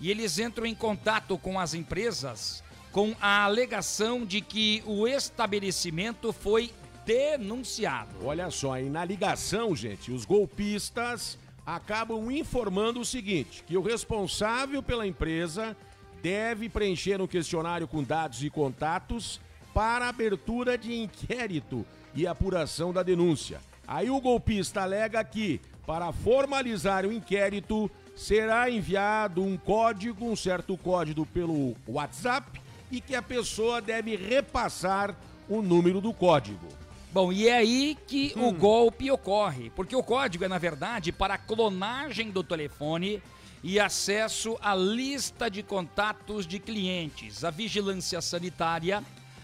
e 0.00 0.10
eles 0.10 0.38
entram 0.38 0.64
em 0.64 0.74
contato 0.74 1.36
com 1.36 1.60
as 1.60 1.74
empresas 1.74 2.64
com 2.92 3.14
a 3.20 3.44
alegação 3.44 4.24
de 4.24 4.40
que 4.40 4.82
o 4.86 5.06
estabelecimento 5.06 6.32
foi 6.32 6.70
denunciado. 7.04 8.10
Olha 8.24 8.50
só, 8.50 8.78
e 8.78 8.88
na 8.88 9.04
ligação, 9.04 9.74
gente, 9.74 10.12
os 10.12 10.24
golpistas 10.24 11.38
acabam 11.64 12.30
informando 12.30 13.00
o 13.00 13.04
seguinte: 13.04 13.64
que 13.66 13.76
o 13.76 13.82
responsável 13.82 14.82
pela 14.82 15.06
empresa 15.06 15.76
deve 16.22 16.68
preencher 16.68 17.20
um 17.20 17.26
questionário 17.26 17.88
com 17.88 18.02
dados 18.02 18.42
e 18.42 18.50
contatos 18.50 19.40
para 19.72 20.08
abertura 20.08 20.76
de 20.76 20.94
inquérito 20.94 21.86
e 22.14 22.26
apuração 22.26 22.92
da 22.92 23.02
denúncia. 23.02 23.60
Aí 23.86 24.10
o 24.10 24.20
golpista 24.20 24.82
alega 24.82 25.22
que, 25.24 25.60
para 25.86 26.12
formalizar 26.12 27.06
o 27.06 27.12
inquérito, 27.12 27.90
será 28.14 28.68
enviado 28.68 29.42
um 29.42 29.56
código, 29.56 30.26
um 30.26 30.36
certo 30.36 30.76
código 30.76 31.24
pelo 31.24 31.74
WhatsApp 31.88 32.60
e 32.90 33.00
que 33.00 33.14
a 33.14 33.22
pessoa 33.22 33.80
deve 33.80 34.16
repassar 34.16 35.14
o 35.48 35.62
número 35.62 36.00
do 36.00 36.12
código. 36.12 36.68
Bom, 37.12 37.32
e 37.32 37.48
é 37.48 37.56
aí 37.56 37.98
que 38.06 38.32
o 38.36 38.52
golpe 38.52 39.10
ocorre, 39.10 39.70
porque 39.70 39.96
o 39.96 40.02
código 40.02 40.44
é, 40.44 40.48
na 40.48 40.58
verdade, 40.58 41.10
para 41.10 41.34
a 41.34 41.38
clonagem 41.38 42.30
do 42.30 42.44
telefone 42.44 43.20
e 43.64 43.80
acesso 43.80 44.56
à 44.62 44.74
lista 44.74 45.50
de 45.50 45.62
contatos 45.62 46.46
de 46.46 46.60
clientes. 46.60 47.44
A 47.44 47.50
vigilância 47.50 48.20
sanitária 48.20 49.02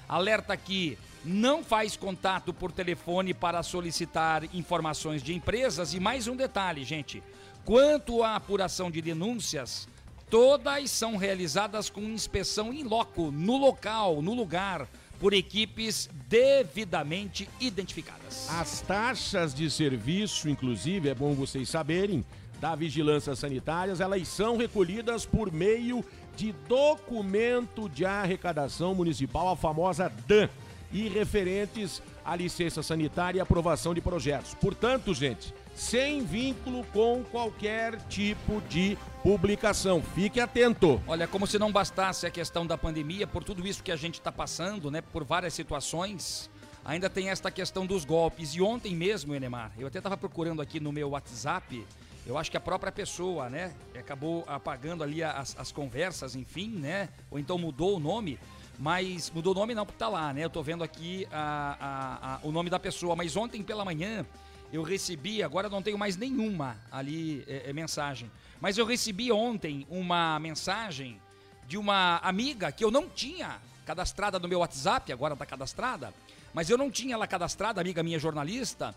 alerta 0.09 0.57
que 0.57 0.97
não 1.25 1.65
faz 1.65 1.97
contato 1.97 2.55
por 2.55 2.71
telefone 2.71 3.35
para 3.35 3.63
solicitar 3.65 4.45
informações 4.55 5.23
de 5.23 5.35
empresas. 5.35 5.93
E 5.93 5.99
mais 5.99 6.29
um 6.29 6.37
detalhe, 6.37 6.85
gente: 6.85 7.21
quanto 7.65 8.23
à 8.23 8.37
apuração 8.37 8.91
de 8.93 9.03
denúncias, 9.03 9.89
todas 10.31 10.91
são 10.91 11.17
realizadas 11.17 11.91
com 11.91 12.01
inspeção 12.01 12.73
em 12.73 12.83
loco, 12.83 13.31
no 13.31 13.57
local, 13.57 14.21
no 14.23 14.35
lugar, 14.35 14.89
por 15.19 15.33
equipes 15.33 16.09
devidamente 16.29 17.49
identificadas. 17.61 18.49
As 18.51 18.81
taxas 18.81 19.55
de 19.55 19.71
serviço, 19.71 20.49
inclusive, 20.49 21.09
é 21.09 21.15
bom 21.15 21.35
vocês 21.35 21.69
saberem, 21.69 22.25
da 22.61 22.75
Vigilância 22.75 23.35
Sanitária, 23.37 23.95
elas 23.99 24.29
são 24.29 24.57
recolhidas 24.57 25.27
por 25.27 25.53
meio 25.53 26.05
de 26.37 26.53
documento 26.69 27.89
de 27.89 28.05
arrecadação 28.05 28.95
municipal, 28.95 29.51
a 29.51 29.57
famosa 29.57 30.11
DAN, 30.27 30.49
e 30.93 31.09
referentes 31.09 32.03
à 32.25 32.37
licença 32.37 32.83
sanitária 32.83 33.39
e 33.39 33.41
aprovação 33.41 33.93
de 33.93 34.01
projetos. 34.01 34.55
Portanto, 34.55 35.13
gente, 35.13 35.53
sem 35.77 36.25
vínculo 36.25 36.83
com 36.87 37.23
qualquer 37.31 38.01
tipo 38.09 38.63
de 38.63 38.97
publicação. 39.23 40.03
Fique 40.15 40.41
atento. 40.41 41.01
Olha, 41.07 41.29
como 41.29 41.47
se 41.47 41.59
não 41.59 41.71
bastasse 41.71 42.27
a 42.27 42.31
questão 42.31 42.67
da 42.67 42.79
pandemia, 42.79 43.27
por 43.27 43.45
tudo 43.45 43.67
isso 43.67 43.83
que 43.83 43.93
a 43.93 43.97
gente 43.97 44.15
está 44.15 44.33
passando, 44.33 44.91
né, 44.91 45.03
por 45.03 45.23
várias 45.23 45.53
situações, 45.53 46.51
ainda 46.83 47.11
tem 47.11 47.29
esta 47.29 47.51
questão 47.51 47.85
dos 47.85 48.07
golpes. 48.07 48.55
E 48.55 48.63
ontem 48.63 48.97
mesmo, 48.97 49.35
Enemar, 49.35 49.71
eu 49.79 49.87
até 49.87 49.99
estava 49.99 50.17
procurando 50.17 50.63
aqui 50.63 50.81
no 50.81 50.91
meu 50.91 51.11
WhatsApp, 51.11 51.87
eu 52.27 52.39
acho 52.39 52.51
que 52.51 52.57
a 52.57 52.61
própria 52.61 52.91
pessoa, 52.91 53.51
né, 53.51 53.75
acabou 53.97 54.45
apagando 54.49 55.05
ali 55.05 55.23
as, 55.23 55.55
as 55.59 55.71
conversas, 55.71 56.35
enfim, 56.35 56.71
né, 56.71 57.11
ou 57.31 57.39
então 57.39 57.59
mudou 57.59 57.97
o 57.97 58.01
nome. 58.01 58.39
Mas 58.79 59.31
mudou 59.31 59.53
o 59.53 59.57
nome 59.57 59.75
não, 59.75 59.87
porque 59.87 59.99
tá 59.99 60.09
lá, 60.09 60.35
né? 60.35 60.45
Eu 60.45 60.51
tô 60.51 60.63
vendo 60.63 60.85
aqui 60.85 61.27
a, 61.33 61.77
a, 61.81 62.35
a, 62.35 62.41
o 62.43 62.53
nome 62.53 62.69
da 62.69 62.79
pessoa. 62.79 63.17
Mas 63.17 63.35
ontem 63.35 63.63
pela 63.63 63.87
manhã 63.87 64.23
eu 64.73 64.83
recebi, 64.83 65.43
agora 65.43 65.69
não 65.69 65.83
tenho 65.83 65.99
mais 65.99 66.17
nenhuma 66.17 66.77
ali 66.91 67.45
é, 67.47 67.71
é, 67.71 67.73
mensagem. 67.73 68.31
Mas 68.61 68.79
eu 68.79 68.85
recebi 68.85 69.31
ontem 69.31 69.87
uma 69.89 70.39
mensagem 70.39 71.21
de 71.67 71.77
uma 71.77 72.19
amiga 72.19 72.71
que 72.73 72.85
eu 72.85 72.91
não 72.91 73.09
tinha 73.09 73.61
cadastrada 73.85 74.39
no 74.39 74.49
meu 74.49 74.61
WhatsApp, 74.61 75.13
agora 75.13 75.35
está 75.35 75.47
cadastrada, 75.47 76.13
mas 76.53 76.69
eu 76.71 76.79
não 76.79 76.91
tinha 76.91 77.15
ela 77.15 77.27
cadastrada, 77.27 77.81
amiga 77.81 78.03
minha 78.03 78.19
jornalista, 78.19 78.95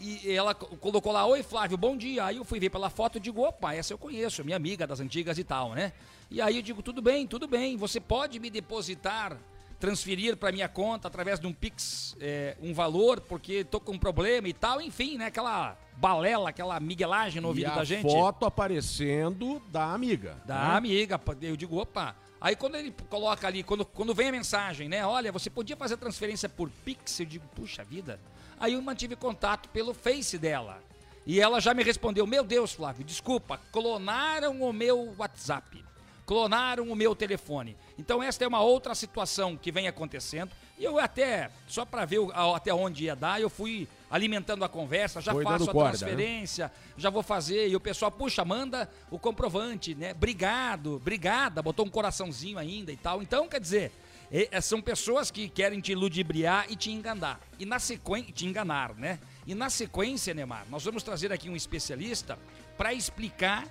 e 0.00 0.32
ela 0.32 0.54
colocou 0.54 1.12
lá, 1.12 1.26
oi 1.26 1.42
Flávio, 1.42 1.76
bom 1.76 1.94
dia. 1.94 2.24
Aí 2.24 2.36
eu 2.36 2.44
fui 2.44 2.58
ver 2.58 2.70
pela 2.70 2.88
foto 2.88 3.18
e 3.18 3.20
digo, 3.20 3.42
opa, 3.42 3.74
essa 3.74 3.92
eu 3.92 3.98
conheço, 3.98 4.42
minha 4.42 4.56
amiga 4.56 4.86
das 4.86 4.98
antigas 4.98 5.36
e 5.38 5.44
tal, 5.44 5.74
né? 5.74 5.92
E 6.30 6.40
aí 6.40 6.56
eu 6.56 6.62
digo, 6.62 6.82
tudo 6.82 7.02
bem, 7.02 7.26
tudo 7.26 7.46
bem, 7.46 7.76
você 7.76 8.00
pode 8.00 8.40
me 8.40 8.48
depositar, 8.48 9.36
transferir 9.80 10.36
para 10.36 10.52
minha 10.52 10.68
conta 10.68 11.08
através 11.08 11.40
de 11.40 11.46
um 11.46 11.52
Pix 11.52 12.14
é, 12.20 12.56
um 12.60 12.74
valor, 12.74 13.20
porque 13.22 13.64
tô 13.64 13.80
com 13.80 13.92
um 13.92 13.98
problema 13.98 14.46
e 14.46 14.52
tal, 14.52 14.80
enfim, 14.80 15.16
né? 15.16 15.26
Aquela 15.26 15.76
balela, 15.96 16.50
aquela 16.50 16.78
miguelagem 16.78 17.40
no 17.40 17.48
ouvido 17.48 17.68
e 17.68 17.72
a 17.72 17.76
da 17.76 17.84
gente. 17.84 18.02
foto 18.02 18.44
aparecendo 18.44 19.60
da 19.68 19.92
amiga. 19.92 20.36
Da 20.44 20.68
né? 20.68 20.76
amiga, 20.76 21.20
eu 21.40 21.56
digo, 21.56 21.78
opa. 21.78 22.14
Aí 22.40 22.54
quando 22.54 22.76
ele 22.76 22.94
coloca 23.08 23.46
ali, 23.46 23.62
quando, 23.62 23.84
quando 23.84 24.14
vem 24.14 24.28
a 24.28 24.32
mensagem, 24.32 24.88
né? 24.88 25.04
Olha, 25.04 25.32
você 25.32 25.50
podia 25.50 25.76
fazer 25.76 25.96
transferência 25.96 26.48
por 26.48 26.70
Pix? 26.84 27.18
Eu 27.18 27.26
digo, 27.26 27.46
puxa 27.54 27.82
vida. 27.82 28.20
Aí 28.58 28.74
eu 28.74 28.82
mantive 28.82 29.16
contato 29.16 29.68
pelo 29.70 29.94
Face 29.94 30.38
dela. 30.38 30.82
E 31.26 31.40
ela 31.40 31.60
já 31.60 31.74
me 31.74 31.82
respondeu: 31.82 32.26
Meu 32.26 32.44
Deus, 32.44 32.72
Flávio, 32.72 33.04
desculpa, 33.04 33.58
clonaram 33.72 34.62
o 34.62 34.72
meu 34.72 35.14
WhatsApp, 35.18 35.84
clonaram 36.30 36.84
o 36.88 36.94
meu 36.94 37.12
telefone. 37.12 37.76
Então, 37.98 38.22
esta 38.22 38.44
é 38.44 38.46
uma 38.46 38.60
outra 38.60 38.94
situação 38.94 39.56
que 39.56 39.72
vem 39.72 39.88
acontecendo. 39.88 40.52
E 40.78 40.84
eu 40.84 40.96
até, 40.96 41.50
só 41.66 41.84
para 41.84 42.04
ver 42.04 42.20
até 42.54 42.72
onde 42.72 43.06
ia 43.06 43.16
dar, 43.16 43.40
eu 43.40 43.50
fui 43.50 43.88
alimentando 44.08 44.64
a 44.64 44.68
conversa, 44.68 45.20
já 45.20 45.32
Foi 45.32 45.42
faço 45.42 45.68
a 45.68 45.72
corda, 45.72 45.90
né? 45.90 45.98
transferência, 45.98 46.70
já 46.96 47.10
vou 47.10 47.24
fazer. 47.24 47.66
E 47.68 47.74
o 47.74 47.80
pessoal, 47.80 48.12
puxa, 48.12 48.44
manda 48.44 48.88
o 49.10 49.18
comprovante, 49.18 49.92
né? 49.92 50.12
Obrigado, 50.12 50.94
obrigada, 50.94 51.60
botou 51.62 51.84
um 51.84 51.90
coraçãozinho 51.90 52.58
ainda 52.60 52.92
e 52.92 52.96
tal. 52.96 53.20
Então, 53.20 53.48
quer 53.48 53.58
dizer, 53.60 53.90
e- 54.30 54.48
é, 54.52 54.60
são 54.60 54.80
pessoas 54.80 55.32
que 55.32 55.48
querem 55.48 55.80
te 55.80 55.96
ludibriar 55.96 56.66
e 56.70 56.76
te 56.76 56.92
enganar. 56.92 57.40
E 57.58 57.66
na 57.66 57.80
sequência, 57.80 58.32
te 58.32 58.46
enganar, 58.46 58.94
né? 58.94 59.18
E 59.48 59.52
na 59.52 59.68
sequência, 59.68 60.32
Neymar, 60.32 60.64
nós 60.70 60.84
vamos 60.84 61.02
trazer 61.02 61.32
aqui 61.32 61.50
um 61.50 61.56
especialista 61.56 62.38
para 62.78 62.94
explicar 62.94 63.66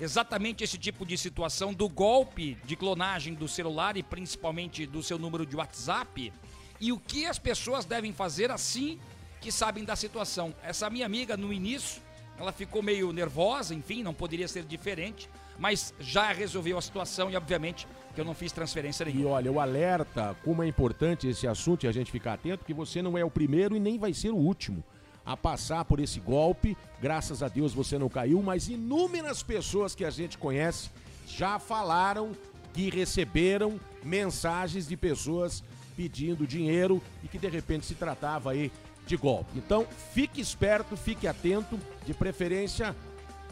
exatamente 0.00 0.64
esse 0.64 0.78
tipo 0.78 1.04
de 1.06 1.16
situação 1.16 1.72
do 1.72 1.88
golpe 1.88 2.56
de 2.64 2.76
clonagem 2.76 3.34
do 3.34 3.46
celular 3.48 3.96
e 3.96 4.02
principalmente 4.02 4.86
do 4.86 5.02
seu 5.02 5.18
número 5.18 5.46
de 5.46 5.56
WhatsApp 5.56 6.32
e 6.80 6.92
o 6.92 6.98
que 6.98 7.26
as 7.26 7.38
pessoas 7.38 7.84
devem 7.84 8.12
fazer 8.12 8.50
assim 8.50 8.98
que 9.40 9.52
sabem 9.52 9.84
da 9.84 9.96
situação. 9.96 10.54
Essa 10.62 10.88
minha 10.90 11.06
amiga 11.06 11.36
no 11.36 11.52
início, 11.52 12.02
ela 12.38 12.52
ficou 12.52 12.82
meio 12.82 13.12
nervosa, 13.12 13.74
enfim, 13.74 14.02
não 14.02 14.14
poderia 14.14 14.48
ser 14.48 14.64
diferente, 14.64 15.28
mas 15.58 15.94
já 16.00 16.32
resolveu 16.32 16.78
a 16.78 16.82
situação 16.82 17.30
e 17.30 17.36
obviamente 17.36 17.86
que 18.14 18.20
eu 18.20 18.24
não 18.24 18.34
fiz 18.34 18.52
transferência 18.52 19.04
E 19.04 19.12
nenhuma. 19.12 19.30
olha, 19.30 19.50
o 19.50 19.60
alerta, 19.60 20.36
como 20.44 20.62
é 20.62 20.66
importante 20.66 21.28
esse 21.28 21.46
assunto 21.46 21.84
e 21.84 21.88
a 21.88 21.92
gente 21.92 22.10
ficar 22.10 22.34
atento, 22.34 22.64
que 22.64 22.74
você 22.74 23.00
não 23.00 23.16
é 23.16 23.24
o 23.24 23.30
primeiro 23.30 23.76
e 23.76 23.80
nem 23.80 23.98
vai 23.98 24.12
ser 24.12 24.30
o 24.30 24.36
último 24.36 24.84
a 25.24 25.36
passar 25.36 25.84
por 25.84 26.00
esse 26.00 26.20
golpe. 26.20 26.76
Graças 27.00 27.42
a 27.42 27.48
Deus 27.48 27.72
você 27.72 27.98
não 27.98 28.08
caiu, 28.08 28.42
mas 28.42 28.68
inúmeras 28.68 29.42
pessoas 29.42 29.94
que 29.94 30.04
a 30.04 30.10
gente 30.10 30.38
conhece 30.38 30.90
já 31.26 31.58
falaram 31.58 32.32
que 32.72 32.90
receberam 32.90 33.78
mensagens 34.02 34.88
de 34.88 34.96
pessoas 34.96 35.62
pedindo 35.96 36.46
dinheiro 36.46 37.02
e 37.22 37.28
que 37.28 37.38
de 37.38 37.48
repente 37.48 37.86
se 37.86 37.94
tratava 37.94 38.52
aí 38.52 38.72
de 39.06 39.16
golpe. 39.16 39.50
Então, 39.56 39.86
fique 40.14 40.40
esperto, 40.40 40.96
fique 40.96 41.26
atento, 41.26 41.78
de 42.06 42.14
preferência, 42.14 42.96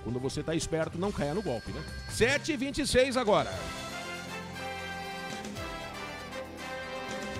quando 0.02 0.18
você 0.18 0.40
está 0.40 0.54
esperto, 0.54 0.98
não 0.98 1.12
caia 1.12 1.34
no 1.34 1.42
golpe, 1.42 1.70
né? 1.72 1.84
7h26 2.10 3.16
agora. 3.16 3.50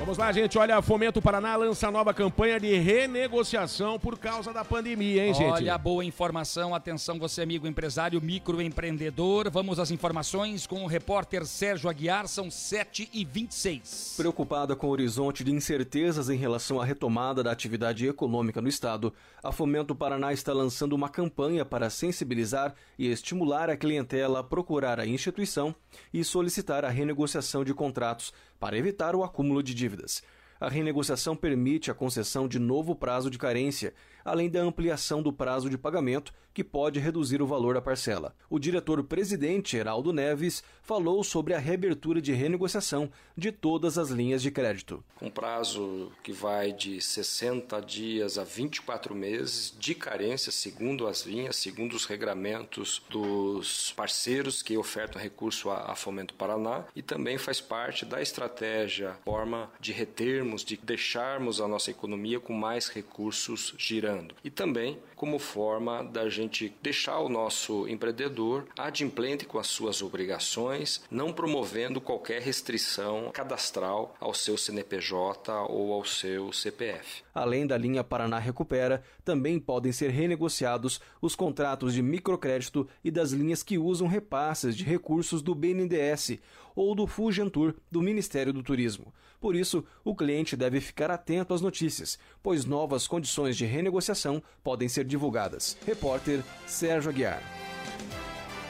Vamos 0.00 0.16
lá, 0.16 0.32
gente. 0.32 0.56
Olha, 0.56 0.78
a 0.78 0.82
Fomento 0.82 1.20
Paraná 1.20 1.54
lança 1.56 1.90
nova 1.90 2.14
campanha 2.14 2.58
de 2.58 2.74
renegociação 2.74 3.98
por 3.98 4.18
causa 4.18 4.50
da 4.50 4.64
pandemia, 4.64 5.26
hein, 5.26 5.34
gente? 5.34 5.52
Olha 5.52 5.74
a 5.74 5.78
boa 5.78 6.02
informação, 6.02 6.74
atenção 6.74 7.18
você 7.18 7.42
amigo 7.42 7.66
empresário, 7.66 8.18
microempreendedor. 8.18 9.50
Vamos 9.50 9.78
às 9.78 9.90
informações 9.90 10.66
com 10.66 10.84
o 10.84 10.86
repórter 10.86 11.44
Sérgio 11.44 11.90
Aguiar, 11.90 12.26
são 12.28 12.50
7 12.50 13.10
e 13.12 13.26
26 13.26 14.14
Preocupada 14.16 14.74
com 14.74 14.86
o 14.86 14.90
horizonte 14.90 15.44
de 15.44 15.52
incertezas 15.52 16.30
em 16.30 16.36
relação 16.36 16.80
à 16.80 16.84
retomada 16.84 17.42
da 17.42 17.52
atividade 17.52 18.08
econômica 18.08 18.62
no 18.62 18.68
estado, 18.68 19.12
a 19.42 19.52
Fomento 19.52 19.94
Paraná 19.94 20.32
está 20.32 20.54
lançando 20.54 20.94
uma 20.94 21.10
campanha 21.10 21.62
para 21.62 21.90
sensibilizar 21.90 22.74
e 22.98 23.06
estimular 23.06 23.68
a 23.68 23.76
clientela 23.76 24.40
a 24.40 24.44
procurar 24.44 24.98
a 24.98 25.06
instituição 25.06 25.74
e 26.12 26.24
solicitar 26.24 26.86
a 26.86 26.88
renegociação 26.88 27.62
de 27.62 27.74
contratos 27.74 28.32
para 28.60 28.76
evitar 28.76 29.16
o 29.16 29.24
acúmulo 29.24 29.62
de 29.62 29.74
dívidas. 29.74 30.22
A 30.60 30.68
renegociação 30.68 31.34
permite 31.34 31.90
a 31.90 31.94
concessão 31.94 32.46
de 32.46 32.58
novo 32.58 32.94
prazo 32.94 33.30
de 33.30 33.38
carência, 33.38 33.94
além 34.22 34.50
da 34.50 34.60
ampliação 34.60 35.22
do 35.22 35.32
prazo 35.32 35.70
de 35.70 35.78
pagamento, 35.78 36.34
que 36.52 36.64
pode 36.64 36.98
reduzir 36.98 37.40
o 37.40 37.46
valor 37.46 37.74
da 37.74 37.80
parcela. 37.80 38.34
O 38.48 38.58
diretor-presidente, 38.58 39.76
Heraldo 39.76 40.12
Neves, 40.12 40.62
falou 40.82 41.22
sobre 41.22 41.54
a 41.54 41.58
reabertura 41.58 42.20
de 42.20 42.32
renegociação 42.32 43.10
de 43.36 43.52
todas 43.52 43.96
as 43.96 44.10
linhas 44.10 44.42
de 44.42 44.50
crédito. 44.50 45.02
um 45.22 45.30
prazo 45.30 46.10
que 46.22 46.32
vai 46.32 46.72
de 46.72 47.00
60 47.00 47.80
dias 47.80 48.36
a 48.36 48.44
24 48.44 49.14
meses 49.14 49.74
de 49.78 49.94
carência, 49.94 50.50
segundo 50.50 51.06
as 51.06 51.24
linhas, 51.24 51.56
segundo 51.56 51.94
os 51.94 52.04
regramentos 52.04 53.02
dos 53.08 53.92
parceiros 53.92 54.62
que 54.62 54.76
ofertam 54.76 55.20
recurso 55.20 55.70
a, 55.70 55.94
Fomento 55.94 56.34
Paraná 56.34 56.84
e 56.96 57.02
também 57.02 57.36
faz 57.38 57.60
parte 57.60 58.04
da 58.04 58.22
estratégia, 58.22 59.16
forma 59.24 59.70
de 59.78 59.92
retermos, 59.92 60.49
de 60.58 60.76
deixarmos 60.76 61.60
a 61.60 61.68
nossa 61.68 61.90
economia 61.90 62.40
com 62.40 62.52
mais 62.52 62.88
recursos 62.88 63.74
girando. 63.78 64.34
E 64.44 64.50
também 64.50 64.98
como 65.20 65.38
forma 65.38 66.02
da 66.02 66.30
gente 66.30 66.74
deixar 66.82 67.18
o 67.18 67.28
nosso 67.28 67.86
empreendedor 67.86 68.66
adimplente 68.78 69.44
com 69.44 69.58
as 69.58 69.66
suas 69.66 70.00
obrigações, 70.00 71.02
não 71.10 71.30
promovendo 71.30 72.00
qualquer 72.00 72.40
restrição 72.40 73.30
cadastral 73.30 74.16
ao 74.18 74.32
seu 74.32 74.56
CNPJ 74.56 75.52
ou 75.68 75.92
ao 75.92 76.06
seu 76.06 76.50
CPF. 76.54 77.22
Além 77.34 77.66
da 77.66 77.76
linha 77.76 78.02
Paraná 78.02 78.38
Recupera, 78.38 79.02
também 79.22 79.60
podem 79.60 79.92
ser 79.92 80.08
renegociados 80.08 81.02
os 81.20 81.36
contratos 81.36 81.92
de 81.92 82.00
microcrédito 82.00 82.88
e 83.04 83.10
das 83.10 83.32
linhas 83.32 83.62
que 83.62 83.76
usam 83.76 84.08
repasses 84.08 84.74
de 84.74 84.84
recursos 84.84 85.42
do 85.42 85.54
BNDES 85.54 86.38
ou 86.74 86.94
do 86.94 87.06
Fugentur 87.06 87.74
do 87.90 88.00
Ministério 88.00 88.54
do 88.54 88.62
Turismo. 88.62 89.12
Por 89.40 89.56
isso, 89.56 89.82
o 90.04 90.14
cliente 90.14 90.54
deve 90.54 90.82
ficar 90.82 91.10
atento 91.10 91.54
às 91.54 91.62
notícias, 91.62 92.18
pois 92.42 92.66
novas 92.66 93.08
condições 93.08 93.56
de 93.56 93.64
renegociação 93.64 94.42
podem 94.62 94.86
ser 94.86 95.04
divulgadas. 95.10 95.76
Repórter 95.86 96.42
Sérgio 96.66 97.10
Aguiar. 97.10 97.42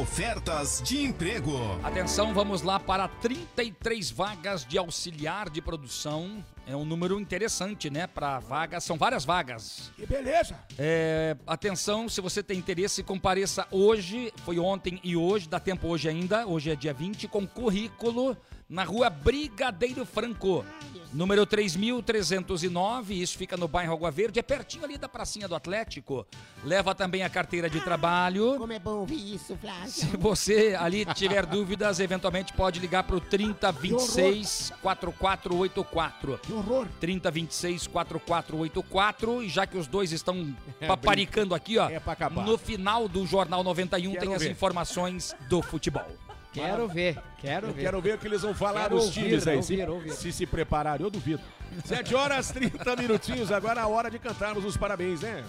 Ofertas 0.00 0.82
de 0.82 1.02
emprego. 1.02 1.52
Atenção, 1.82 2.34
vamos 2.34 2.62
lá 2.62 2.80
para 2.80 3.06
33 3.06 4.10
vagas 4.10 4.64
de 4.64 4.76
auxiliar 4.76 5.48
de 5.48 5.62
produção. 5.62 6.44
É 6.66 6.74
um 6.74 6.84
número 6.84 7.20
interessante, 7.20 7.90
né? 7.90 8.06
Para 8.06 8.38
vagas, 8.38 8.84
são 8.84 8.96
várias 8.96 9.24
vagas. 9.24 9.92
Que 9.96 10.06
beleza! 10.06 10.58
É, 10.78 11.36
atenção, 11.46 12.08
se 12.08 12.20
você 12.20 12.42
tem 12.42 12.58
interesse, 12.58 13.02
compareça 13.02 13.66
hoje, 13.70 14.32
foi 14.44 14.58
ontem 14.58 14.98
e 15.04 15.14
hoje, 15.16 15.48
dá 15.48 15.60
tempo 15.60 15.88
hoje 15.88 16.08
ainda, 16.08 16.46
hoje 16.46 16.70
é 16.70 16.76
dia 16.76 16.94
20, 16.94 17.28
com 17.28 17.46
currículo 17.46 18.36
na 18.68 18.82
rua 18.82 19.10
Brigadeiro 19.10 20.06
Franco, 20.06 20.64
número 21.12 21.44
3309, 21.44 23.14
isso 23.14 23.36
fica 23.36 23.56
no 23.56 23.68
bairro 23.68 23.92
Água 23.92 24.10
Verde, 24.10 24.40
é 24.40 24.42
pertinho 24.42 24.84
ali 24.84 24.96
da 24.96 25.08
pracinha 25.08 25.46
do 25.46 25.54
Atlético. 25.54 26.26
Leva 26.64 26.94
também 26.94 27.22
a 27.22 27.28
carteira 27.28 27.68
de 27.68 27.78
trabalho. 27.80 28.56
Como 28.58 28.72
é 28.72 28.78
bom 28.78 29.00
ouvir 29.00 29.34
isso, 29.34 29.56
Flávio. 29.56 29.90
Se 29.90 30.06
você 30.16 30.74
ali 30.80 31.04
tiver 31.04 31.44
dúvidas, 31.44 32.00
eventualmente 32.00 32.52
pode 32.54 32.80
ligar 32.80 33.04
para 33.04 33.16
o 33.16 33.20
3026 33.20 34.72
4484. 34.80 36.40
Horror. 36.56 36.86
3026 37.00 37.86
4484 37.88 39.42
e 39.42 39.48
já 39.48 39.66
que 39.66 39.76
os 39.76 39.86
dois 39.86 40.12
estão 40.12 40.54
É, 40.80 40.86
paparicando 40.86 41.54
aqui, 41.54 41.78
ó, 41.78 41.88
É 41.88 41.98
pra 42.00 42.12
acabar. 42.12 42.44
no 42.44 42.56
final 42.58 43.06
do 43.08 43.26
Jornal 43.26 43.62
91 43.62 44.10
Quero 44.12 44.24
tem 44.26 44.34
as 44.34 44.42
ver. 44.42 44.50
informações 44.50 45.34
do 45.48 45.62
futebol. 45.62 46.06
Quero 46.52 46.86
ver, 46.86 47.18
quero 47.40 47.66
Eu 47.68 47.72
ver. 47.74 47.82
quero 47.82 48.00
ver 48.00 48.14
o 48.14 48.18
que 48.18 48.26
eles 48.28 48.42
vão 48.42 48.54
falar 48.54 48.82
Quero 48.82 48.94
nos 48.96 49.04
ouvir, 49.06 49.22
times 49.24 49.46
aí. 49.48 49.56
ouvir, 49.56 49.76
se, 49.84 49.86
ouvir. 49.90 50.12
se 50.12 50.32
se 50.32 50.46
prepararem, 50.46 51.04
eu 51.04 51.10
duvido. 51.10 51.42
7 51.84 52.14
horas 52.14 52.50
30 52.52 52.94
minutinhos, 52.96 53.50
agora 53.50 53.82
a 53.82 53.88
hora 53.88 54.08
de 54.08 54.20
cantarmos 54.20 54.64
os 54.64 54.76
parabéns, 54.76 55.20
né? 55.20 55.42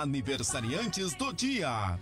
Aniversariantes 0.00 1.14
do 1.14 1.32
dia. 1.32 1.98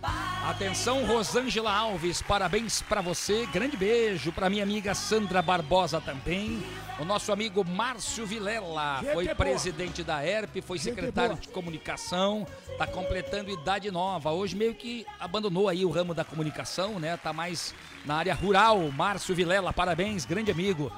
Atenção, 0.47 1.05
Rosângela 1.05 1.71
Alves, 1.71 2.21
parabéns 2.21 2.81
pra 2.81 3.01
você. 3.01 3.45
Grande 3.47 3.77
beijo 3.77 4.31
pra 4.31 4.49
minha 4.49 4.63
amiga 4.63 4.93
Sandra 4.95 5.41
Barbosa 5.41 6.01
também. 6.01 6.63
O 6.99 7.05
nosso 7.05 7.31
amigo 7.31 7.63
Márcio 7.67 8.25
Vilela 8.25 8.99
Gente 9.01 9.13
foi 9.13 9.23
boa. 9.25 9.35
presidente 9.35 10.03
da 10.03 10.25
ERP, 10.25 10.61
foi 10.61 10.77
Gente 10.77 10.85
secretário 10.95 11.31
boa. 11.31 11.41
de 11.41 11.47
comunicação, 11.49 12.45
tá 12.77 12.85
completando 12.85 13.49
idade 13.51 13.89
nova. 13.89 14.31
Hoje 14.31 14.55
meio 14.55 14.75
que 14.75 15.05
abandonou 15.19 15.67
aí 15.69 15.83
o 15.85 15.89
ramo 15.89 16.13
da 16.13 16.23
comunicação, 16.23 16.99
né? 16.99 17.17
Tá 17.17 17.33
mais 17.33 17.73
na 18.05 18.15
área 18.15 18.33
rural. 18.33 18.91
Márcio 18.91 19.33
Vilela, 19.33 19.73
parabéns, 19.73 20.25
grande 20.25 20.51
amigo. 20.51 20.91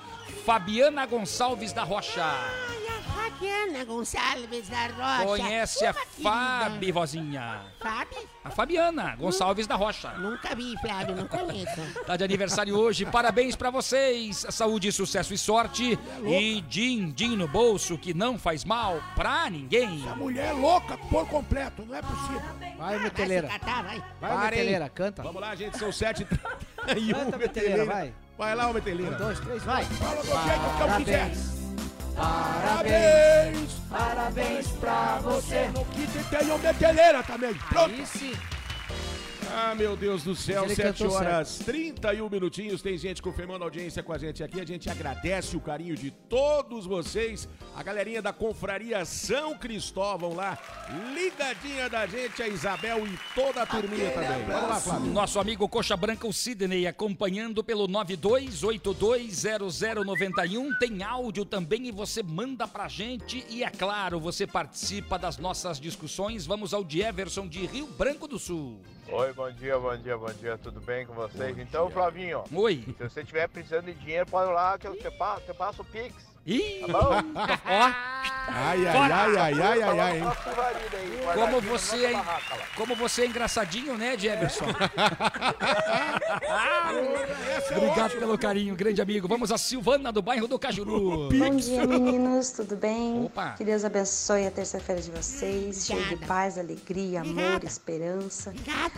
Fabiana 0.45 1.05
Gonçalves 1.05 1.71
da 1.71 1.83
Rocha. 1.83 2.25
Fabiana 3.15 3.85
Gonçalves 3.85 4.69
da 4.69 4.87
Rocha. 4.87 5.25
Conhece 5.25 5.85
a. 5.85 5.93
Fabi, 5.93 6.91
vozinha. 6.91 7.61
Fabi? 7.79 8.15
A 8.43 8.49
Fabiana 8.49 9.15
Gonçalves 9.15 9.65
da 9.65 9.75
Rocha. 9.75 10.09
Nunca 10.17 10.53
vi, 10.53 10.77
Flávio, 10.79 11.15
não 11.15 11.27
conheço. 11.27 11.81
Tá 12.05 12.17
de 12.17 12.23
aniversário 12.23 12.77
hoje, 12.77 13.05
parabéns 13.05 13.55
pra 13.55 13.69
vocês. 13.69 14.45
Saúde, 14.49 14.91
sucesso 14.91 15.33
e 15.33 15.37
sorte. 15.37 15.97
É 16.23 16.41
E 16.41 16.61
din-din 16.61 17.35
no 17.35 17.47
bolso 17.47 17.97
que 17.97 18.13
não 18.13 18.37
faz 18.37 18.63
mal 18.65 19.01
pra 19.15 19.49
ninguém. 19.49 20.07
A 20.09 20.15
mulher 20.15 20.49
é 20.49 20.53
louca 20.53 20.97
por 20.97 21.27
completo, 21.27 21.85
não 21.85 21.95
é 21.95 22.01
possível. 22.01 22.41
Vai, 22.77 22.99
meteleira. 22.99 23.47
Vai 23.47 23.59
catar, 23.59 23.83
vai. 23.83 24.03
Vai, 24.19 24.37
meteleira, 24.49 24.89
canta. 24.89 25.23
Vamos 25.23 25.41
lá, 25.41 25.55
gente, 25.55 25.77
são 25.77 25.91
7 25.91 26.27
e 26.97 27.13
um 27.13 27.15
Canta, 27.15 27.37
meteleira, 27.37 27.85
vai. 27.85 28.13
Vai 28.37 28.53
lá, 28.53 28.67
o 28.69 28.73
Meteleira. 28.73 29.15
Um, 29.15 29.17
dois, 29.17 29.39
três, 29.39 29.63
vai. 29.63 29.85
Fala 29.85 30.15
do 30.21 30.25
jeito 30.25 30.77
que 30.77 30.81
eu 30.83 30.97
quiser. 30.97 31.54
Parabéns. 32.15 33.71
Parabéns. 33.89 34.67
Pra 34.79 35.19
você. 35.21 35.67
No 35.73 35.85
kit 35.85 36.23
tem 36.29 36.51
o 36.51 36.57
meteleira 36.57 37.23
também. 37.23 37.53
Pronto. 37.53 37.93
Aí 37.93 38.05
sim. 38.05 38.33
Ah, 39.57 39.73
meu 39.73 39.95
Deus 39.95 40.21
do 40.21 40.35
céu, 40.35 40.65
Ele 40.65 40.75
7 40.75 40.99
cantou 40.99 41.15
horas 41.15 41.59
31 41.59 42.29
minutinhos. 42.29 42.81
Tem 42.81 42.97
gente 42.97 43.21
confirmando 43.21 43.63
a 43.63 43.67
audiência 43.67 44.03
com 44.03 44.11
a 44.11 44.17
gente 44.17 44.43
aqui. 44.43 44.59
A 44.59 44.65
gente 44.65 44.89
agradece 44.89 45.55
o 45.55 45.61
carinho 45.61 45.95
de 45.95 46.11
todos 46.11 46.85
vocês. 46.85 47.47
A 47.73 47.81
galerinha 47.81 48.21
da 48.21 48.33
Confraria 48.33 49.05
São 49.05 49.57
Cristóvão 49.57 50.33
lá, 50.33 50.59
ligadinha 51.13 51.89
da 51.89 52.05
gente, 52.05 52.43
a 52.43 52.49
Isabel 52.49 53.07
e 53.07 53.17
toda 53.33 53.61
a 53.61 53.65
turminha 53.65 54.11
também. 54.11 54.43
Vamos 54.43 54.69
lá, 54.69 54.81
Flávio. 54.81 55.13
Nosso 55.13 55.39
amigo 55.39 55.69
Coxa 55.69 55.95
Branca, 55.95 56.27
o 56.27 56.33
Sidney, 56.33 56.85
acompanhando 56.85 57.63
pelo 57.63 57.87
92820091. 57.87 60.77
Tem 60.79 61.01
áudio 61.01 61.45
também 61.45 61.87
e 61.87 61.91
você 61.91 62.21
manda 62.21 62.67
pra 62.67 62.89
gente. 62.89 63.45
E 63.49 63.63
é 63.63 63.69
claro, 63.69 64.19
você 64.19 64.45
participa 64.45 65.17
das 65.17 65.37
nossas 65.37 65.79
discussões. 65.79 66.45
Vamos 66.45 66.73
ao 66.73 66.83
de 66.83 67.01
Everson 67.01 67.47
de 67.47 67.65
Rio 67.65 67.87
Branco 67.87 68.27
do 68.27 68.37
Sul. 68.37 68.81
Oi, 69.07 69.31
bom 69.33 69.44
dia, 69.51 69.77
bom 69.77 69.95
dia, 69.97 70.17
bom 70.17 70.33
dia, 70.33 70.57
tudo 70.57 70.79
bem 70.81 71.05
com 71.05 71.13
vocês? 71.13 71.57
então, 71.57 71.89
Flavinho, 71.89 72.43
Oi. 72.53 72.83
se 72.97 73.03
você 73.03 73.21
estiver 73.21 73.47
precisando 73.47 73.85
de 73.85 73.93
dinheiro, 73.93 74.25
pode 74.25 74.49
ir 74.49 74.53
lá 74.53 74.77
que 74.77 74.87
eu 74.87 74.97
te 74.97 75.09
passo, 75.11 75.45
te 75.45 75.53
passo 75.53 75.81
o 75.81 75.85
Pix. 75.85 76.34
Ih, 76.45 76.81
Tá 76.85 76.93
bom? 76.93 77.09
ó. 77.65 78.15
Ai, 78.47 78.85
ai, 78.85 78.97
ai, 78.97 79.11
ai, 79.37 79.61
ai, 79.61 79.81
ai, 79.81 79.99
ai, 79.99 80.17
hein? 80.19 80.23
Como 81.33 81.59
você, 81.61 82.05
é, 82.05 82.23
como 82.77 82.95
você 82.95 83.23
é 83.23 83.25
engraçadinho, 83.25 83.97
né, 83.97 84.15
Jefferson? 84.15 84.65
Obrigado 87.75 88.11
pelo 88.19 88.37
carinho, 88.37 88.75
grande 88.75 89.01
amigo. 89.01 89.27
Vamos 89.27 89.51
a 89.51 89.57
Silvana 89.57 90.11
do 90.11 90.21
bairro 90.21 90.47
do 90.47 90.59
Cajuru. 90.59 91.29
Bom 91.29 91.55
dia, 91.55 91.87
meninos, 91.87 92.51
tudo 92.51 92.75
bem? 92.75 93.25
Opa. 93.25 93.51
Que 93.57 93.63
Deus 93.63 93.83
abençoe 93.83 94.45
a 94.45 94.51
terça-feira 94.51 95.01
de 95.01 95.09
vocês, 95.09 95.85
cheio 95.87 96.05
de 96.07 96.15
paz, 96.27 96.59
alegria, 96.59 97.21
amor, 97.21 97.63
esperança. 97.63 98.53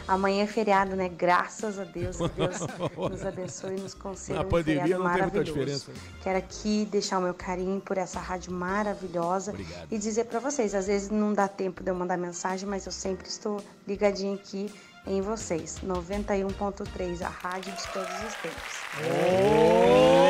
Amanhã 0.07 0.43
é 0.43 0.47
feriado, 0.47 0.95
né? 0.97 1.07
Graças 1.09 1.79
a 1.79 1.85
Deus, 1.85 2.17
que 2.17 2.27
Deus 2.29 2.57
nos 3.11 3.25
abençoe 3.25 3.77
e 3.77 3.79
nos 3.81 3.93
conceda 3.93 4.39
Na 4.39 4.45
um 4.45 4.49
pandemia 4.49 4.81
feriado 4.81 5.03
não 5.03 5.09
tem 5.13 5.21
muita 5.21 5.37
maravilhoso. 5.37 5.53
diferença. 5.53 5.91
Quero 6.21 6.37
aqui 6.37 6.85
deixar 6.91 7.19
o 7.19 7.21
meu 7.21 7.33
carinho 7.37 7.79
por 7.79 7.97
essa 7.97 8.19
rádio 8.19 8.51
maravilhosa 8.51 9.53
e 9.89 9.97
dizer 9.97 10.25
pra 10.25 10.39
vocês, 10.39 10.75
às 10.75 10.87
vezes 10.87 11.09
não 11.09 11.33
dá 11.33 11.47
tempo 11.47 11.83
de 11.83 11.89
eu 11.89 11.95
mandar 11.95 12.17
mensagem, 12.17 12.67
mas 12.67 12.85
eu 12.85 12.91
sempre 12.91 13.27
estou 13.27 13.63
ligadinho 13.87 14.33
aqui 14.35 14.69
em 15.05 15.21
vocês. 15.21 15.77
91.3, 15.85 17.21
a 17.21 17.29
rádio 17.29 17.71
de 17.73 17.87
todos 17.93 18.09
os 18.09 18.35
tempos. 18.35 18.73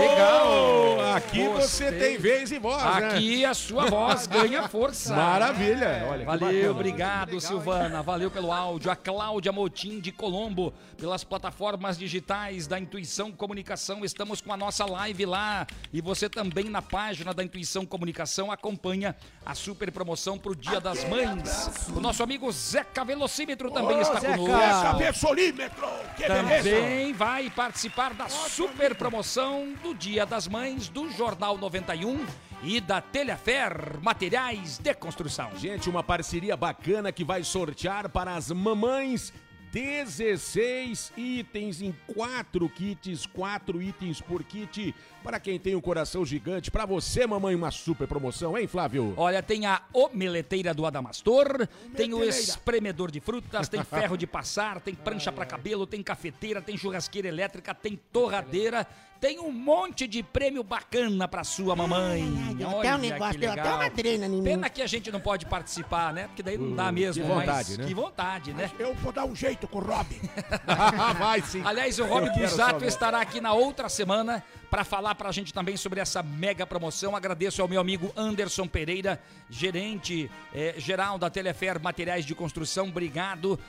Legal! 0.01 0.86
Aqui 1.17 1.47
você 1.47 1.91
tem 1.91 2.17
vez 2.17 2.51
e 2.51 2.59
voz, 2.59 2.83
né? 2.83 3.07
Aqui 3.07 3.45
a 3.45 3.53
sua 3.53 3.85
voz 3.85 4.27
ganha 4.27 4.67
força. 4.67 5.15
Maravilha! 5.15 6.05
Olha, 6.09 6.19
que 6.19 6.25
Valeu, 6.25 6.71
obrigado, 6.71 7.41
Silvana. 7.41 8.03
Valeu 8.03 8.29
pelo 8.29 8.51
áudio. 8.51 8.91
A 8.91 8.95
Cláudia 8.95 9.51
Motim 9.51 9.99
de 9.99 10.11
Colombo, 10.11 10.71
pelas 10.97 11.23
plataformas 11.23 11.97
digitais 11.97 12.67
da 12.67 12.79
Intuição 12.79 13.31
Comunicação. 13.31 14.05
Estamos 14.05 14.41
com 14.41 14.53
a 14.53 14.57
nossa 14.57 14.85
live 14.85 15.25
lá. 15.25 15.65
E 15.91 16.01
você 16.01 16.29
também 16.29 16.65
na 16.65 16.81
página 16.81 17.33
da 17.33 17.43
Intuição 17.43 17.85
Comunicação 17.85 18.51
acompanha 18.51 19.15
a 19.45 19.55
super 19.55 19.91
promoção 19.91 20.37
pro 20.37 20.55
Dia 20.55 20.79
das 20.79 21.03
Mães. 21.05 21.87
O 21.95 21.99
nosso 21.99 22.21
amigo 22.21 22.51
Zeca 22.51 23.03
Velocímetro 23.03 23.71
também 23.71 23.97
Ô, 23.97 24.01
está 24.01 24.19
Zeca. 24.19 24.37
conosco. 24.37 24.59
Zeca 24.59 24.93
Velocímetro, 24.93 25.87
que 26.15 26.27
beleza. 26.27 26.69
Também 26.69 27.13
vai 27.13 27.49
participar 27.49 28.13
da 28.13 28.29
super 28.29 28.93
promoção 28.95 29.73
do 29.81 29.95
Dia 29.95 30.25
das 30.25 30.47
Mães 30.47 30.87
do 30.89 31.06
Jornal 31.15 31.57
91 31.57 32.25
e 32.63 32.81
da 32.81 32.99
Telhafer 33.01 33.99
Materiais 34.01 34.77
de 34.77 34.93
Construção. 34.93 35.51
Gente, 35.57 35.89
uma 35.89 36.03
parceria 36.03 36.57
bacana 36.57 37.11
que 37.11 37.23
vai 37.23 37.43
sortear 37.43 38.09
para 38.09 38.35
as 38.35 38.51
mamães 38.51 39.31
16 39.71 41.11
itens 41.17 41.81
em 41.81 41.93
quatro 42.07 42.69
kits, 42.69 43.25
quatro 43.25 43.81
itens 43.81 44.21
por 44.21 44.43
kit. 44.43 44.95
Para 45.23 45.39
quem 45.39 45.59
tem 45.59 45.75
um 45.75 45.81
coração 45.81 46.25
gigante, 46.25 46.71
para 46.71 46.85
você, 46.85 47.27
mamãe, 47.27 47.53
uma 47.53 47.69
super 47.69 48.07
promoção, 48.07 48.57
hein, 48.57 48.65
Flávio? 48.65 49.13
Olha, 49.17 49.43
tem 49.43 49.65
a 49.65 49.81
omeleteira 49.93 50.73
do 50.73 50.85
Adamastor, 50.85 51.67
tem 51.95 52.13
o 52.13 52.23
espremedor 52.23 53.11
de 53.11 53.19
frutas, 53.19 53.67
tem 53.67 53.83
ferro 53.83 54.17
de 54.17 54.25
passar, 54.25 54.79
tem 54.79 54.95
prancha 54.95 55.31
para 55.31 55.45
cabelo, 55.45 55.85
tem 55.85 56.01
cafeteira, 56.01 56.61
tem 56.61 56.77
churrasqueira 56.77 57.27
elétrica, 57.27 57.75
tem 57.75 57.99
torradeira, 58.11 58.87
tem 59.19 59.39
um 59.39 59.51
monte 59.51 60.07
de 60.07 60.21
prêmio 60.21 60.63
bacana 60.63 61.27
para 61.27 61.43
sua 61.43 61.75
mamãe. 61.75 62.23
deu 62.55 62.67
até 62.67 62.77
Olha 62.77 62.95
um 62.95 62.97
negócio, 62.99 63.39
deu 63.39 63.51
até 63.51 63.61
legal. 63.61 63.79
uma 63.79 63.89
drena 63.89 64.25
em 64.25 64.29
mim. 64.29 64.43
Pena 64.43 64.69
que 64.69 64.81
a 64.81 64.87
gente 64.87 65.11
não 65.11 65.19
pode 65.19 65.45
participar, 65.45 66.13
né? 66.13 66.27
Porque 66.27 66.43
daí 66.43 66.57
não 66.57 66.75
dá 66.75 66.91
mesmo, 66.91 67.23
que 67.23 67.29
vontade, 67.29 67.69
mas 67.69 67.77
né? 67.77 67.85
que 67.85 67.93
vontade, 67.93 68.53
né? 68.53 68.71
Eu 68.77 68.93
vou 68.95 69.11
dar 69.11 69.25
um 69.25 69.35
jeito 69.35 69.67
com 69.67 69.79
o 69.79 69.81
Robin. 69.81 70.19
vai 71.17 71.41
sim. 71.41 71.61
Aliás, 71.65 71.99
o 71.99 72.05
Rob 72.05 72.29
Busato 72.31 72.85
estará 72.85 73.21
aqui 73.21 73.41
na 73.41 73.53
outra 73.53 73.89
semana 73.89 74.43
para 74.69 74.83
falar 74.83 75.15
para 75.15 75.29
a 75.29 75.31
gente 75.31 75.53
também 75.53 75.77
sobre 75.77 75.99
essa 75.99 76.21
mega 76.21 76.65
promoção. 76.65 77.15
Agradeço 77.15 77.61
ao 77.61 77.67
meu 77.67 77.79
amigo 77.79 78.11
Anderson 78.15 78.67
Pereira, 78.67 79.19
gerente 79.49 80.29
eh, 80.53 80.75
geral 80.77 81.17
da 81.17 81.29
Telefer 81.29 81.81
Materiais 81.81 82.25
de 82.25 82.35
Construção. 82.35 82.87
Obrigado 82.87 83.59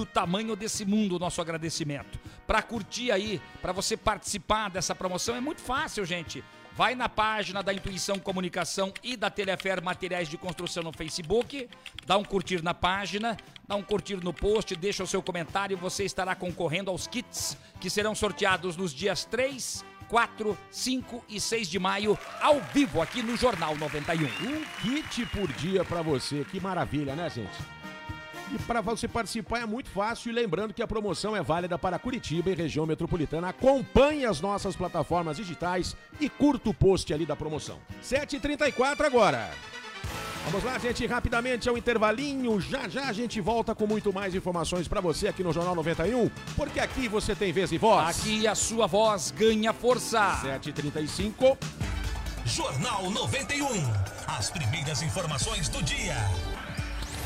do 0.00 0.06
tamanho 0.06 0.56
desse 0.56 0.86
mundo, 0.86 1.16
o 1.16 1.18
nosso 1.18 1.42
agradecimento. 1.42 2.18
Para 2.46 2.62
curtir 2.62 3.12
aí, 3.12 3.40
para 3.60 3.70
você 3.70 3.98
participar 3.98 4.70
dessa 4.70 4.94
promoção, 4.94 5.36
é 5.36 5.40
muito 5.40 5.60
fácil, 5.60 6.06
gente. 6.06 6.42
Vai 6.72 6.94
na 6.94 7.06
página 7.06 7.62
da 7.62 7.74
Intuição 7.74 8.18
Comunicação 8.18 8.94
e 9.02 9.14
da 9.14 9.28
Telefer 9.28 9.82
Materiais 9.84 10.26
de 10.26 10.38
Construção 10.38 10.82
no 10.82 10.92
Facebook, 10.92 11.68
dá 12.06 12.16
um 12.16 12.24
curtir 12.24 12.62
na 12.62 12.72
página, 12.72 13.36
dá 13.68 13.76
um 13.76 13.82
curtir 13.82 14.16
no 14.24 14.32
post, 14.32 14.74
deixa 14.74 15.04
o 15.04 15.06
seu 15.06 15.20
comentário, 15.22 15.76
você 15.76 16.04
estará 16.04 16.34
concorrendo 16.34 16.90
aos 16.90 17.06
kits 17.06 17.58
que 17.78 17.90
serão 17.90 18.14
sorteados 18.14 18.78
nos 18.78 18.94
dias 18.94 19.26
3, 19.26 19.84
4, 20.08 20.56
5 20.70 21.24
e 21.28 21.38
6 21.38 21.68
de 21.68 21.78
maio, 21.78 22.18
ao 22.40 22.58
vivo 22.72 23.02
aqui 23.02 23.22
no 23.22 23.36
Jornal 23.36 23.76
91. 23.76 24.24
Um 24.24 24.64
kit 24.80 25.26
por 25.26 25.52
dia 25.52 25.84
para 25.84 26.00
você, 26.00 26.46
que 26.50 26.58
maravilha, 26.58 27.14
né, 27.14 27.28
gente? 27.28 27.80
E 28.52 28.58
para 28.58 28.80
você 28.80 29.06
participar 29.06 29.60
é 29.60 29.66
muito 29.66 29.90
fácil, 29.90 30.30
e 30.30 30.34
lembrando 30.34 30.74
que 30.74 30.82
a 30.82 30.86
promoção 30.86 31.36
é 31.36 31.42
válida 31.42 31.78
para 31.78 31.98
Curitiba 31.98 32.50
e 32.50 32.54
região 32.54 32.84
metropolitana. 32.84 33.48
Acompanhe 33.48 34.24
as 34.24 34.40
nossas 34.40 34.74
plataformas 34.74 35.36
digitais 35.36 35.96
e 36.18 36.28
curta 36.28 36.70
o 36.70 36.74
post 36.74 37.12
ali 37.14 37.24
da 37.24 37.36
promoção. 37.36 37.78
7h34 38.02 39.02
agora. 39.02 39.50
Vamos 40.46 40.64
lá, 40.64 40.78
gente, 40.78 41.06
rapidamente 41.06 41.68
ao 41.68 41.78
intervalinho. 41.78 42.60
Já 42.60 42.88
já 42.88 43.04
a 43.04 43.12
gente 43.12 43.40
volta 43.40 43.74
com 43.74 43.86
muito 43.86 44.12
mais 44.12 44.34
informações 44.34 44.88
para 44.88 45.00
você 45.00 45.28
aqui 45.28 45.44
no 45.44 45.52
Jornal 45.52 45.74
91, 45.76 46.28
porque 46.56 46.80
aqui 46.80 47.08
você 47.08 47.36
tem 47.36 47.52
vez 47.52 47.70
e 47.70 47.78
voz. 47.78 48.18
Aqui 48.20 48.48
a 48.48 48.54
sua 48.54 48.86
voz 48.86 49.30
ganha 49.30 49.72
força. 49.72 50.40
7h35. 50.42 51.56
Jornal 52.44 53.10
91. 53.10 53.66
As 54.26 54.50
primeiras 54.50 55.02
informações 55.02 55.68
do 55.68 55.82
dia. 55.82 56.16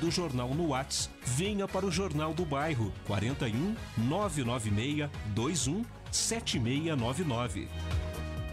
do 0.00 0.10
jornal 0.10 0.54
no 0.54 0.68
Whats. 0.68 1.10
Venha 1.24 1.68
para 1.68 1.86
o 1.86 1.92
Jornal 1.92 2.32
do 2.32 2.44
Bairro 2.44 2.92
41 3.06 3.76
996 3.98 5.10
21 5.34 5.84
7699. 6.10 7.68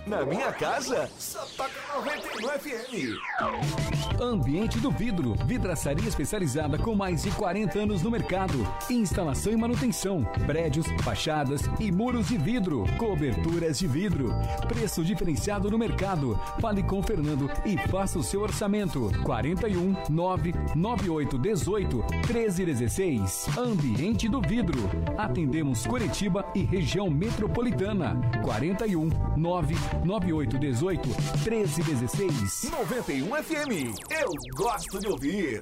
Na 0.08 0.26
minha 0.26 0.54
casa, 0.54 1.10
só 1.20 1.46
toca 1.58 1.74
91 1.98 2.48
FM. 2.60 4.22
Ambiente 4.22 4.80
do 4.80 4.90
Vidro, 4.90 5.36
vidraçaria 5.46 6.08
especializada 6.08 6.78
com 6.78 6.96
mais 6.96 7.24
de 7.24 7.32
40 7.32 7.78
anos 7.78 8.02
no 8.02 8.10
mercado. 8.10 8.66
Instalação 8.90 9.52
e 9.52 9.58
manutenção, 9.58 10.24
prédios, 10.46 10.88
fachadas 11.04 11.62
e 11.78 11.92
muros 11.92 12.30
de 12.30 12.38
vidro, 12.38 12.86
coberturas 12.98 13.80
de 13.80 13.86
vidro. 13.86 14.34
Preço 14.70 15.04
diferenciado 15.04 15.70
no 15.70 15.78
mercado. 15.78 16.40
Fale 16.62 16.82
com 16.84 17.04
Fernando 17.04 17.52
e 17.66 17.78
faça 17.90 18.18
o 18.18 18.24
seu 18.24 18.42
orçamento. 18.42 19.12
41 19.24 19.94
998 20.10 21.38
18 21.38 21.98
1316. 22.28 23.58
Ambiente 23.58 24.30
do 24.30 24.40
Vidro. 24.40 24.90
Atendemos 25.18 25.86
Curitiba 25.86 26.46
e 26.56 26.62
região 26.62 27.10
metropolitana. 27.10 28.16
41 28.44 29.10
9 29.36 29.76
9818 30.06 31.10
1316. 31.50 32.72
91 32.72 33.44
FM. 33.44 33.96
Eu 34.12 34.30
gosto 34.56 35.00
de 35.00 35.08
ouvir. 35.08 35.62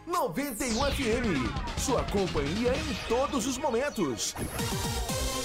91 0.06 0.76
FM. 0.92 1.80
Sua 1.80 2.04
companhia 2.04 2.72
em 2.72 3.10
todos 3.10 3.48
os 3.48 3.58
momentos. 3.58 4.36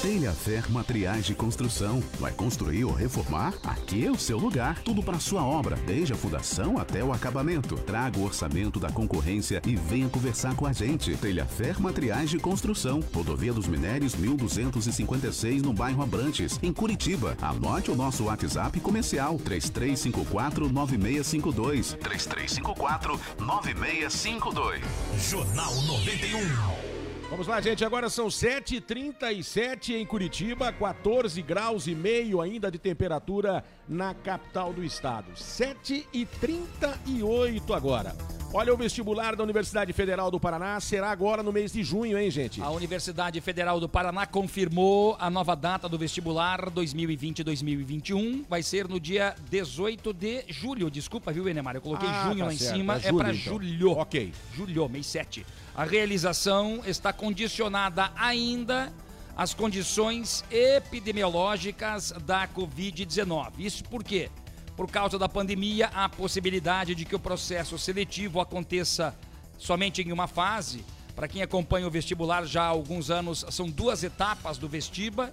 Telhafer 0.02 0.70
Materiais 0.72 1.26
de 1.26 1.34
Construção. 1.34 2.02
Vai 2.18 2.32
construir 2.32 2.84
ou 2.84 2.92
reformar? 2.92 3.52
Aqui 3.62 4.06
é 4.06 4.10
o 4.10 4.18
seu 4.18 4.38
lugar. 4.38 4.82
Tudo 4.82 5.02
para 5.02 5.18
sua 5.18 5.44
obra, 5.44 5.76
desde 5.86 6.14
a 6.14 6.16
fundação 6.16 6.78
até 6.78 7.04
o 7.04 7.12
acabamento. 7.12 7.76
Traga 7.76 8.18
o 8.18 8.24
orçamento 8.24 8.80
da 8.80 8.90
concorrência 8.90 9.60
e 9.66 9.76
venha 9.76 10.08
conversar 10.08 10.56
com 10.56 10.64
a 10.64 10.72
gente. 10.72 11.14
Telhafer 11.18 11.78
Materiais 11.80 12.30
de 12.30 12.38
Construção. 12.38 13.00
Rodovia 13.14 13.52
dos 13.52 13.68
Minérios 13.68 14.14
1256 14.14 15.62
no 15.62 15.74
bairro 15.74 16.02
Abrantes, 16.02 16.58
em 16.62 16.72
Curitiba. 16.72 17.36
Anote 17.42 17.90
o 17.90 17.94
nosso 17.94 18.24
WhatsApp 18.24 18.80
comercial 18.80 19.36
3354 19.36 20.72
9652. 20.72 21.98
3354 22.00 23.20
9652. 23.38 24.80
Jornal 25.28 25.74
91. 25.82 26.89
Vamos 27.30 27.46
lá, 27.46 27.60
gente. 27.60 27.84
Agora 27.84 28.10
são 28.10 28.26
7h37 28.26 29.90
em 29.94 30.04
Curitiba, 30.04 30.72
14 30.72 31.40
graus 31.42 31.86
e 31.86 31.94
meio 31.94 32.40
ainda 32.40 32.68
de 32.72 32.78
temperatura 32.78 33.62
na 33.88 34.12
capital 34.14 34.72
do 34.72 34.82
estado. 34.82 35.30
7h38 35.36 37.72
agora. 37.72 38.16
Olha, 38.52 38.74
o 38.74 38.76
vestibular 38.76 39.36
da 39.36 39.44
Universidade 39.44 39.92
Federal 39.92 40.28
do 40.28 40.40
Paraná 40.40 40.80
será 40.80 41.12
agora 41.12 41.40
no 41.40 41.52
mês 41.52 41.72
de 41.72 41.84
junho, 41.84 42.18
hein, 42.18 42.28
gente? 42.32 42.60
A 42.60 42.68
Universidade 42.70 43.40
Federal 43.40 43.78
do 43.78 43.88
Paraná 43.88 44.26
confirmou 44.26 45.16
a 45.20 45.30
nova 45.30 45.54
data 45.54 45.88
do 45.88 45.96
vestibular 45.96 46.68
2020-2021. 46.70 48.44
Vai 48.48 48.64
ser 48.64 48.88
no 48.88 48.98
dia 48.98 49.36
18 49.48 50.12
de 50.12 50.42
julho. 50.48 50.90
Desculpa, 50.90 51.32
viu, 51.32 51.48
Enemar? 51.48 51.76
Eu 51.76 51.80
coloquei 51.80 52.08
Ah, 52.08 52.24
junho 52.24 52.38
tá 52.40 52.46
lá 52.46 52.52
em 52.52 52.58
certo. 52.58 52.76
cima. 52.76 52.94
É 52.96 53.06
É, 53.06 53.12
para 53.12 53.32
então. 53.32 53.34
julho. 53.34 53.92
Ok. 53.92 54.32
Julho, 54.52 54.88
mês 54.88 55.06
7. 55.06 55.46
A 55.74 55.84
realização 55.84 56.82
está 56.84 57.12
condicionada 57.12 58.10
ainda 58.16 58.92
às 59.36 59.54
condições 59.54 60.44
epidemiológicas 60.50 62.12
da 62.26 62.46
Covid-19. 62.48 63.52
Isso 63.58 63.84
por 63.84 64.02
quê? 64.02 64.28
Por 64.76 64.90
causa 64.90 65.18
da 65.18 65.28
pandemia, 65.28 65.90
há 65.94 66.06
a 66.06 66.08
possibilidade 66.08 66.94
de 66.94 67.04
que 67.04 67.14
o 67.14 67.20
processo 67.20 67.78
seletivo 67.78 68.40
aconteça 68.40 69.14
somente 69.58 70.02
em 70.02 70.10
uma 70.12 70.26
fase. 70.26 70.84
Para 71.14 71.28
quem 71.28 71.42
acompanha 71.42 71.86
o 71.86 71.90
vestibular 71.90 72.44
já 72.46 72.62
há 72.62 72.68
alguns 72.68 73.10
anos, 73.10 73.44
são 73.50 73.68
duas 73.68 74.02
etapas 74.02 74.58
do 74.58 74.68
vestiba, 74.68 75.30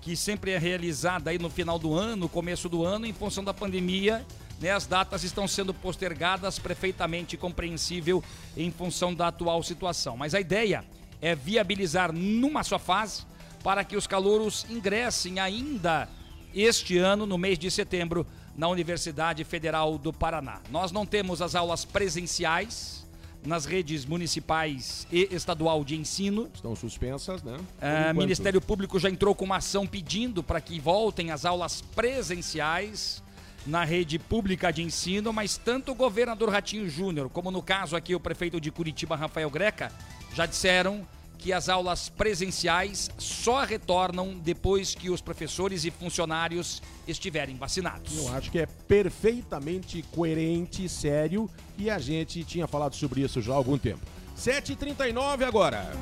que 0.00 0.16
sempre 0.16 0.50
é 0.50 0.58
realizada 0.58 1.30
aí 1.30 1.38
no 1.38 1.48
final 1.48 1.78
do 1.78 1.94
ano, 1.94 2.28
começo 2.28 2.68
do 2.68 2.84
ano, 2.84 3.06
em 3.06 3.12
função 3.12 3.44
da 3.44 3.54
pandemia. 3.54 4.26
Né, 4.60 4.70
as 4.70 4.86
datas 4.86 5.24
estão 5.24 5.48
sendo 5.48 5.72
postergadas, 5.72 6.58
perfeitamente 6.58 7.36
compreensível 7.36 8.22
em 8.54 8.70
função 8.70 9.14
da 9.14 9.28
atual 9.28 9.62
situação. 9.62 10.16
Mas 10.16 10.34
a 10.34 10.40
ideia 10.40 10.84
é 11.20 11.34
viabilizar 11.34 12.12
numa 12.12 12.62
só 12.62 12.78
fase 12.78 13.22
para 13.62 13.84
que 13.84 13.96
os 13.96 14.06
calouros 14.06 14.66
ingressem 14.68 15.40
ainda 15.40 16.08
este 16.54 16.98
ano, 16.98 17.26
no 17.26 17.38
mês 17.38 17.58
de 17.58 17.70
setembro, 17.70 18.26
na 18.56 18.68
Universidade 18.68 19.44
Federal 19.44 19.96
do 19.96 20.12
Paraná. 20.12 20.60
Nós 20.70 20.92
não 20.92 21.06
temos 21.06 21.40
as 21.40 21.54
aulas 21.54 21.84
presenciais 21.84 23.06
nas 23.42 23.64
redes 23.64 24.04
municipais 24.04 25.06
e 25.10 25.28
estadual 25.30 25.82
de 25.82 25.96
ensino. 25.96 26.50
Estão 26.52 26.76
suspensas, 26.76 27.42
né? 27.42 27.56
Ah, 27.80 28.10
enquanto. 28.10 28.16
Ministério 28.18 28.60
Público 28.60 28.98
já 28.98 29.08
entrou 29.08 29.34
com 29.34 29.46
uma 29.46 29.56
ação 29.56 29.86
pedindo 29.86 30.42
para 30.42 30.60
que 30.60 30.78
voltem 30.78 31.30
as 31.30 31.46
aulas 31.46 31.80
presenciais 31.80 33.22
na 33.66 33.84
rede 33.84 34.18
pública 34.18 34.72
de 34.72 34.82
ensino, 34.82 35.32
mas 35.32 35.56
tanto 35.56 35.92
o 35.92 35.94
governador 35.94 36.50
Ratinho 36.50 36.88
Júnior, 36.88 37.28
como 37.28 37.50
no 37.50 37.62
caso 37.62 37.96
aqui 37.96 38.14
o 38.14 38.20
prefeito 38.20 38.60
de 38.60 38.70
Curitiba, 38.70 39.16
Rafael 39.16 39.50
Greca, 39.50 39.92
já 40.34 40.46
disseram 40.46 41.06
que 41.40 41.52
as 41.52 41.70
aulas 41.70 42.10
presenciais 42.10 43.10
só 43.16 43.64
retornam 43.64 44.38
depois 44.38 44.94
que 44.94 45.08
os 45.08 45.22
professores 45.22 45.84
e 45.84 45.90
funcionários 45.90 46.82
estiverem 47.08 47.56
vacinados. 47.56 48.16
Eu 48.16 48.28
acho 48.34 48.50
que 48.50 48.58
é 48.58 48.66
perfeitamente 48.66 50.04
coerente, 50.12 50.86
sério, 50.88 51.48
e 51.78 51.88
a 51.88 51.98
gente 51.98 52.44
tinha 52.44 52.66
falado 52.66 52.94
sobre 52.94 53.22
isso 53.22 53.40
já 53.40 53.54
há 53.54 53.56
algum 53.56 53.78
tempo. 53.78 54.00
7h39 54.40 55.46
agora. 55.46 55.92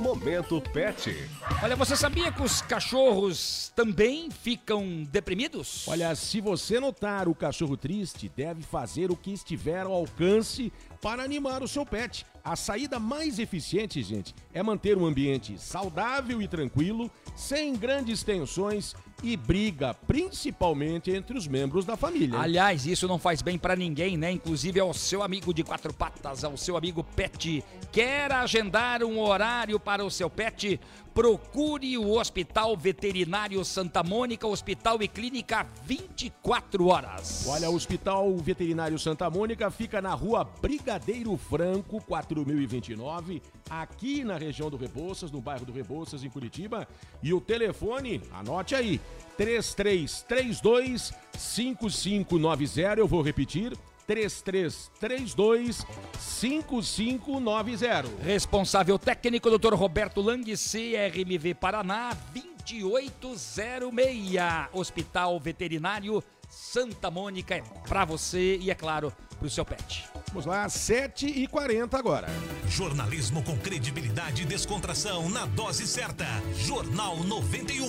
Momento 0.00 0.58
Pet. 0.72 1.14
Olha, 1.62 1.76
você 1.76 1.94
sabia 1.94 2.32
que 2.32 2.40
os 2.40 2.62
cachorros 2.62 3.70
também 3.76 4.30
ficam 4.30 5.02
deprimidos? 5.10 5.86
Olha, 5.86 6.14
se 6.14 6.40
você 6.40 6.80
notar 6.80 7.28
o 7.28 7.34
cachorro 7.34 7.76
triste, 7.76 8.26
deve 8.34 8.62
fazer 8.62 9.10
o 9.10 9.16
que 9.16 9.34
estiver 9.34 9.84
ao 9.84 9.92
alcance 9.92 10.72
para 11.02 11.22
animar 11.22 11.62
o 11.62 11.68
seu 11.68 11.84
pet. 11.84 12.24
A 12.42 12.56
saída 12.56 12.98
mais 12.98 13.38
eficiente, 13.38 14.02
gente, 14.02 14.34
é 14.54 14.62
manter 14.62 14.96
um 14.96 15.04
ambiente 15.04 15.58
saudável 15.58 16.40
e 16.40 16.48
tranquilo, 16.48 17.10
sem 17.36 17.76
grandes 17.76 18.22
tensões 18.22 18.94
e 19.22 19.36
briga, 19.36 19.94
principalmente 19.94 21.10
entre 21.10 21.36
os 21.36 21.46
membros 21.46 21.84
da 21.84 21.96
família. 21.96 22.38
Aliás, 22.38 22.86
isso 22.86 23.08
não 23.08 23.18
faz 23.18 23.42
bem 23.42 23.58
pra 23.58 23.74
ninguém, 23.74 24.16
né? 24.16 24.30
Inclusive 24.30 24.78
ao 24.80 24.94
seu 24.94 25.22
amigo 25.22 25.52
de 25.52 25.62
quatro 25.62 25.92
patas, 25.92 26.44
ao 26.44 26.56
seu 26.56 26.76
amigo 26.76 27.02
pet. 27.02 27.64
Quer 27.90 28.30
agendar 28.32 29.02
um 29.02 29.18
horário 29.18 29.80
para 29.80 30.04
o 30.04 30.10
seu 30.10 30.30
pet? 30.30 30.80
Procure 31.14 31.98
o 31.98 32.12
Hospital 32.12 32.76
Veterinário 32.76 33.64
Santa 33.64 34.04
Mônica, 34.04 34.46
Hospital 34.46 35.02
e 35.02 35.08
Clínica 35.08 35.66
24 35.84 36.86
horas. 36.86 37.44
Olha, 37.48 37.68
o 37.68 37.74
Hospital 37.74 38.36
Veterinário 38.36 38.96
Santa 39.00 39.28
Mônica 39.28 39.68
fica 39.68 40.00
na 40.00 40.14
rua 40.14 40.44
Brigadeiro 40.44 41.36
Franco, 41.36 42.00
4029, 42.04 43.42
aqui 43.68 44.22
na 44.22 44.38
região 44.38 44.70
do 44.70 44.76
Rebouças, 44.76 45.32
no 45.32 45.40
bairro 45.40 45.66
do 45.66 45.72
Rebouças, 45.72 46.22
em 46.22 46.30
Curitiba. 46.30 46.86
E 47.20 47.34
o 47.34 47.40
telefone, 47.40 48.22
anote 48.32 48.76
aí, 48.76 49.00
3332 49.36 51.12
5590. 51.36 53.00
Eu 53.00 53.06
vou 53.06 53.22
repetir. 53.22 53.76
3332 54.06 55.86
5590. 56.18 58.04
Responsável 58.22 58.98
técnico, 58.98 59.50
Dr. 59.50 59.74
Roberto 59.74 60.22
Lang, 60.22 60.44
CRMV 60.44 61.54
Paraná, 61.54 62.16
2806. 62.32 64.38
Hospital 64.72 65.38
Veterinário 65.38 66.24
Santa 66.48 67.10
Mônica 67.10 67.54
é 67.54 67.62
pra 67.86 68.06
você 68.06 68.56
e, 68.56 68.70
é 68.70 68.74
claro, 68.74 69.12
pro 69.38 69.50
seu 69.50 69.64
pet. 69.64 70.06
Vamos 70.28 70.46
lá, 70.46 70.66
7h40 70.66 71.94
agora. 71.94 72.28
Jornalismo 72.66 73.42
com 73.42 73.56
credibilidade 73.58 74.42
e 74.42 74.46
descontração 74.46 75.28
na 75.28 75.44
dose 75.44 75.86
certa. 75.86 76.24
Jornal 76.54 77.18
91. 77.18 77.88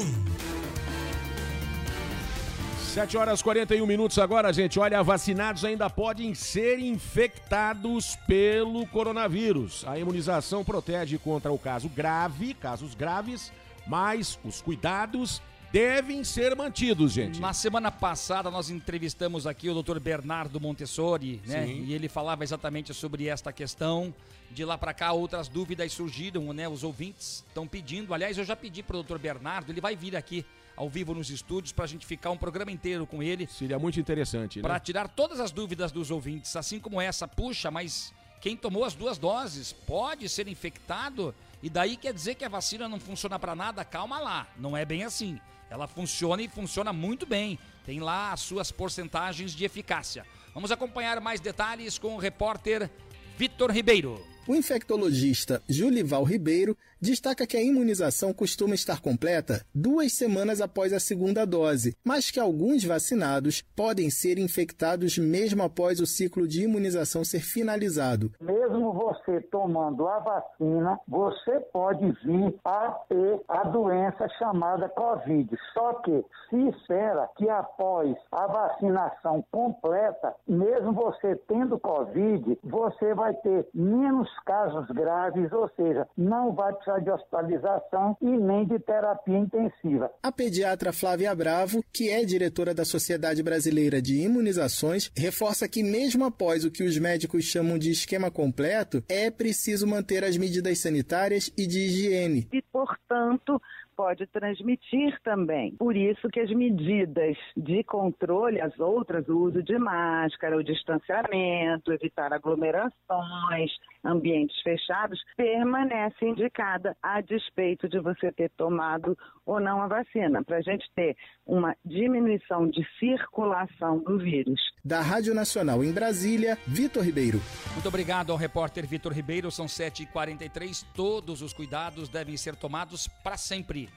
7 2.89 3.17
horas 3.17 3.43
41 3.43 3.85
minutos 3.85 4.17
agora, 4.17 4.51
gente. 4.51 4.79
Olha, 4.79 5.03
vacinados 5.03 5.63
ainda 5.63 5.87
podem 5.91 6.33
ser 6.33 6.79
infectados 6.79 8.17
pelo 8.27 8.85
coronavírus. 8.87 9.85
A 9.87 9.99
imunização 9.99 10.65
protege 10.65 11.19
contra 11.19 11.51
o 11.51 11.59
caso 11.59 11.87
grave, 11.87 12.55
casos 12.55 12.95
graves, 12.95 13.53
mas 13.85 14.39
os 14.43 14.59
cuidados 14.59 15.39
devem 15.71 16.23
ser 16.23 16.55
mantidos, 16.55 17.11
gente. 17.11 17.39
Na 17.39 17.53
semana 17.53 17.91
passada 17.91 18.49
nós 18.49 18.71
entrevistamos 18.71 19.45
aqui 19.45 19.69
o 19.69 19.83
Dr. 19.83 19.99
Bernardo 19.99 20.59
Montessori, 20.59 21.39
né? 21.45 21.67
Sim. 21.67 21.83
E 21.85 21.93
ele 21.93 22.09
falava 22.09 22.43
exatamente 22.43 22.91
sobre 22.91 23.27
esta 23.27 23.53
questão. 23.53 24.11
De 24.49 24.65
lá 24.65 24.79
para 24.79 24.95
cá 24.95 25.11
outras 25.11 25.47
dúvidas 25.47 25.93
surgiram, 25.93 26.51
né? 26.53 26.67
Os 26.67 26.83
ouvintes 26.83 27.45
estão 27.47 27.67
pedindo. 27.67 28.15
Aliás, 28.15 28.35
eu 28.35 28.43
já 28.43 28.55
pedi 28.55 28.81
pro 28.81 29.03
Dr. 29.03 29.19
Bernardo, 29.19 29.71
ele 29.71 29.79
vai 29.79 29.95
vir 29.95 30.15
aqui 30.15 30.43
ao 30.79 30.89
vivo 30.89 31.13
nos 31.13 31.29
estúdios 31.29 31.73
pra 31.73 31.85
gente 31.85 32.05
ficar 32.05 32.31
um 32.31 32.37
programa 32.37 32.71
inteiro 32.71 33.05
com 33.05 33.21
ele. 33.21 33.45
Seria 33.47 33.77
muito 33.77 33.99
interessante, 33.99 34.59
né? 34.59 34.61
Para 34.61 34.79
tirar 34.79 35.09
todas 35.09 35.41
as 35.41 35.51
dúvidas 35.51 35.91
dos 35.91 36.09
ouvintes, 36.09 36.55
assim 36.55 36.79
como 36.79 37.01
essa, 37.01 37.27
puxa, 37.27 37.69
mas 37.69 38.13
quem 38.39 38.55
tomou 38.55 38.85
as 38.85 38.95
duas 38.95 39.17
doses 39.17 39.73
pode 39.73 40.29
ser 40.29 40.47
infectado 40.47 41.35
e 41.61 41.69
daí 41.69 41.97
quer 41.97 42.13
dizer 42.13 42.35
que 42.35 42.45
a 42.45 42.49
vacina 42.49 42.87
não 42.87 42.97
funciona 42.97 43.37
para 43.37 43.53
nada? 43.53 43.83
Calma 43.83 44.21
lá, 44.21 44.47
não 44.57 44.77
é 44.77 44.85
bem 44.85 45.03
assim. 45.03 45.37
Ela 45.69 45.85
funciona 45.85 46.41
e 46.41 46.47
funciona 46.47 46.93
muito 46.93 47.25
bem. 47.25 47.59
Tem 47.85 47.99
lá 47.99 48.31
as 48.31 48.39
suas 48.39 48.71
porcentagens 48.71 49.51
de 49.51 49.65
eficácia. 49.65 50.25
Vamos 50.53 50.71
acompanhar 50.71 51.19
mais 51.19 51.41
detalhes 51.41 51.97
com 51.97 52.15
o 52.15 52.17
repórter 52.17 52.89
Vitor 53.37 53.69
Ribeiro. 53.69 54.25
O 54.47 54.55
infectologista 54.55 55.61
Julival 55.67 56.23
Ribeiro 56.23 56.75
destaca 57.01 57.47
que 57.47 57.55
a 57.55 57.63
imunização 57.63 58.33
costuma 58.33 58.75
estar 58.75 59.01
completa 59.01 59.65
duas 59.73 60.13
semanas 60.13 60.59
após 60.61 60.91
a 60.91 60.99
segunda 60.99 61.45
dose, 61.45 61.95
mas 62.03 62.29
que 62.29 62.39
alguns 62.39 62.83
vacinados 62.83 63.61
podem 63.75 64.09
ser 64.09 64.37
infectados 64.37 65.17
mesmo 65.17 65.63
após 65.63 65.99
o 65.99 66.05
ciclo 66.05 66.47
de 66.47 66.63
imunização 66.63 67.23
ser 67.23 67.39
finalizado. 67.39 68.31
Mesmo 68.41 68.91
você 68.93 69.41
tomando 69.41 70.07
a 70.07 70.19
vacina, 70.19 70.99
você 71.07 71.59
pode 71.71 72.05
vir 72.23 72.55
a 72.65 72.89
ter 73.07 73.41
a 73.47 73.63
doença 73.63 74.27
chamada 74.37 74.89
Covid. 74.89 75.49
Só 75.73 75.93
que 76.01 76.25
se 76.49 76.57
espera 76.69 77.29
que 77.37 77.49
após 77.49 78.15
a 78.31 78.47
vacinação 78.47 79.43
completa, 79.51 80.35
mesmo 80.47 80.93
você 80.93 81.35
tendo 81.47 81.79
Covid, 81.79 82.59
você 82.63 83.13
vai 83.13 83.33
ter 83.35 83.67
menos 83.73 84.29
casos 84.45 84.87
graves, 84.89 85.51
ou 85.53 85.69
seja, 85.75 86.07
não 86.17 86.53
vai 86.53 86.73
precisar 86.73 86.88
de 86.97 87.11
hospitalização 87.11 88.17
e 88.21 88.25
nem 88.25 88.65
de 88.65 88.79
terapia 88.79 89.37
intensiva. 89.37 90.11
A 90.23 90.31
pediatra 90.31 90.91
Flávia 90.91 91.33
Bravo, 91.35 91.83
que 91.93 92.09
é 92.09 92.23
diretora 92.25 92.73
da 92.73 92.83
Sociedade 92.83 93.43
Brasileira 93.43 94.01
de 94.01 94.21
Imunizações, 94.21 95.11
reforça 95.15 95.67
que 95.67 95.83
mesmo 95.83 96.25
após 96.25 96.65
o 96.65 96.71
que 96.71 96.83
os 96.83 96.97
médicos 96.97 97.45
chamam 97.45 97.77
de 97.77 97.91
esquema 97.91 98.31
completo, 98.31 99.03
é 99.07 99.29
preciso 99.29 99.85
manter 99.85 100.23
as 100.23 100.37
medidas 100.37 100.79
sanitárias 100.79 101.51
e 101.57 101.67
de 101.67 101.79
higiene. 101.79 102.47
E, 102.51 102.61
portanto, 102.71 103.61
pode 103.99 104.25
transmitir 104.27 105.19
também. 105.25 105.75
Por 105.75 105.93
isso 105.93 106.29
que 106.29 106.39
as 106.39 106.49
medidas 106.51 107.35
de 107.57 107.83
controle, 107.83 108.61
as 108.61 108.79
outras, 108.79 109.27
o 109.27 109.37
uso 109.39 109.61
de 109.61 109.77
máscara, 109.77 110.55
o 110.55 110.63
distanciamento, 110.63 111.91
evitar 111.91 112.31
aglomerações, 112.31 113.69
ambientes 114.01 114.57
fechados, 114.61 115.19
permanece 115.35 116.25
indicada 116.25 116.95
a 117.03 117.19
despeito 117.19 117.89
de 117.89 117.99
você 117.99 118.31
ter 118.31 118.49
tomado 118.51 119.17
ou 119.45 119.59
não 119.59 119.81
a 119.81 119.87
vacina, 119.87 120.41
para 120.45 120.57
a 120.57 120.61
gente 120.61 120.89
ter 120.95 121.17
uma 121.45 121.75
diminuição 121.83 122.69
de 122.69 122.87
circulação 122.99 123.99
do 123.99 124.17
vírus. 124.17 124.61
Da 124.85 125.01
Rádio 125.01 125.33
Nacional 125.33 125.83
em 125.83 125.91
Brasília, 125.91 126.57
Vitor 126.65 127.03
Ribeiro. 127.03 127.41
Muito 127.73 127.89
obrigado 127.89 128.31
ao 128.31 128.37
repórter 128.37 128.87
Vitor 128.87 129.11
Ribeiro. 129.11 129.51
São 129.51 129.65
7h43. 129.65 130.85
Todos 130.95 131.41
os 131.41 131.51
cuidados 131.51 132.07
devem 132.07 132.37
ser 132.37 132.55
tomados 132.55 133.09
para 133.23 133.35
sempre. 133.35 133.88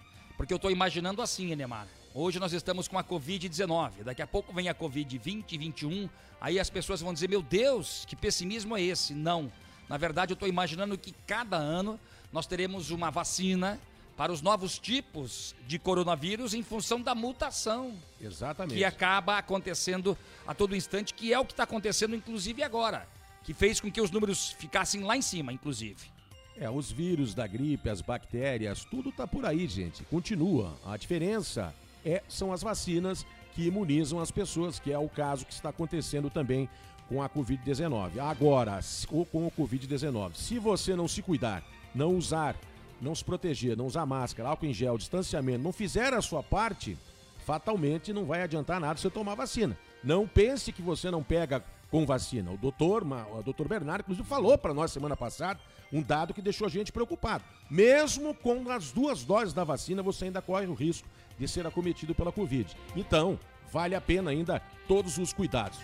Porque 0.43 0.53
eu 0.53 0.57
estou 0.57 0.73
imaginando 0.73 1.23
assim, 1.23 1.53
Enemar. 1.53 1.87
Hoje 2.13 2.41
nós 2.41 2.53
estamos 2.53 2.89
com 2.89 2.99
a 2.99 3.05
Covid-19. 3.05 4.03
Daqui 4.03 4.23
a 4.23 4.27
pouco 4.27 4.53
vem 4.53 4.69
a 4.69 4.75
Covid-20 4.75 5.53
e 5.53 5.57
21. 5.57 6.11
Aí 6.41 6.59
as 6.59 6.69
pessoas 6.69 7.01
vão 7.01 7.15
dizer: 7.15 7.29
Meu 7.29 7.41
Deus, 7.41 8.05
que 8.09 8.17
pessimismo 8.17 8.77
é 8.77 8.83
esse? 8.83 9.15
Não. 9.15 9.53
Na 9.89 9.97
verdade, 9.97 10.33
eu 10.33 10.35
estou 10.35 10.49
imaginando 10.49 10.99
que 10.99 11.15
cada 11.29 11.57
ano 11.57 11.97
nós 12.33 12.45
teremos 12.45 12.91
uma 12.91 13.09
vacina 13.09 13.79
para 14.17 14.33
os 14.33 14.43
novos 14.43 14.81
tipos 14.81 15.55
de 15.69 15.79
coronavírus 15.79 16.55
em 16.55 16.63
função 16.65 17.01
da 17.01 17.15
mutação. 17.15 17.95
Exatamente. 18.21 18.77
Que 18.77 18.85
acaba 18.85 19.39
acontecendo 19.39 20.19
a 20.45 20.53
todo 20.53 20.75
instante, 20.75 21.15
que 21.15 21.33
é 21.33 21.39
o 21.39 21.45
que 21.45 21.53
está 21.53 21.63
acontecendo, 21.63 22.17
inclusive 22.17 22.65
agora. 22.65 23.07
Que 23.45 23.55
fez 23.55 23.79
com 23.79 23.93
que 23.93 24.01
os 24.01 24.11
números 24.11 24.51
ficassem 24.51 25.05
lá 25.05 25.17
em 25.17 25.23
cima, 25.23 25.53
inclusive. 25.53 26.11
É, 26.59 26.69
os 26.69 26.93
vírus 26.93 27.35
da 27.35 27.47
gripe, 27.47 27.89
as 27.89 28.01
bactérias, 28.01 28.85
tudo 28.85 29.11
tá 29.11 29.27
por 29.27 29.45
aí, 29.47 29.67
gente. 29.67 30.05
Continua. 30.05 30.77
A 30.85 30.97
diferença 30.97 31.75
é 32.05 32.23
são 32.29 32.53
as 32.53 32.63
vacinas 32.63 33.25
que 33.55 33.67
imunizam 33.67 34.21
as 34.21 34.31
pessoas, 34.31 34.79
que 34.79 34.93
é 34.93 34.99
o 34.99 35.09
caso 35.09 35.47
que 35.47 35.53
está 35.53 35.71
acontecendo 35.71 36.31
também 36.31 36.69
com 37.09 37.23
a 37.23 37.29
Covid-19. 37.29 38.19
Agora, 38.19 38.81
ou 39.11 39.25
com 39.25 39.47
o 39.47 39.51
Covid-19, 39.51 40.35
se 40.35 40.59
você 40.59 40.97
não 40.97 41.07
se 41.07 41.23
cuidar, 41.23 41.63
não 41.95 42.17
usar, 42.17 42.57
não 43.01 43.15
se 43.15 43.25
proteger, 43.25 43.77
não 43.77 43.87
usar 43.87 44.07
máscara, 44.07 44.49
álcool 44.49 44.67
em 44.67 44.75
gel, 44.75 44.97
distanciamento, 44.97 45.63
não 45.63 45.73
fizer 45.73 46.15
a 46.15 46.23
sua 46.23 46.43
parte, 46.43 46.97
fatalmente 47.45 48.13
não 48.13 48.25
vai 48.25 48.43
adiantar 48.43 48.81
nada 48.81 48.99
você 48.99 49.11
tomar 49.11 49.35
vacina. 49.35 49.77
Não 50.03 50.27
pense 50.27 50.73
que 50.73 50.83
você 50.83 51.11
não 51.11 51.23
pega 51.23 51.63
com 51.93 52.07
vacina. 52.07 52.51
O 52.51 52.57
doutor, 52.57 53.05
o 53.05 53.43
doutor 53.43 53.69
Bernardo, 53.69 54.01
inclusive, 54.01 54.27
falou 54.27 54.57
para 54.57 54.73
nós 54.73 54.91
semana 54.91 55.15
passada 55.15 55.61
um 55.93 56.01
dado 56.01 56.33
que 56.33 56.41
deixou 56.41 56.67
a 56.67 56.71
gente 56.71 56.91
preocupado. 56.91 57.45
Mesmo 57.71 58.35
com 58.35 58.71
as 58.71 58.91
duas 58.91 59.23
doses 59.25 59.53
da 59.53 59.63
vacina, 59.63 60.03
você 60.03 60.25
ainda 60.25 60.41
corre 60.41 60.67
o 60.67 60.73
risco 60.73 61.07
de 61.39 61.47
ser 61.47 61.67
acometido 61.67 62.15
pela 62.15 62.33
Covid. 62.33 62.75
Então, 62.97 63.39
vale 63.71 63.95
a 63.95 64.01
pena 64.01 64.31
ainda 64.31 64.63
todos 64.89 65.19
os 65.19 65.35
cuidados. 65.35 65.79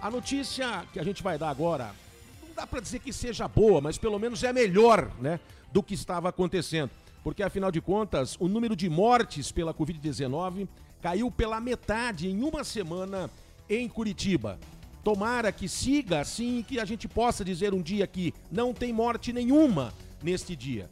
A 0.00 0.08
notícia 0.08 0.86
que 0.92 1.00
a 1.00 1.02
gente 1.02 1.24
vai 1.24 1.36
dar 1.36 1.50
agora, 1.50 1.90
não 2.40 2.54
dá 2.54 2.64
para 2.64 2.78
dizer 2.78 3.00
que 3.00 3.12
seja 3.12 3.48
boa, 3.48 3.80
mas 3.80 3.98
pelo 3.98 4.16
menos 4.16 4.44
é 4.44 4.52
melhor, 4.52 5.10
né, 5.20 5.40
do 5.72 5.82
que 5.82 5.94
estava 5.94 6.28
acontecendo. 6.28 6.92
Porque 7.24 7.42
afinal 7.42 7.72
de 7.72 7.80
contas, 7.80 8.36
o 8.38 8.46
número 8.46 8.76
de 8.76 8.88
mortes 8.88 9.50
pela 9.50 9.74
Covid-19 9.74 10.68
caiu 11.02 11.32
pela 11.32 11.60
metade 11.60 12.28
em 12.28 12.44
uma 12.44 12.62
semana 12.62 13.28
em 13.68 13.88
Curitiba. 13.88 14.56
Tomara 15.08 15.50
que 15.50 15.66
siga 15.70 16.20
assim 16.20 16.62
que 16.62 16.78
a 16.78 16.84
gente 16.84 17.08
possa 17.08 17.42
dizer 17.42 17.72
um 17.72 17.80
dia 17.80 18.06
que 18.06 18.34
não 18.52 18.74
tem 18.74 18.92
morte 18.92 19.32
nenhuma 19.32 19.90
neste 20.22 20.54
dia. 20.54 20.90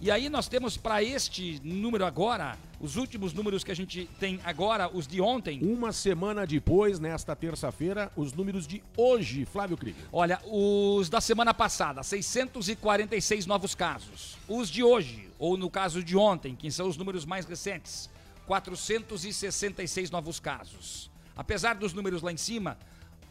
E 0.00 0.10
aí 0.10 0.28
nós 0.28 0.48
temos 0.48 0.76
para 0.76 1.02
este 1.02 1.60
número 1.64 2.04
agora, 2.04 2.58
os 2.80 2.96
últimos 2.96 3.32
números 3.32 3.64
que 3.64 3.72
a 3.72 3.76
gente 3.76 4.08
tem 4.20 4.38
agora, 4.44 4.90
os 4.94 5.06
de 5.06 5.20
ontem. 5.20 5.60
Uma 5.62 5.92
semana 5.92 6.46
depois, 6.46 6.98
nesta 6.98 7.34
terça-feira, 7.34 8.12
os 8.14 8.32
números 8.32 8.66
de 8.66 8.82
hoje, 8.96 9.44
Flávio 9.46 9.76
Krieger. 9.76 10.04
Olha, 10.12 10.40
os 10.44 11.08
da 11.08 11.20
semana 11.20 11.54
passada, 11.54 12.02
646 12.02 13.46
novos 13.46 13.74
casos. 13.74 14.36
Os 14.46 14.68
de 14.68 14.82
hoje, 14.82 15.30
ou 15.38 15.56
no 15.56 15.70
caso 15.70 16.02
de 16.02 16.16
ontem, 16.16 16.54
que 16.54 16.70
são 16.70 16.86
os 16.86 16.96
números 16.96 17.24
mais 17.24 17.46
recentes, 17.46 18.10
466 18.46 20.10
novos 20.10 20.38
casos. 20.38 21.10
Apesar 21.34 21.74
dos 21.76 21.94
números 21.94 22.20
lá 22.20 22.30
em 22.30 22.36
cima, 22.36 22.76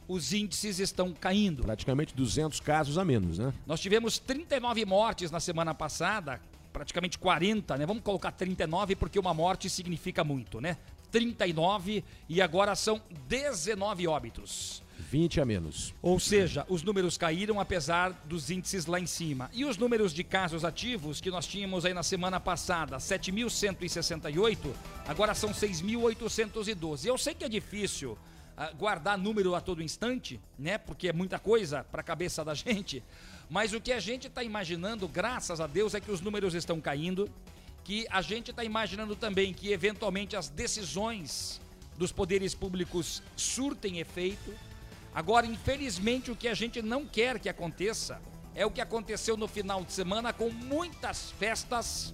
os 0.07 0.33
índices 0.33 0.79
estão 0.79 1.13
caindo. 1.13 1.63
Praticamente 1.63 2.13
200 2.15 2.59
casos 2.59 2.97
a 2.97 3.05
menos, 3.05 3.37
né? 3.37 3.53
Nós 3.65 3.79
tivemos 3.79 4.19
39 4.19 4.85
mortes 4.85 5.31
na 5.31 5.39
semana 5.39 5.73
passada, 5.73 6.41
praticamente 6.73 7.19
40, 7.19 7.77
né? 7.77 7.85
Vamos 7.85 8.03
colocar 8.03 8.31
39 8.31 8.95
porque 8.95 9.19
uma 9.19 9.33
morte 9.33 9.69
significa 9.69 10.23
muito, 10.23 10.59
né? 10.59 10.77
39 11.11 12.03
e 12.27 12.41
agora 12.41 12.75
são 12.75 12.99
19 13.27 14.07
óbitos. 14.07 14.81
20 14.97 15.41
a 15.41 15.45
menos. 15.45 15.93
Ou 16.01 16.19
seja, 16.19 16.65
os 16.67 16.81
números 16.81 17.17
caíram 17.17 17.59
apesar 17.59 18.11
dos 18.25 18.49
índices 18.49 18.87
lá 18.87 18.99
em 18.99 19.05
cima. 19.05 19.49
E 19.53 19.63
os 19.63 19.77
números 19.77 20.11
de 20.11 20.23
casos 20.23 20.65
ativos 20.65 21.21
que 21.21 21.29
nós 21.29 21.45
tínhamos 21.45 21.85
aí 21.85 21.93
na 21.93 22.01
semana 22.01 22.39
passada, 22.39 22.97
7.168, 22.97 24.57
agora 25.07 25.35
são 25.35 25.51
6.812. 25.51 27.05
Eu 27.05 27.17
sei 27.17 27.35
que 27.35 27.45
é 27.45 27.49
difícil 27.49 28.13
uh, 28.57 28.75
guardar 28.75 29.17
número 29.17 29.53
a 29.53 29.61
todo 29.61 29.83
instante, 29.83 30.39
né? 30.57 30.79
Porque 30.79 31.09
é 31.09 31.13
muita 31.13 31.37
coisa 31.37 31.83
para 31.83 32.01
a 32.01 32.03
cabeça 32.03 32.43
da 32.43 32.53
gente. 32.55 33.03
Mas 33.53 33.71
o 33.71 33.79
que 33.79 33.93
a 33.93 33.99
gente 33.99 34.25
está 34.25 34.43
imaginando, 34.43 35.07
graças 35.07 35.61
a 35.61 35.67
Deus, 35.67 35.93
é 35.93 35.99
que 35.99 36.09
os 36.09 36.21
números 36.21 36.55
estão 36.55 36.81
caindo, 36.81 37.29
que 37.83 38.07
a 38.09 38.19
gente 38.19 38.49
está 38.49 38.63
imaginando 38.63 39.15
também 39.15 39.53
que 39.53 39.71
eventualmente 39.71 40.35
as 40.35 40.49
decisões 40.49 41.61
dos 41.95 42.11
poderes 42.11 42.55
públicos 42.55 43.21
surtem 43.35 43.99
efeito. 43.99 44.51
Agora, 45.13 45.45
infelizmente, 45.45 46.31
o 46.31 46.35
que 46.35 46.47
a 46.47 46.55
gente 46.55 46.81
não 46.81 47.05
quer 47.05 47.37
que 47.37 47.47
aconteça 47.47 48.19
é 48.55 48.65
o 48.65 48.71
que 48.71 48.81
aconteceu 48.81 49.37
no 49.37 49.47
final 49.47 49.85
de 49.85 49.93
semana 49.93 50.33
com 50.33 50.49
muitas 50.49 51.29
festas 51.33 52.11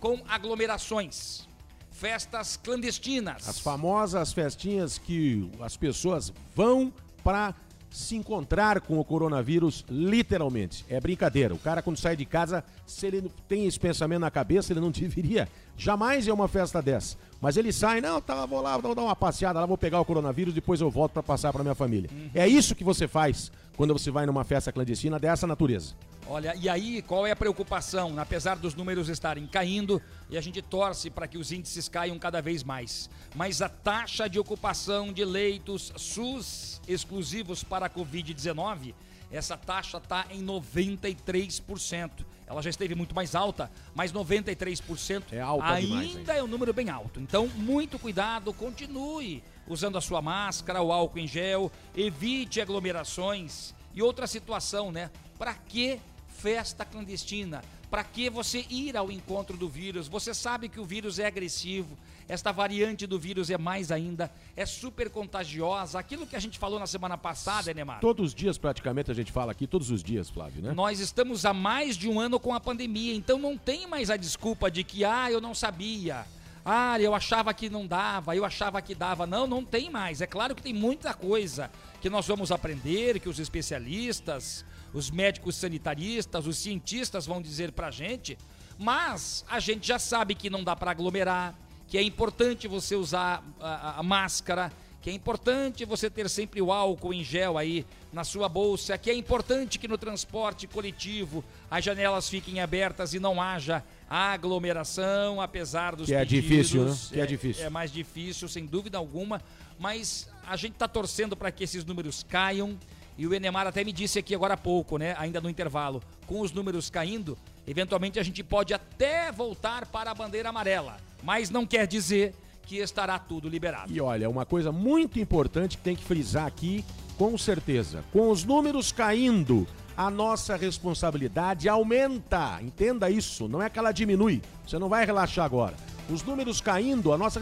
com 0.00 0.20
aglomerações. 0.28 1.46
Festas 1.92 2.56
clandestinas. 2.56 3.48
As 3.48 3.60
famosas 3.60 4.32
festinhas 4.32 4.98
que 4.98 5.48
as 5.60 5.76
pessoas 5.76 6.32
vão 6.52 6.92
para 7.22 7.54
se 7.90 8.16
encontrar 8.16 8.80
com 8.80 8.98
o 8.98 9.04
coronavírus, 9.04 9.84
literalmente. 9.90 10.84
É 10.88 11.00
brincadeira. 11.00 11.52
O 11.52 11.58
cara, 11.58 11.82
quando 11.82 11.96
sai 11.96 12.16
de 12.16 12.24
casa, 12.24 12.64
se 12.86 13.06
ele 13.06 13.30
tem 13.48 13.66
esse 13.66 13.78
pensamento 13.78 14.20
na 14.20 14.30
cabeça, 14.30 14.72
ele 14.72 14.80
não 14.80 14.90
deveria 14.92 15.48
jamais 15.76 16.26
ir 16.26 16.30
a 16.30 16.34
uma 16.34 16.46
festa 16.46 16.80
dessa. 16.80 17.16
Mas 17.40 17.56
ele 17.56 17.72
sai, 17.72 18.00
não, 18.00 18.20
tá, 18.20 18.46
vou 18.46 18.60
lá, 18.60 18.76
vou 18.76 18.94
dar 18.94 19.02
uma 19.02 19.16
passeada 19.16 19.58
lá, 19.58 19.66
vou 19.66 19.78
pegar 19.78 20.00
o 20.00 20.04
coronavírus, 20.04 20.54
depois 20.54 20.80
eu 20.80 20.90
volto 20.90 21.12
para 21.12 21.22
passar 21.22 21.52
para 21.52 21.62
minha 21.62 21.74
família. 21.74 22.10
Uhum. 22.12 22.30
É 22.34 22.46
isso 22.46 22.74
que 22.74 22.84
você 22.84 23.08
faz 23.08 23.50
quando 23.76 23.92
você 23.92 24.10
vai 24.10 24.26
numa 24.26 24.44
festa 24.44 24.70
clandestina 24.70 25.18
dessa 25.18 25.46
natureza. 25.46 25.94
Olha, 26.32 26.54
e 26.54 26.68
aí 26.68 27.02
qual 27.02 27.26
é 27.26 27.32
a 27.32 27.36
preocupação? 27.36 28.16
Apesar 28.16 28.54
dos 28.54 28.72
números 28.72 29.08
estarem 29.08 29.48
caindo, 29.48 30.00
e 30.30 30.38
a 30.38 30.40
gente 30.40 30.62
torce 30.62 31.10
para 31.10 31.26
que 31.26 31.36
os 31.36 31.50
índices 31.50 31.88
caiam 31.88 32.16
cada 32.20 32.40
vez 32.40 32.62
mais, 32.62 33.10
mas 33.34 33.60
a 33.60 33.68
taxa 33.68 34.28
de 34.28 34.38
ocupação 34.38 35.12
de 35.12 35.24
leitos 35.24 35.92
SUS 35.96 36.80
exclusivos 36.86 37.64
para 37.64 37.86
a 37.86 37.90
Covid-19, 37.90 38.94
essa 39.32 39.56
taxa 39.56 39.96
está 39.98 40.24
em 40.30 40.40
93%. 40.44 42.24
Ela 42.46 42.62
já 42.62 42.70
esteve 42.70 42.94
muito 42.94 43.12
mais 43.12 43.34
alta, 43.34 43.68
mas 43.92 44.12
93% 44.12 45.32
é 45.32 45.40
alta 45.40 45.66
ainda 45.66 46.06
demais, 46.06 46.28
é 46.28 46.42
um 46.44 46.46
número 46.46 46.72
bem 46.72 46.90
alto. 46.90 47.18
Então, 47.18 47.48
muito 47.56 47.98
cuidado, 47.98 48.54
continue 48.54 49.42
usando 49.66 49.98
a 49.98 50.00
sua 50.00 50.22
máscara, 50.22 50.80
o 50.80 50.92
álcool 50.92 51.18
em 51.18 51.26
gel, 51.26 51.72
evite 51.92 52.60
aglomerações 52.60 53.74
e 53.92 54.00
outra 54.00 54.28
situação, 54.28 54.92
né? 54.92 55.10
Para 55.36 55.54
que 55.54 55.98
festa 56.40 56.84
clandestina. 56.84 57.62
Para 57.90 58.04
que 58.04 58.30
você 58.30 58.64
ir 58.70 58.96
ao 58.96 59.10
encontro 59.10 59.56
do 59.56 59.68
vírus? 59.68 60.06
Você 60.08 60.32
sabe 60.32 60.68
que 60.68 60.78
o 60.78 60.84
vírus 60.84 61.18
é 61.18 61.26
agressivo, 61.26 61.98
esta 62.28 62.52
variante 62.52 63.06
do 63.06 63.18
vírus 63.18 63.50
é 63.50 63.58
mais 63.58 63.90
ainda, 63.90 64.30
é 64.56 64.64
super 64.64 65.10
contagiosa. 65.10 65.98
Aquilo 65.98 66.26
que 66.26 66.36
a 66.36 66.38
gente 66.38 66.56
falou 66.56 66.78
na 66.78 66.86
semana 66.86 67.18
passada, 67.18 67.70
Enemar. 67.70 68.00
Todos 68.00 68.28
os 68.28 68.34
dias, 68.34 68.56
praticamente, 68.56 69.10
a 69.10 69.14
gente 69.14 69.32
fala 69.32 69.50
aqui, 69.50 69.66
todos 69.66 69.90
os 69.90 70.02
dias, 70.02 70.30
Flávio, 70.30 70.62
né? 70.62 70.72
Nós 70.72 71.00
estamos 71.00 71.44
há 71.44 71.52
mais 71.52 71.96
de 71.96 72.08
um 72.08 72.20
ano 72.20 72.38
com 72.38 72.54
a 72.54 72.60
pandemia, 72.60 73.14
então 73.14 73.38
não 73.38 73.58
tem 73.58 73.86
mais 73.88 74.08
a 74.08 74.16
desculpa 74.16 74.70
de 74.70 74.84
que, 74.84 75.04
ah, 75.04 75.30
eu 75.30 75.40
não 75.40 75.54
sabia. 75.54 76.24
Ah, 76.64 77.00
eu 77.00 77.14
achava 77.14 77.52
que 77.52 77.68
não 77.68 77.86
dava, 77.86 78.36
eu 78.36 78.44
achava 78.44 78.80
que 78.80 78.94
dava. 78.94 79.26
Não, 79.26 79.46
não 79.46 79.64
tem 79.64 79.90
mais. 79.90 80.20
É 80.20 80.26
claro 80.26 80.54
que 80.54 80.62
tem 80.62 80.74
muita 80.74 81.12
coisa 81.12 81.70
que 82.00 82.08
nós 82.08 82.26
vamos 82.26 82.52
aprender, 82.52 83.18
que 83.18 83.28
os 83.28 83.40
especialistas, 83.40 84.64
os 84.92 85.10
médicos 85.10 85.56
sanitaristas, 85.56 86.46
os 86.46 86.56
cientistas 86.56 87.26
vão 87.26 87.40
dizer 87.40 87.72
pra 87.72 87.90
gente, 87.90 88.36
mas 88.78 89.44
a 89.48 89.60
gente 89.60 89.86
já 89.86 89.98
sabe 89.98 90.34
que 90.34 90.50
não 90.50 90.64
dá 90.64 90.74
para 90.74 90.90
aglomerar, 90.90 91.54
que 91.86 91.98
é 91.98 92.02
importante 92.02 92.66
você 92.66 92.94
usar 92.94 93.44
a, 93.60 93.98
a, 93.98 94.02
máscara, 94.02 94.72
que 95.02 95.10
é 95.10 95.12
importante 95.12 95.84
você 95.84 96.08
ter 96.08 96.28
sempre 96.28 96.62
o 96.62 96.72
álcool 96.72 97.12
em 97.12 97.22
gel 97.22 97.58
aí 97.58 97.84
na 98.12 98.24
sua 98.24 98.48
bolsa, 98.48 98.96
que 98.96 99.10
é 99.10 99.14
importante 99.14 99.78
que 99.78 99.88
no 99.88 99.98
transporte 99.98 100.66
coletivo 100.66 101.44
as 101.70 101.84
janelas 101.84 102.28
fiquem 102.28 102.60
abertas 102.60 103.12
e 103.14 103.18
não 103.18 103.40
haja 103.40 103.84
aglomeração, 104.08 105.40
apesar 105.40 105.94
dos 105.94 106.06
que 106.06 106.14
é 106.14 106.20
pedidos, 106.20 106.48
difícil, 106.48 106.84
né? 106.84 106.96
Que 107.12 107.20
é, 107.20 107.22
é 107.22 107.26
difícil. 107.26 107.64
É 107.64 107.70
mais 107.70 107.92
difícil, 107.92 108.48
sem 108.48 108.66
dúvida 108.66 108.98
alguma, 108.98 109.42
mas 109.78 110.28
a 110.46 110.56
gente 110.56 110.72
está 110.72 110.88
torcendo 110.88 111.36
para 111.36 111.50
que 111.52 111.64
esses 111.64 111.84
números 111.84 112.24
caiam. 112.28 112.78
E 113.20 113.26
o 113.26 113.34
Enemar 113.34 113.66
até 113.66 113.84
me 113.84 113.92
disse 113.92 114.18
aqui 114.18 114.34
agora 114.34 114.54
há 114.54 114.56
pouco, 114.56 114.96
né? 114.96 115.14
Ainda 115.18 115.42
no 115.42 115.50
intervalo, 115.50 116.02
com 116.26 116.40
os 116.40 116.52
números 116.52 116.88
caindo, 116.88 117.36
eventualmente 117.66 118.18
a 118.18 118.22
gente 118.22 118.42
pode 118.42 118.72
até 118.72 119.30
voltar 119.30 119.84
para 119.84 120.10
a 120.10 120.14
bandeira 120.14 120.48
amarela. 120.48 120.96
Mas 121.22 121.50
não 121.50 121.66
quer 121.66 121.86
dizer 121.86 122.34
que 122.62 122.78
estará 122.78 123.18
tudo 123.18 123.46
liberado. 123.46 123.92
E 123.92 124.00
olha, 124.00 124.30
uma 124.30 124.46
coisa 124.46 124.72
muito 124.72 125.20
importante 125.20 125.76
que 125.76 125.82
tem 125.82 125.94
que 125.94 126.02
frisar 126.02 126.46
aqui, 126.46 126.82
com 127.18 127.36
certeza. 127.36 128.02
Com 128.10 128.30
os 128.30 128.42
números 128.42 128.90
caindo, 128.90 129.66
a 129.94 130.10
nossa 130.10 130.56
responsabilidade 130.56 131.68
aumenta. 131.68 132.58
Entenda 132.62 133.10
isso, 133.10 133.46
não 133.46 133.60
é 133.60 133.68
que 133.68 133.78
ela 133.78 133.92
diminui. 133.92 134.40
Você 134.66 134.78
não 134.78 134.88
vai 134.88 135.04
relaxar 135.04 135.44
agora. 135.44 135.74
Os 136.08 136.22
números 136.22 136.62
caindo, 136.62 137.12
a 137.12 137.18
nossa 137.18 137.38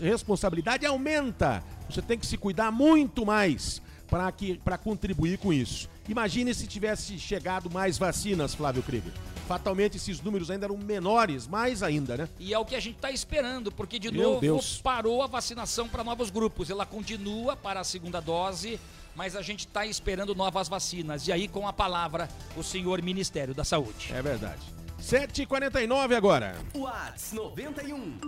responsabilidade 0.00 0.86
aumenta. 0.86 1.64
Você 1.90 2.00
tem 2.00 2.16
que 2.16 2.26
se 2.26 2.36
cuidar 2.36 2.70
muito 2.70 3.26
mais 3.26 3.82
para 4.08 4.78
contribuir 4.78 5.38
com 5.38 5.52
isso. 5.52 5.88
Imagine 6.08 6.54
se 6.54 6.66
tivesse 6.66 7.18
chegado 7.18 7.70
mais 7.70 7.98
vacinas, 7.98 8.54
Flávio 8.54 8.82
Krieger. 8.82 9.12
Fatalmente 9.46 9.96
esses 9.96 10.20
números 10.20 10.50
ainda 10.50 10.66
eram 10.66 10.76
menores, 10.76 11.46
mais 11.46 11.82
ainda, 11.82 12.16
né? 12.16 12.28
E 12.38 12.52
é 12.52 12.58
o 12.58 12.64
que 12.64 12.74
a 12.74 12.80
gente 12.80 12.96
está 12.96 13.10
esperando, 13.10 13.70
porque 13.70 13.98
de 13.98 14.10
Meu 14.10 14.30
novo 14.30 14.40
Deus. 14.40 14.80
parou 14.82 15.22
a 15.22 15.26
vacinação 15.26 15.88
para 15.88 16.02
novos 16.02 16.30
grupos. 16.30 16.68
Ela 16.68 16.84
continua 16.84 17.56
para 17.56 17.80
a 17.80 17.84
segunda 17.84 18.20
dose, 18.20 18.80
mas 19.14 19.36
a 19.36 19.42
gente 19.42 19.60
está 19.60 19.86
esperando 19.86 20.34
novas 20.34 20.68
vacinas. 20.68 21.28
E 21.28 21.32
aí, 21.32 21.46
com 21.46 21.68
a 21.68 21.72
palavra, 21.72 22.28
o 22.56 22.62
senhor 22.62 23.00
Ministério 23.02 23.54
da 23.54 23.64
Saúde. 23.64 24.12
É 24.12 24.20
verdade. 24.20 24.62
7h49 25.00 26.16
agora. 26.16 26.56
Whats 26.74 27.32
91 27.32 28.18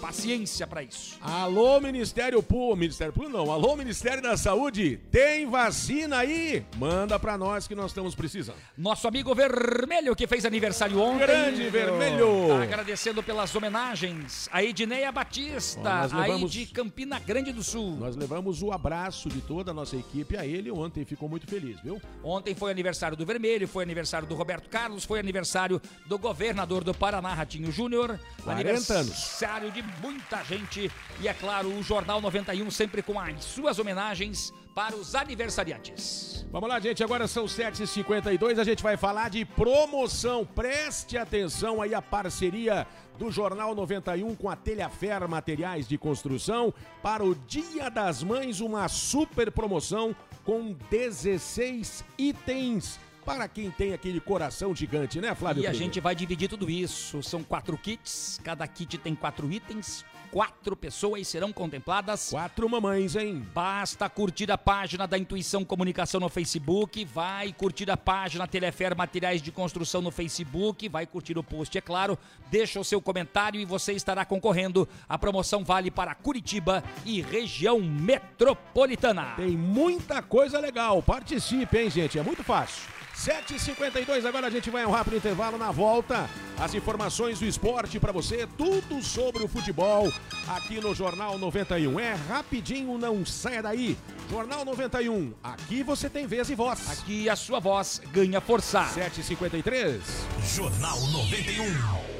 Paciência 0.00 0.66
para 0.66 0.82
isso. 0.82 1.16
Alô, 1.20 1.80
Ministério 1.80 2.42
Público. 2.42 2.76
Ministério 2.76 3.12
Público 3.12 3.36
não. 3.36 3.50
Alô, 3.52 3.76
Ministério 3.76 4.22
da 4.22 4.36
Saúde. 4.36 4.98
Tem 5.10 5.46
vacina 5.48 6.18
aí? 6.18 6.64
Manda 6.76 7.18
pra 7.18 7.36
nós 7.36 7.68
que 7.68 7.74
nós 7.74 7.90
estamos 7.90 8.14
precisando. 8.14 8.56
Nosso 8.76 9.06
amigo 9.06 9.34
Vermelho, 9.34 10.16
que 10.16 10.26
fez 10.26 10.44
aniversário 10.44 10.98
ontem. 11.00 11.18
Grande 11.26 11.68
Vermelho. 11.68 12.48
Tá 12.48 12.62
agradecendo 12.62 13.22
pelas 13.22 13.54
homenagens. 13.54 14.48
A 14.52 14.62
Edneia 14.64 15.12
Batista, 15.12 15.80
nós 15.82 16.12
aí 16.14 16.20
levamos- 16.30 16.50
de 16.52 16.66
Campina 16.66 17.18
Grande 17.18 17.52
do 17.52 17.62
Sul. 17.62 17.96
Nós 17.96 18.16
levamos 18.16 18.62
o 18.62 18.72
abraço 18.72 19.28
de 19.28 19.40
toda 19.42 19.70
a 19.70 19.74
nossa 19.74 19.96
equipe 19.96 20.36
a 20.36 20.46
ele 20.46 20.70
ontem 20.70 21.04
ficou 21.04 21.28
muito 21.28 21.46
feliz, 21.46 21.78
viu? 21.82 22.00
Ontem 22.24 22.54
foi 22.54 22.70
aniversário 22.70 23.16
do 23.16 23.26
Vermelho, 23.26 23.68
foi 23.68 23.84
aniversário 23.84 24.26
do 24.26 24.34
Roberto 24.34 24.68
Carlos, 24.70 25.04
foi 25.04 25.20
aniversário 25.20 25.80
do 26.06 26.18
governador 26.18 26.82
do 26.84 26.94
Paraná, 26.94 27.34
Ratinho 27.34 27.70
Júnior. 27.70 28.18
40 28.44 28.70
anos. 28.94 29.10
Aniversário 29.10 29.70
de 29.70 29.82
muita 30.00 30.42
gente. 30.44 30.90
E 31.20 31.28
é 31.28 31.34
claro, 31.34 31.68
o 31.68 31.82
Jornal 31.82 32.20
91 32.20 32.70
sempre 32.70 33.02
com 33.02 33.18
as 33.18 33.44
suas 33.44 33.78
homenagens 33.78 34.52
para 34.74 34.96
os 34.96 35.14
aniversariantes. 35.14 36.46
Vamos 36.50 36.68
lá, 36.68 36.80
gente. 36.80 37.02
Agora 37.04 37.28
são 37.28 37.44
7h52. 37.44 38.58
A 38.58 38.64
gente 38.64 38.82
vai 38.82 38.96
falar 38.96 39.30
de 39.30 39.44
promoção. 39.44 40.44
Preste 40.44 41.16
atenção 41.16 41.80
aí 41.80 41.94
a 41.94 42.02
parceria 42.02 42.86
do 43.18 43.30
Jornal 43.30 43.74
91 43.74 44.34
com 44.34 44.48
a 44.48 44.56
Telhafer 44.56 45.28
Materiais 45.28 45.86
de 45.86 45.98
Construção. 45.98 46.72
Para 47.02 47.24
o 47.24 47.34
Dia 47.34 47.90
das 47.90 48.22
Mães, 48.22 48.60
uma 48.60 48.88
super 48.88 49.52
promoção 49.52 50.16
com 50.44 50.74
16 50.90 52.04
itens. 52.18 52.98
Para 53.24 53.46
quem 53.48 53.70
tem 53.70 53.92
aquele 53.92 54.20
coração 54.20 54.74
gigante, 54.74 55.20
né, 55.20 55.34
Flávio? 55.34 55.62
E 55.62 55.66
a 55.66 55.72
gente 55.72 56.00
vai 56.00 56.14
dividir 56.14 56.48
tudo 56.48 56.70
isso. 56.70 57.22
São 57.22 57.42
quatro 57.42 57.76
kits, 57.76 58.40
cada 58.42 58.66
kit 58.66 58.98
tem 58.98 59.14
quatro 59.14 59.50
itens. 59.50 60.04
Quatro 60.30 60.76
pessoas 60.76 61.26
serão 61.26 61.52
contempladas. 61.52 62.30
Quatro 62.30 62.68
mamães, 62.68 63.16
hein? 63.16 63.44
Basta 63.52 64.08
curtir 64.08 64.50
a 64.52 64.56
página 64.56 65.04
da 65.04 65.18
Intuição 65.18 65.64
Comunicação 65.64 66.20
no 66.20 66.28
Facebook, 66.28 67.04
vai 67.04 67.52
curtir 67.52 67.90
a 67.90 67.96
página 67.96 68.46
Telefer 68.46 68.96
Materiais 68.96 69.42
de 69.42 69.50
Construção 69.50 70.00
no 70.00 70.12
Facebook, 70.12 70.88
vai 70.88 71.04
curtir 71.04 71.36
o 71.36 71.42
post, 71.42 71.76
é 71.76 71.80
claro. 71.80 72.16
Deixa 72.48 72.78
o 72.78 72.84
seu 72.84 73.02
comentário 73.02 73.60
e 73.60 73.64
você 73.64 73.92
estará 73.92 74.24
concorrendo. 74.24 74.88
A 75.08 75.18
promoção 75.18 75.64
vale 75.64 75.90
para 75.90 76.14
Curitiba 76.14 76.84
e 77.04 77.20
região 77.20 77.80
metropolitana. 77.80 79.34
Tem 79.34 79.56
muita 79.56 80.22
coisa 80.22 80.60
legal. 80.60 81.02
Participe, 81.02 81.76
hein, 81.76 81.90
gente? 81.90 82.20
É 82.20 82.22
muito 82.22 82.44
fácil. 82.44 82.99
7h52, 83.20 84.24
agora 84.24 84.46
a 84.46 84.50
gente 84.50 84.70
vai 84.70 84.82
a 84.82 84.88
um 84.88 84.90
rápido 84.90 85.16
intervalo 85.16 85.58
na 85.58 85.70
volta. 85.70 86.26
As 86.58 86.74
informações 86.74 87.38
do 87.38 87.44
esporte 87.44 88.00
para 88.00 88.12
você, 88.12 88.48
tudo 88.56 89.02
sobre 89.02 89.42
o 89.42 89.48
futebol 89.48 90.10
aqui 90.48 90.80
no 90.80 90.94
Jornal 90.94 91.36
91. 91.36 92.00
É 92.00 92.14
rapidinho, 92.14 92.96
não 92.96 93.26
saia 93.26 93.62
daí. 93.62 93.98
Jornal 94.30 94.64
91, 94.64 95.34
aqui 95.42 95.82
você 95.82 96.08
tem 96.08 96.26
vez 96.26 96.48
e 96.48 96.54
voz. 96.54 96.88
Aqui 96.90 97.28
a 97.28 97.36
sua 97.36 97.60
voz 97.60 98.00
ganha 98.10 98.40
força. 98.40 98.84
7h53. 98.84 100.00
Jornal 100.42 100.98
91. 100.98 102.19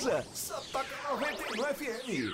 só 0.33 0.59
toca 0.71 0.87
91 1.11 1.65
FM. 1.67 2.33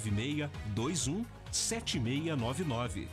21 0.75 1.25
7699. 1.51 3.07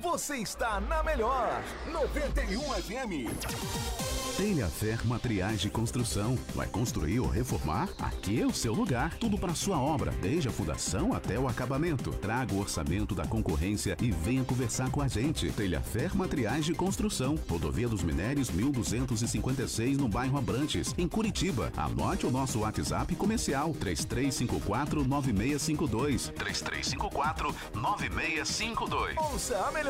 Você 0.00 0.38
está 0.38 0.80
na 0.80 1.02
melhor 1.02 1.62
91 1.92 2.58
FM. 2.58 4.10
Telha 4.36 4.68
Fer 4.68 5.06
Materiais 5.06 5.60
de 5.60 5.68
Construção. 5.68 6.38
Vai 6.54 6.66
construir 6.66 7.20
ou 7.20 7.28
reformar? 7.28 7.90
Aqui 7.98 8.40
é 8.40 8.46
o 8.46 8.54
seu 8.54 8.72
lugar. 8.72 9.18
Tudo 9.18 9.36
para 9.36 9.54
sua 9.54 9.78
obra, 9.78 10.10
desde 10.12 10.48
a 10.48 10.50
fundação 10.50 11.12
até 11.12 11.38
o 11.38 11.46
acabamento. 11.46 12.10
Traga 12.12 12.54
o 12.54 12.60
orçamento 12.60 13.14
da 13.14 13.26
concorrência 13.26 13.98
e 14.00 14.10
venha 14.10 14.42
conversar 14.42 14.90
com 14.90 15.02
a 15.02 15.08
gente. 15.08 15.52
Telha 15.52 15.82
Fer 15.82 16.16
Materiais 16.16 16.64
de 16.64 16.72
Construção. 16.72 17.38
Rodovia 17.50 17.86
dos 17.86 18.02
Minérios 18.02 18.48
1256 18.48 19.98
no 19.98 20.08
bairro 20.08 20.38
Abrantes, 20.38 20.94
em 20.96 21.06
Curitiba. 21.06 21.70
Anote 21.76 22.24
o 22.24 22.30
nosso 22.30 22.60
WhatsApp 22.60 23.14
comercial 23.16 23.74
3354 23.74 25.04
9652. 25.04 26.32
3354 26.34 27.54
9652. 27.74 29.16
Ouça 29.18 29.58
a 29.66 29.70
melhor 29.70 29.89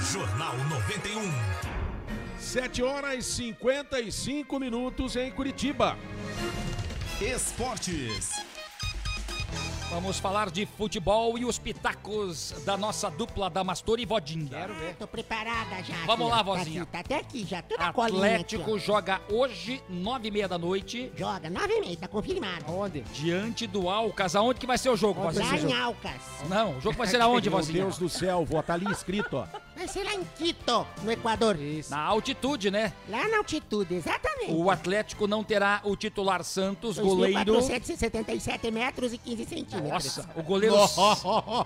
Jornal 0.00 0.56
91. 0.68 1.32
7 2.38 2.82
horas 2.82 3.14
e 3.14 3.22
55 3.22 4.58
minutos 4.60 5.16
em 5.16 5.30
Curitiba. 5.30 5.96
Esportes. 7.20 8.30
Vamos 9.90 10.18
falar 10.18 10.50
de 10.50 10.66
futebol 10.66 11.38
e 11.38 11.44
os 11.44 11.56
pitacos 11.56 12.52
da 12.64 12.76
nossa 12.76 13.08
dupla 13.08 13.48
Damastor 13.48 14.00
e 14.00 14.04
Vodinha. 14.04 14.48
Quero 14.48 14.74
ver. 14.74 14.96
Tô 14.96 15.06
preparada 15.06 15.80
já. 15.84 15.94
Vamos 16.04 16.26
aqui, 16.26 16.30
lá. 16.32 16.36
Tá 16.38 16.42
vozinha. 16.42 16.82
aqui, 16.82 16.92
Tá 16.92 16.98
até 16.98 17.16
aqui 17.18 17.46
já, 17.46 17.58
aqui, 17.60 17.74
Atlético 17.78 18.76
joga 18.78 19.20
hoje, 19.30 19.80
nove 19.88 20.28
e 20.28 20.30
meia 20.32 20.48
da 20.48 20.58
noite. 20.58 21.12
Joga, 21.16 21.48
nove 21.48 21.72
e 21.74 21.80
meia, 21.80 21.96
tá 21.96 22.08
confirmado. 22.08 22.64
Onde? 22.72 23.02
Diante 23.12 23.68
do 23.68 23.88
Alcas. 23.88 24.34
Aonde 24.34 24.58
que 24.58 24.66
vai 24.66 24.78
ser 24.78 24.88
o 24.88 24.96
jogo, 24.96 25.20
Lá 25.22 25.30
vozinha? 25.30 25.60
em 25.60 25.72
Alcas. 25.80 26.20
Não, 26.48 26.76
o 26.76 26.80
jogo 26.80 26.96
vai 26.98 27.06
ser 27.06 27.20
aonde, 27.20 27.48
Meu 27.48 27.58
vozinha? 27.58 27.82
Deus 27.82 27.96
do 27.96 28.08
céu, 28.08 28.44
vó, 28.44 28.60
tá 28.62 28.74
ali 28.74 28.90
escrito, 28.90 29.36
ó. 29.36 29.46
Vai 29.76 29.88
ser 29.88 30.04
lá 30.04 30.14
em 30.14 30.24
Quito, 30.36 30.86
no 31.02 31.10
Equador. 31.10 31.58
Na 31.90 32.00
altitude, 32.00 32.70
né? 32.70 32.92
Lá 33.08 33.28
na 33.28 33.38
altitude, 33.38 33.94
exatamente. 33.94 34.52
O 34.52 34.70
Atlético 34.70 35.26
não 35.26 35.42
terá 35.42 35.80
o 35.84 35.96
titular 35.96 36.44
Santos, 36.44 36.96
2.477 36.98 37.02
goleiro. 37.02 38.72
metros 38.72 39.12
e 39.12 39.18
15 39.18 39.44
centímetros. 39.44 39.90
Nossa, 39.90 40.30
o 40.36 40.42
goleiro, 40.42 40.76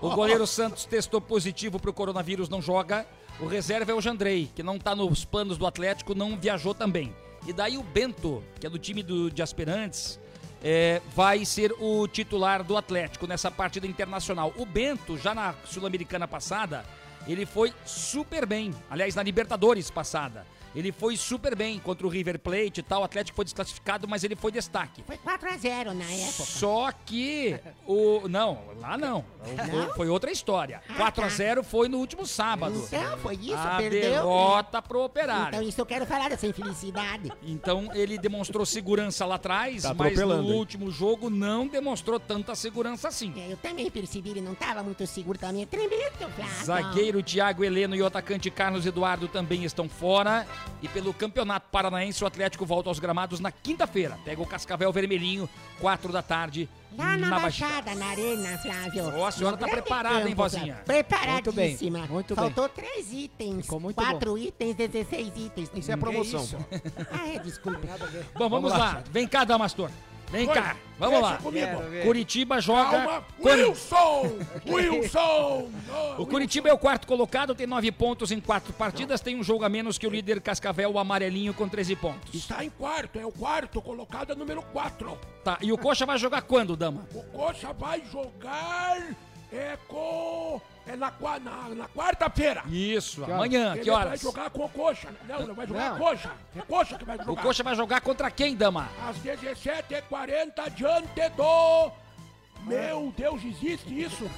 o 0.01 0.11
goleiro 0.15 0.47
Santos 0.47 0.85
testou 0.85 1.21
positivo 1.21 1.79
pro 1.79 1.93
coronavírus, 1.93 2.49
não 2.49 2.63
joga. 2.63 3.07
O 3.41 3.47
reserva 3.47 3.93
é 3.93 3.95
o 3.95 4.01
Jandrei, 4.01 4.51
que 4.55 4.63
não 4.63 4.79
tá 4.79 4.95
nos 4.95 5.25
planos 5.25 5.59
do 5.59 5.67
Atlético, 5.67 6.15
não 6.15 6.37
viajou 6.37 6.75
também. 6.75 7.15
E 7.47 7.53
daí 7.53 7.79
o 7.79 7.83
Bento, 7.83 8.43
que 8.59 8.67
é 8.67 8.71
do 8.71 8.79
time 8.79 9.03
do, 9.03 9.31
de 9.31 9.43
aspirantes, 9.43 10.19
é, 10.63 11.01
vai 11.15 11.45
ser 11.45 11.73
o 11.79 12.09
titular 12.09 12.65
do 12.65 12.77
Atlético 12.77 13.27
nessa 13.27 13.51
partida 13.51 13.87
internacional. 13.87 14.53
O 14.57 14.67
Bento, 14.67 15.17
já 15.17 15.35
na 15.35 15.55
Sul-Americana 15.65 16.27
passada, 16.27 16.85
ele 17.27 17.45
foi 17.45 17.73
super 17.85 18.47
bem. 18.47 18.75
Aliás, 18.91 19.15
na 19.15 19.23
Libertadores 19.23 19.91
passada. 19.91 20.47
Ele 20.79 20.93
foi 20.93 21.17
super 21.17 21.57
bem 21.57 21.79
contra 21.81 22.07
o 22.07 22.11
River 22.11 22.39
Plate 22.39 22.79
e 22.79 22.83
tal. 22.85 23.01
O 23.01 23.05
Atlético 23.05 23.35
foi 23.35 23.45
desclassificado, 23.45 24.07
mas 24.07 24.23
ele 24.23 24.37
foi 24.37 24.53
destaque. 24.53 25.03
Foi 25.05 25.17
4x0 25.17 25.93
na 25.93 26.05
época. 26.05 26.45
Só 26.45 26.93
que 27.05 27.59
o. 27.85 28.29
Não, 28.29 28.61
lá 28.81 28.97
não. 28.97 29.25
O- 29.91 29.95
Foi 29.95 30.09
outra 30.09 30.31
história. 30.31 30.81
4x0 30.97 31.65
foi 31.65 31.89
no 31.89 31.99
último 31.99 32.25
sábado. 32.25 32.79
Então, 32.87 33.19
foi 33.19 33.35
isso, 33.35 33.55
A 33.57 33.77
perdeu. 33.79 34.01
derrota 34.03 34.81
pro 34.81 35.03
operário. 35.03 35.49
Então, 35.57 35.63
isso 35.69 35.81
eu 35.81 35.87
quero 35.87 36.07
falar 36.07 36.29
dessa 36.29 36.47
infelicidade. 36.47 37.33
Então 37.43 37.91
ele 37.95 38.17
demonstrou 38.17 38.65
segurança 38.65 39.27
lá 39.27 39.35
atrás, 39.35 39.83
Tá 39.83 39.93
mas 39.95 40.17
no 40.17 40.43
hein? 40.43 40.53
último 40.53 40.91
jogo 40.93 41.29
não 41.29 41.67
demonstrou 41.67 42.21
tanta 42.21 42.55
segurança 42.55 43.09
assim. 43.09 43.33
É, 43.37 43.53
Eu 43.53 43.57
também 43.57 43.91
percebi, 43.91 44.31
ele 44.31 44.41
não 44.41 44.55
tava 44.55 44.83
muito 44.85 45.05
seguro, 45.09 45.39
meio 45.53 45.67
tremendo, 45.67 46.31
Flávio. 46.37 46.65
Zagueiro 46.65 47.23
Thiago 47.23 47.65
Heleno 47.65 47.97
e 47.97 48.03
o 48.03 48.07
atacante 48.07 48.49
Carlos 48.51 48.87
Eduardo 48.87 49.27
também 49.27 49.65
estão 49.65 49.89
fora. 49.89 50.47
E 50.81 50.89
pelo 50.89 51.13
Campeonato 51.13 51.69
Paranaense, 51.71 52.23
o 52.23 52.27
Atlético 52.27 52.65
volta 52.65 52.89
aos 52.89 52.99
gramados 52.99 53.41
na 53.41 53.51
quinta-feira. 53.51 54.19
Pega 54.25 54.41
o 54.41 54.47
Cascavel 54.47 54.93
Vermelhinho, 54.93 55.49
4 55.81 56.13
da 56.13 56.23
tarde. 56.23 56.69
Lá 56.97 57.17
na, 57.17 57.29
na 57.29 57.41
Baixada, 57.41 57.95
na 57.95 58.07
Arena, 58.07 58.59
Flávio. 58.59 59.13
Ó, 59.17 59.27
a 59.27 59.31
senhora 59.31 59.57
No 59.57 59.63
tá 59.63 59.69
preparada, 59.69 60.21
hein, 60.21 60.25
campo, 60.25 60.37
vozinha? 60.37 60.83
Flávio. 60.85 60.85
Preparadíssima. 60.85 61.99
Muito 61.99 62.07
bem, 62.07 62.15
muito 62.15 62.35
bem. 62.35 62.45
Faltou 62.45 62.69
três 62.69 63.13
itens. 63.13 63.65
Ficou 63.65 63.81
muito 63.81 63.97
quatro 63.97 64.39
itens, 64.39 64.75
16 64.77 65.33
itens. 65.37 65.71
Isso 65.75 65.93
é 65.93 65.97
promoção. 65.97 66.43
isso? 66.43 66.57
ah, 67.13 67.29
é, 67.29 67.39
desculpa. 67.41 67.81
Bom, 68.39 68.49
vamos, 68.49 68.73
lá. 68.73 69.03
Vem 69.11 69.27
cá, 69.27 69.45
Damastor. 69.45 69.91
Vem 70.31 70.47
Oi, 70.47 70.55
cá. 70.55 70.77
Vamos 70.99 71.21
lá. 71.23 71.37
comigo. 71.39 71.81
Curitiba 72.03 72.61
joga. 72.61 72.91
Calma, 72.91 73.25
Wilson! 73.41 74.39
Wilson! 74.69 75.71
O 76.19 76.27
Curitiba 76.27 76.69
é 76.69 76.73
o 76.73 76.79
quarto 76.79 77.07
colocado, 77.07 77.55
tem 77.55 77.67
nove 77.67 77.91
pontos 77.93 78.31
em 78.33 78.41
quatro 78.41 78.73
partidas, 78.73 79.21
tem 79.21 79.37
um 79.37 79.43
jogo 79.43 79.65
a 79.65 79.69
menos 79.69 79.97
que 79.97 80.07
o 80.07 80.11
líder 80.11 80.41
Cascavel, 80.41 80.93
o 80.93 80.99
amarelinho, 80.99 81.55
com 81.55 81.69
13 81.69 81.97
pontos. 81.97 82.35
Está 82.35 82.65
em 82.65 82.71
quarto, 82.71 83.19
é 83.19 83.25
o 83.25 83.33
quarto 83.33 83.81
colocado, 83.81 84.33
é 84.33 84.35
número 84.35 84.61
4. 84.61 85.19
Tá, 85.45 85.59
e 85.63 85.73
o 85.73 85.79
Coxa 85.79 86.05
vai 86.05 86.19
jogar 86.19 86.43
quando, 86.43 86.77
Dama? 86.77 87.07
O 87.15 87.23
Coxa 87.23 87.73
vai 87.73 88.03
jogar 88.13 88.99
é 89.53 89.79
com. 89.89 90.61
É 90.87 90.97
na, 90.97 91.11
qua- 91.11 91.39
na, 91.39 91.69
na 91.75 91.87
quarta-feira. 91.89 92.63
Isso, 92.67 93.23
Que 93.23 93.31
amanhã, 93.33 93.73
Ele 93.75 93.85
que 93.85 93.91
vai 93.91 94.07
horas? 94.07 94.21
jogar 94.23 94.49
com 94.49 94.65
o 94.65 94.69
Coxa. 94.71 95.09
Não, 95.29 95.47
não 95.47 95.55
vai 95.55 95.67
jogar 95.67 95.91
Não. 95.91 95.99
Coxa. 95.99 96.31
É 96.57 96.61
Coxa 96.63 96.97
que 96.99 97.05
vai 97.05 97.17
O 97.19 97.25
jogar. 97.25 97.43
Coxa 97.43 97.63
vai 97.63 97.75
jogar 97.75 98.01
contra 98.01 98.31
quem, 98.31 98.57
Dama? 98.57 98.89
Às 99.07 99.19
17h40 99.19 100.71
diante 100.75 101.29
do. 101.37 101.93
Meu 102.69 103.13
Deus, 103.17 103.43
existe 103.45 104.01
isso? 104.03 104.29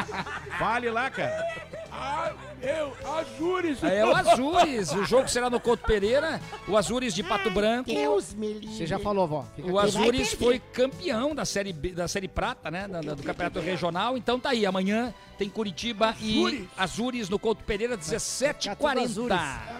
Fale 0.58 0.90
lá, 0.90 1.10
cara. 1.10 1.44
Ah, 1.92 2.32
meu, 2.60 2.92
Azures. 3.18 3.82
É 3.84 4.04
o 4.04 4.14
Azures. 4.16 4.90
O 4.92 5.04
jogo 5.04 5.28
será 5.28 5.48
no 5.48 5.60
Couto 5.60 5.84
Pereira. 5.84 6.40
O 6.66 6.76
Azures 6.76 7.14
de 7.14 7.22
Pato 7.22 7.50
Branco. 7.50 7.88
Deus 7.92 8.34
me 8.34 8.52
livre. 8.54 8.76
Você 8.76 8.86
já 8.86 8.98
falou, 8.98 9.28
vó. 9.28 9.46
Fica 9.54 9.70
O. 9.70 9.78
Azures 9.78 10.32
foi 10.34 10.58
campeão 10.58 11.34
da 11.34 11.44
série, 11.44 11.72
B- 11.72 11.92
da 11.92 12.08
série 12.08 12.26
Prata, 12.26 12.70
né? 12.70 12.88
da- 12.88 13.00
da- 13.00 13.14
do 13.14 13.22
Campeonato 13.22 13.60
Regional. 13.60 14.16
Então 14.16 14.40
tá 14.40 14.50
aí. 14.50 14.66
Amanhã 14.66 15.14
tem 15.38 15.48
Curitiba 15.48 16.16
e 16.20 16.38
Azures. 16.40 16.68
Azures 16.76 17.28
no 17.28 17.38
Couto 17.38 17.62
Pereira, 17.64 17.96
17h40. 17.96 19.32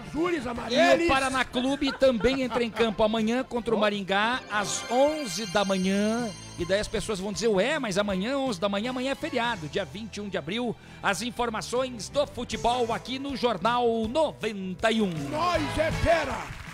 Azures 0.07 0.45
E 0.45 0.47
amarelos. 0.47 1.05
o 1.05 1.07
Paraná 1.09 1.43
Clube 1.43 1.91
também 1.97 2.43
entra 2.43 2.63
em 2.63 2.69
campo 2.69 3.03
amanhã 3.03 3.43
contra 3.43 3.75
o 3.75 3.77
Maringá, 3.77 4.39
às 4.49 4.89
11 4.89 5.47
da 5.47 5.65
manhã. 5.65 6.29
E 6.57 6.63
daí 6.63 6.79
as 6.79 6.87
pessoas 6.87 7.19
vão 7.19 7.33
dizer, 7.33 7.49
ué, 7.49 7.77
mas 7.79 7.97
amanhã, 7.97 8.37
11 8.37 8.61
da 8.61 8.69
manhã, 8.69 8.91
amanhã 8.91 9.11
é 9.11 9.15
feriado, 9.15 9.67
dia 9.67 9.83
21 9.83 10.29
de 10.29 10.37
abril. 10.37 10.73
As 11.03 11.21
informações 11.21 12.07
do 12.07 12.25
futebol 12.25 12.93
aqui 12.93 13.19
no 13.19 13.35
Jornal 13.35 13.85
91. 14.07 15.09
Nós 15.29 15.77
é 15.77 15.91
fera. 15.91 16.65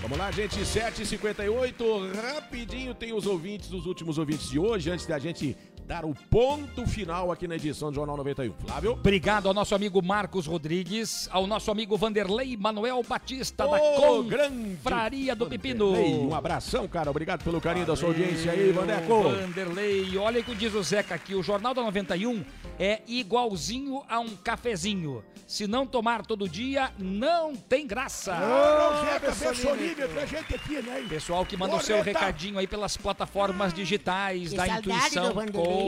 Vamos 0.00 0.18
lá, 0.18 0.32
gente, 0.32 0.58
7h58. 0.58 2.12
Rapidinho 2.20 2.92
tem 2.92 3.12
os 3.12 3.24
ouvintes, 3.24 3.72
os 3.72 3.86
últimos 3.86 4.18
ouvintes 4.18 4.50
de 4.50 4.58
hoje, 4.58 4.90
antes 4.90 5.06
da 5.06 5.16
gente 5.16 5.56
dar 5.92 6.06
o 6.06 6.14
ponto 6.30 6.86
final 6.86 7.30
aqui 7.30 7.46
na 7.46 7.56
edição 7.56 7.90
do 7.90 7.96
Jornal 7.96 8.16
91. 8.16 8.54
Flávio? 8.66 8.92
Obrigado 8.92 9.46
ao 9.46 9.52
nosso 9.52 9.74
amigo 9.74 10.02
Marcos 10.02 10.46
Rodrigues, 10.46 11.28
ao 11.30 11.46
nosso 11.46 11.70
amigo 11.70 11.98
Vanderlei 11.98 12.56
Manuel 12.56 13.02
Batista 13.06 13.66
da 13.66 13.76
Ô, 13.76 14.22
grande 14.22 14.76
Confraria 14.76 15.36
do 15.36 15.46
Pepino. 15.46 15.92
Um 15.92 16.34
abração, 16.34 16.88
cara. 16.88 17.10
Obrigado 17.10 17.44
pelo 17.44 17.60
carinho 17.60 17.84
da 17.84 17.94
sua 17.94 18.08
audiência 18.08 18.52
aí, 18.52 18.72
Vandeco. 18.72 19.22
Vanderlei, 19.22 20.16
olha 20.16 20.40
o 20.40 20.44
que 20.44 20.54
diz 20.54 20.72
o 20.74 20.82
Zeca 20.82 21.14
aqui. 21.14 21.34
O 21.34 21.42
Jornal 21.42 21.74
da 21.74 21.82
91 21.82 22.42
é 22.78 23.02
igualzinho 23.06 24.02
a 24.08 24.18
um 24.18 24.34
cafezinho. 24.34 25.22
Se 25.46 25.66
não 25.66 25.86
tomar 25.86 26.24
todo 26.24 26.48
dia, 26.48 26.90
não 26.98 27.54
tem 27.54 27.86
graça. 27.86 28.32
Ô, 28.34 29.04
Zeca, 29.04 29.32
Besso 29.32 29.74
livre 29.74 30.08
pra 30.08 30.24
gente 30.24 30.54
aqui, 30.54 30.80
né? 30.80 31.04
Pessoal 31.06 31.44
que 31.44 31.56
manda 31.58 31.76
o 31.76 31.80
seu 31.80 32.00
recadinho 32.00 32.58
aí 32.58 32.66
pelas 32.66 32.96
plataformas 32.96 33.74
digitais 33.74 34.48
Que 34.50 34.56
da 34.56 34.66
Intuição. 34.68 35.34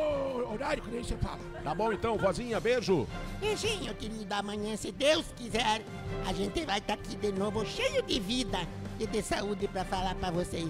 horário 0.52 0.82
que 0.82 0.90
nem 0.90 1.04
você 1.04 1.16
fala. 1.18 1.40
Tá 1.64 1.74
bom 1.74 1.92
então, 1.92 2.18
vozinha, 2.18 2.60
beijo. 2.60 3.08
Beijinho, 3.40 3.94
querido. 3.96 4.34
Amanhã, 4.34 4.76
se 4.76 4.92
Deus 4.92 5.26
quiser, 5.36 5.82
a 6.26 6.34
gente 6.34 6.66
vai 6.66 6.80
estar 6.80 6.94
aqui 6.94 7.16
de 7.16 7.32
novo, 7.32 7.66
cheio 7.66 8.02
de 8.04 8.20
vida 8.20 8.60
e 9.00 9.06
de 9.06 9.22
saúde 9.22 9.68
pra 9.68 9.86
falar 9.86 10.16
pra 10.16 10.32
vocês. 10.32 10.70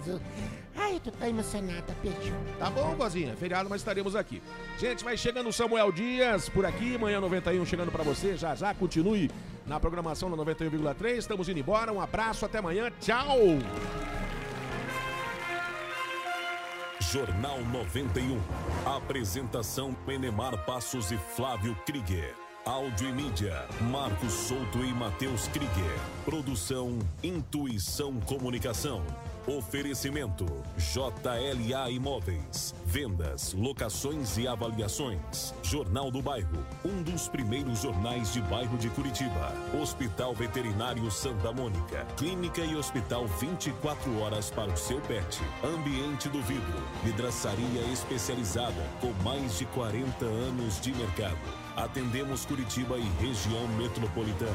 Ai, 0.76 0.96
eu 0.96 1.00
tô 1.00 1.12
tão 1.12 1.28
emocionada. 1.28 1.96
Beijo. 2.04 2.34
Tá 2.60 2.70
bom, 2.70 2.96
vozinha, 2.96 3.36
feriado, 3.36 3.70
mas 3.70 3.82
estaremos 3.82 4.16
aqui. 4.16 4.42
Gente, 4.78 5.04
vai 5.04 5.18
chegando 5.18 5.50
o 5.50 5.54
Samuel 5.54 5.92
Dias 5.92 6.50
por 6.50 6.66
aqui, 6.66 6.98
manhã 6.98 7.20
91 7.20 7.66
chegando 7.66 7.92
pra 7.92 8.04
você. 8.04 8.38
Já 8.38 8.54
já 8.54 8.74
continue 8.74 9.32
na 9.66 9.80
programação 9.80 10.30
no 10.30 10.38
91,3. 10.38 11.18
Estamos 11.18 11.50
indo 11.50 11.60
embora. 11.60 11.92
Um 11.92 12.02
abraço, 12.02 12.46
até 12.46 12.60
amanhã. 12.60 12.92
Tchau. 13.00 13.38
Jornal 17.00 17.60
91. 17.72 18.40
Apresentação 18.86 19.94
Penemar 20.06 20.66
Passos 20.66 21.12
e 21.12 21.18
Flávio 21.18 21.76
Krieger. 21.86 22.34
Áudio 22.66 23.10
e 23.10 23.14
mídia, 23.14 23.66
Marcos 23.80 24.34
Souto 24.34 24.84
e 24.84 24.94
Matheus 24.94 25.48
Krieger. 25.48 26.00
Produção 26.26 26.98
Intuição 27.24 28.20
Comunicação. 28.22 29.04
Oferecimento 29.48 30.46
JLA 30.76 31.90
Imóveis. 31.90 32.76
Vendas, 32.86 33.54
locações 33.54 34.38
e 34.38 34.46
avaliações. 34.46 35.54
Jornal 35.64 36.12
do 36.12 36.22
Bairro, 36.22 36.66
um 36.84 37.02
dos 37.02 37.30
primeiros 37.30 37.82
jornais 37.82 38.34
de 38.34 38.42
bairro 38.42 38.78
de 38.78 38.90
Curitiba. 38.90 39.54
Hospital 39.82 40.36
Veterinário 40.36 41.10
Santa 41.10 41.54
Mônica. 41.54 42.06
Clínica 42.18 42.60
e 42.60 42.76
hospital 42.76 43.26
24 43.26 44.20
horas 44.20 44.52
para 44.52 44.70
o 44.70 44.76
seu 44.76 45.00
pet. 45.00 45.42
Ambiente 45.64 46.28
do 46.28 46.42
vidro. 46.42 46.84
Vidraçaria 47.06 47.82
especializada 47.94 48.84
com 49.00 49.14
mais 49.24 49.58
de 49.58 49.66
40 49.68 50.26
anos 50.26 50.82
de 50.82 50.94
mercado. 50.94 51.38
Atendemos 51.78 52.46
Curitiba 52.46 52.98
e 52.98 53.26
região 53.26 53.66
metropolitana. 53.78 54.52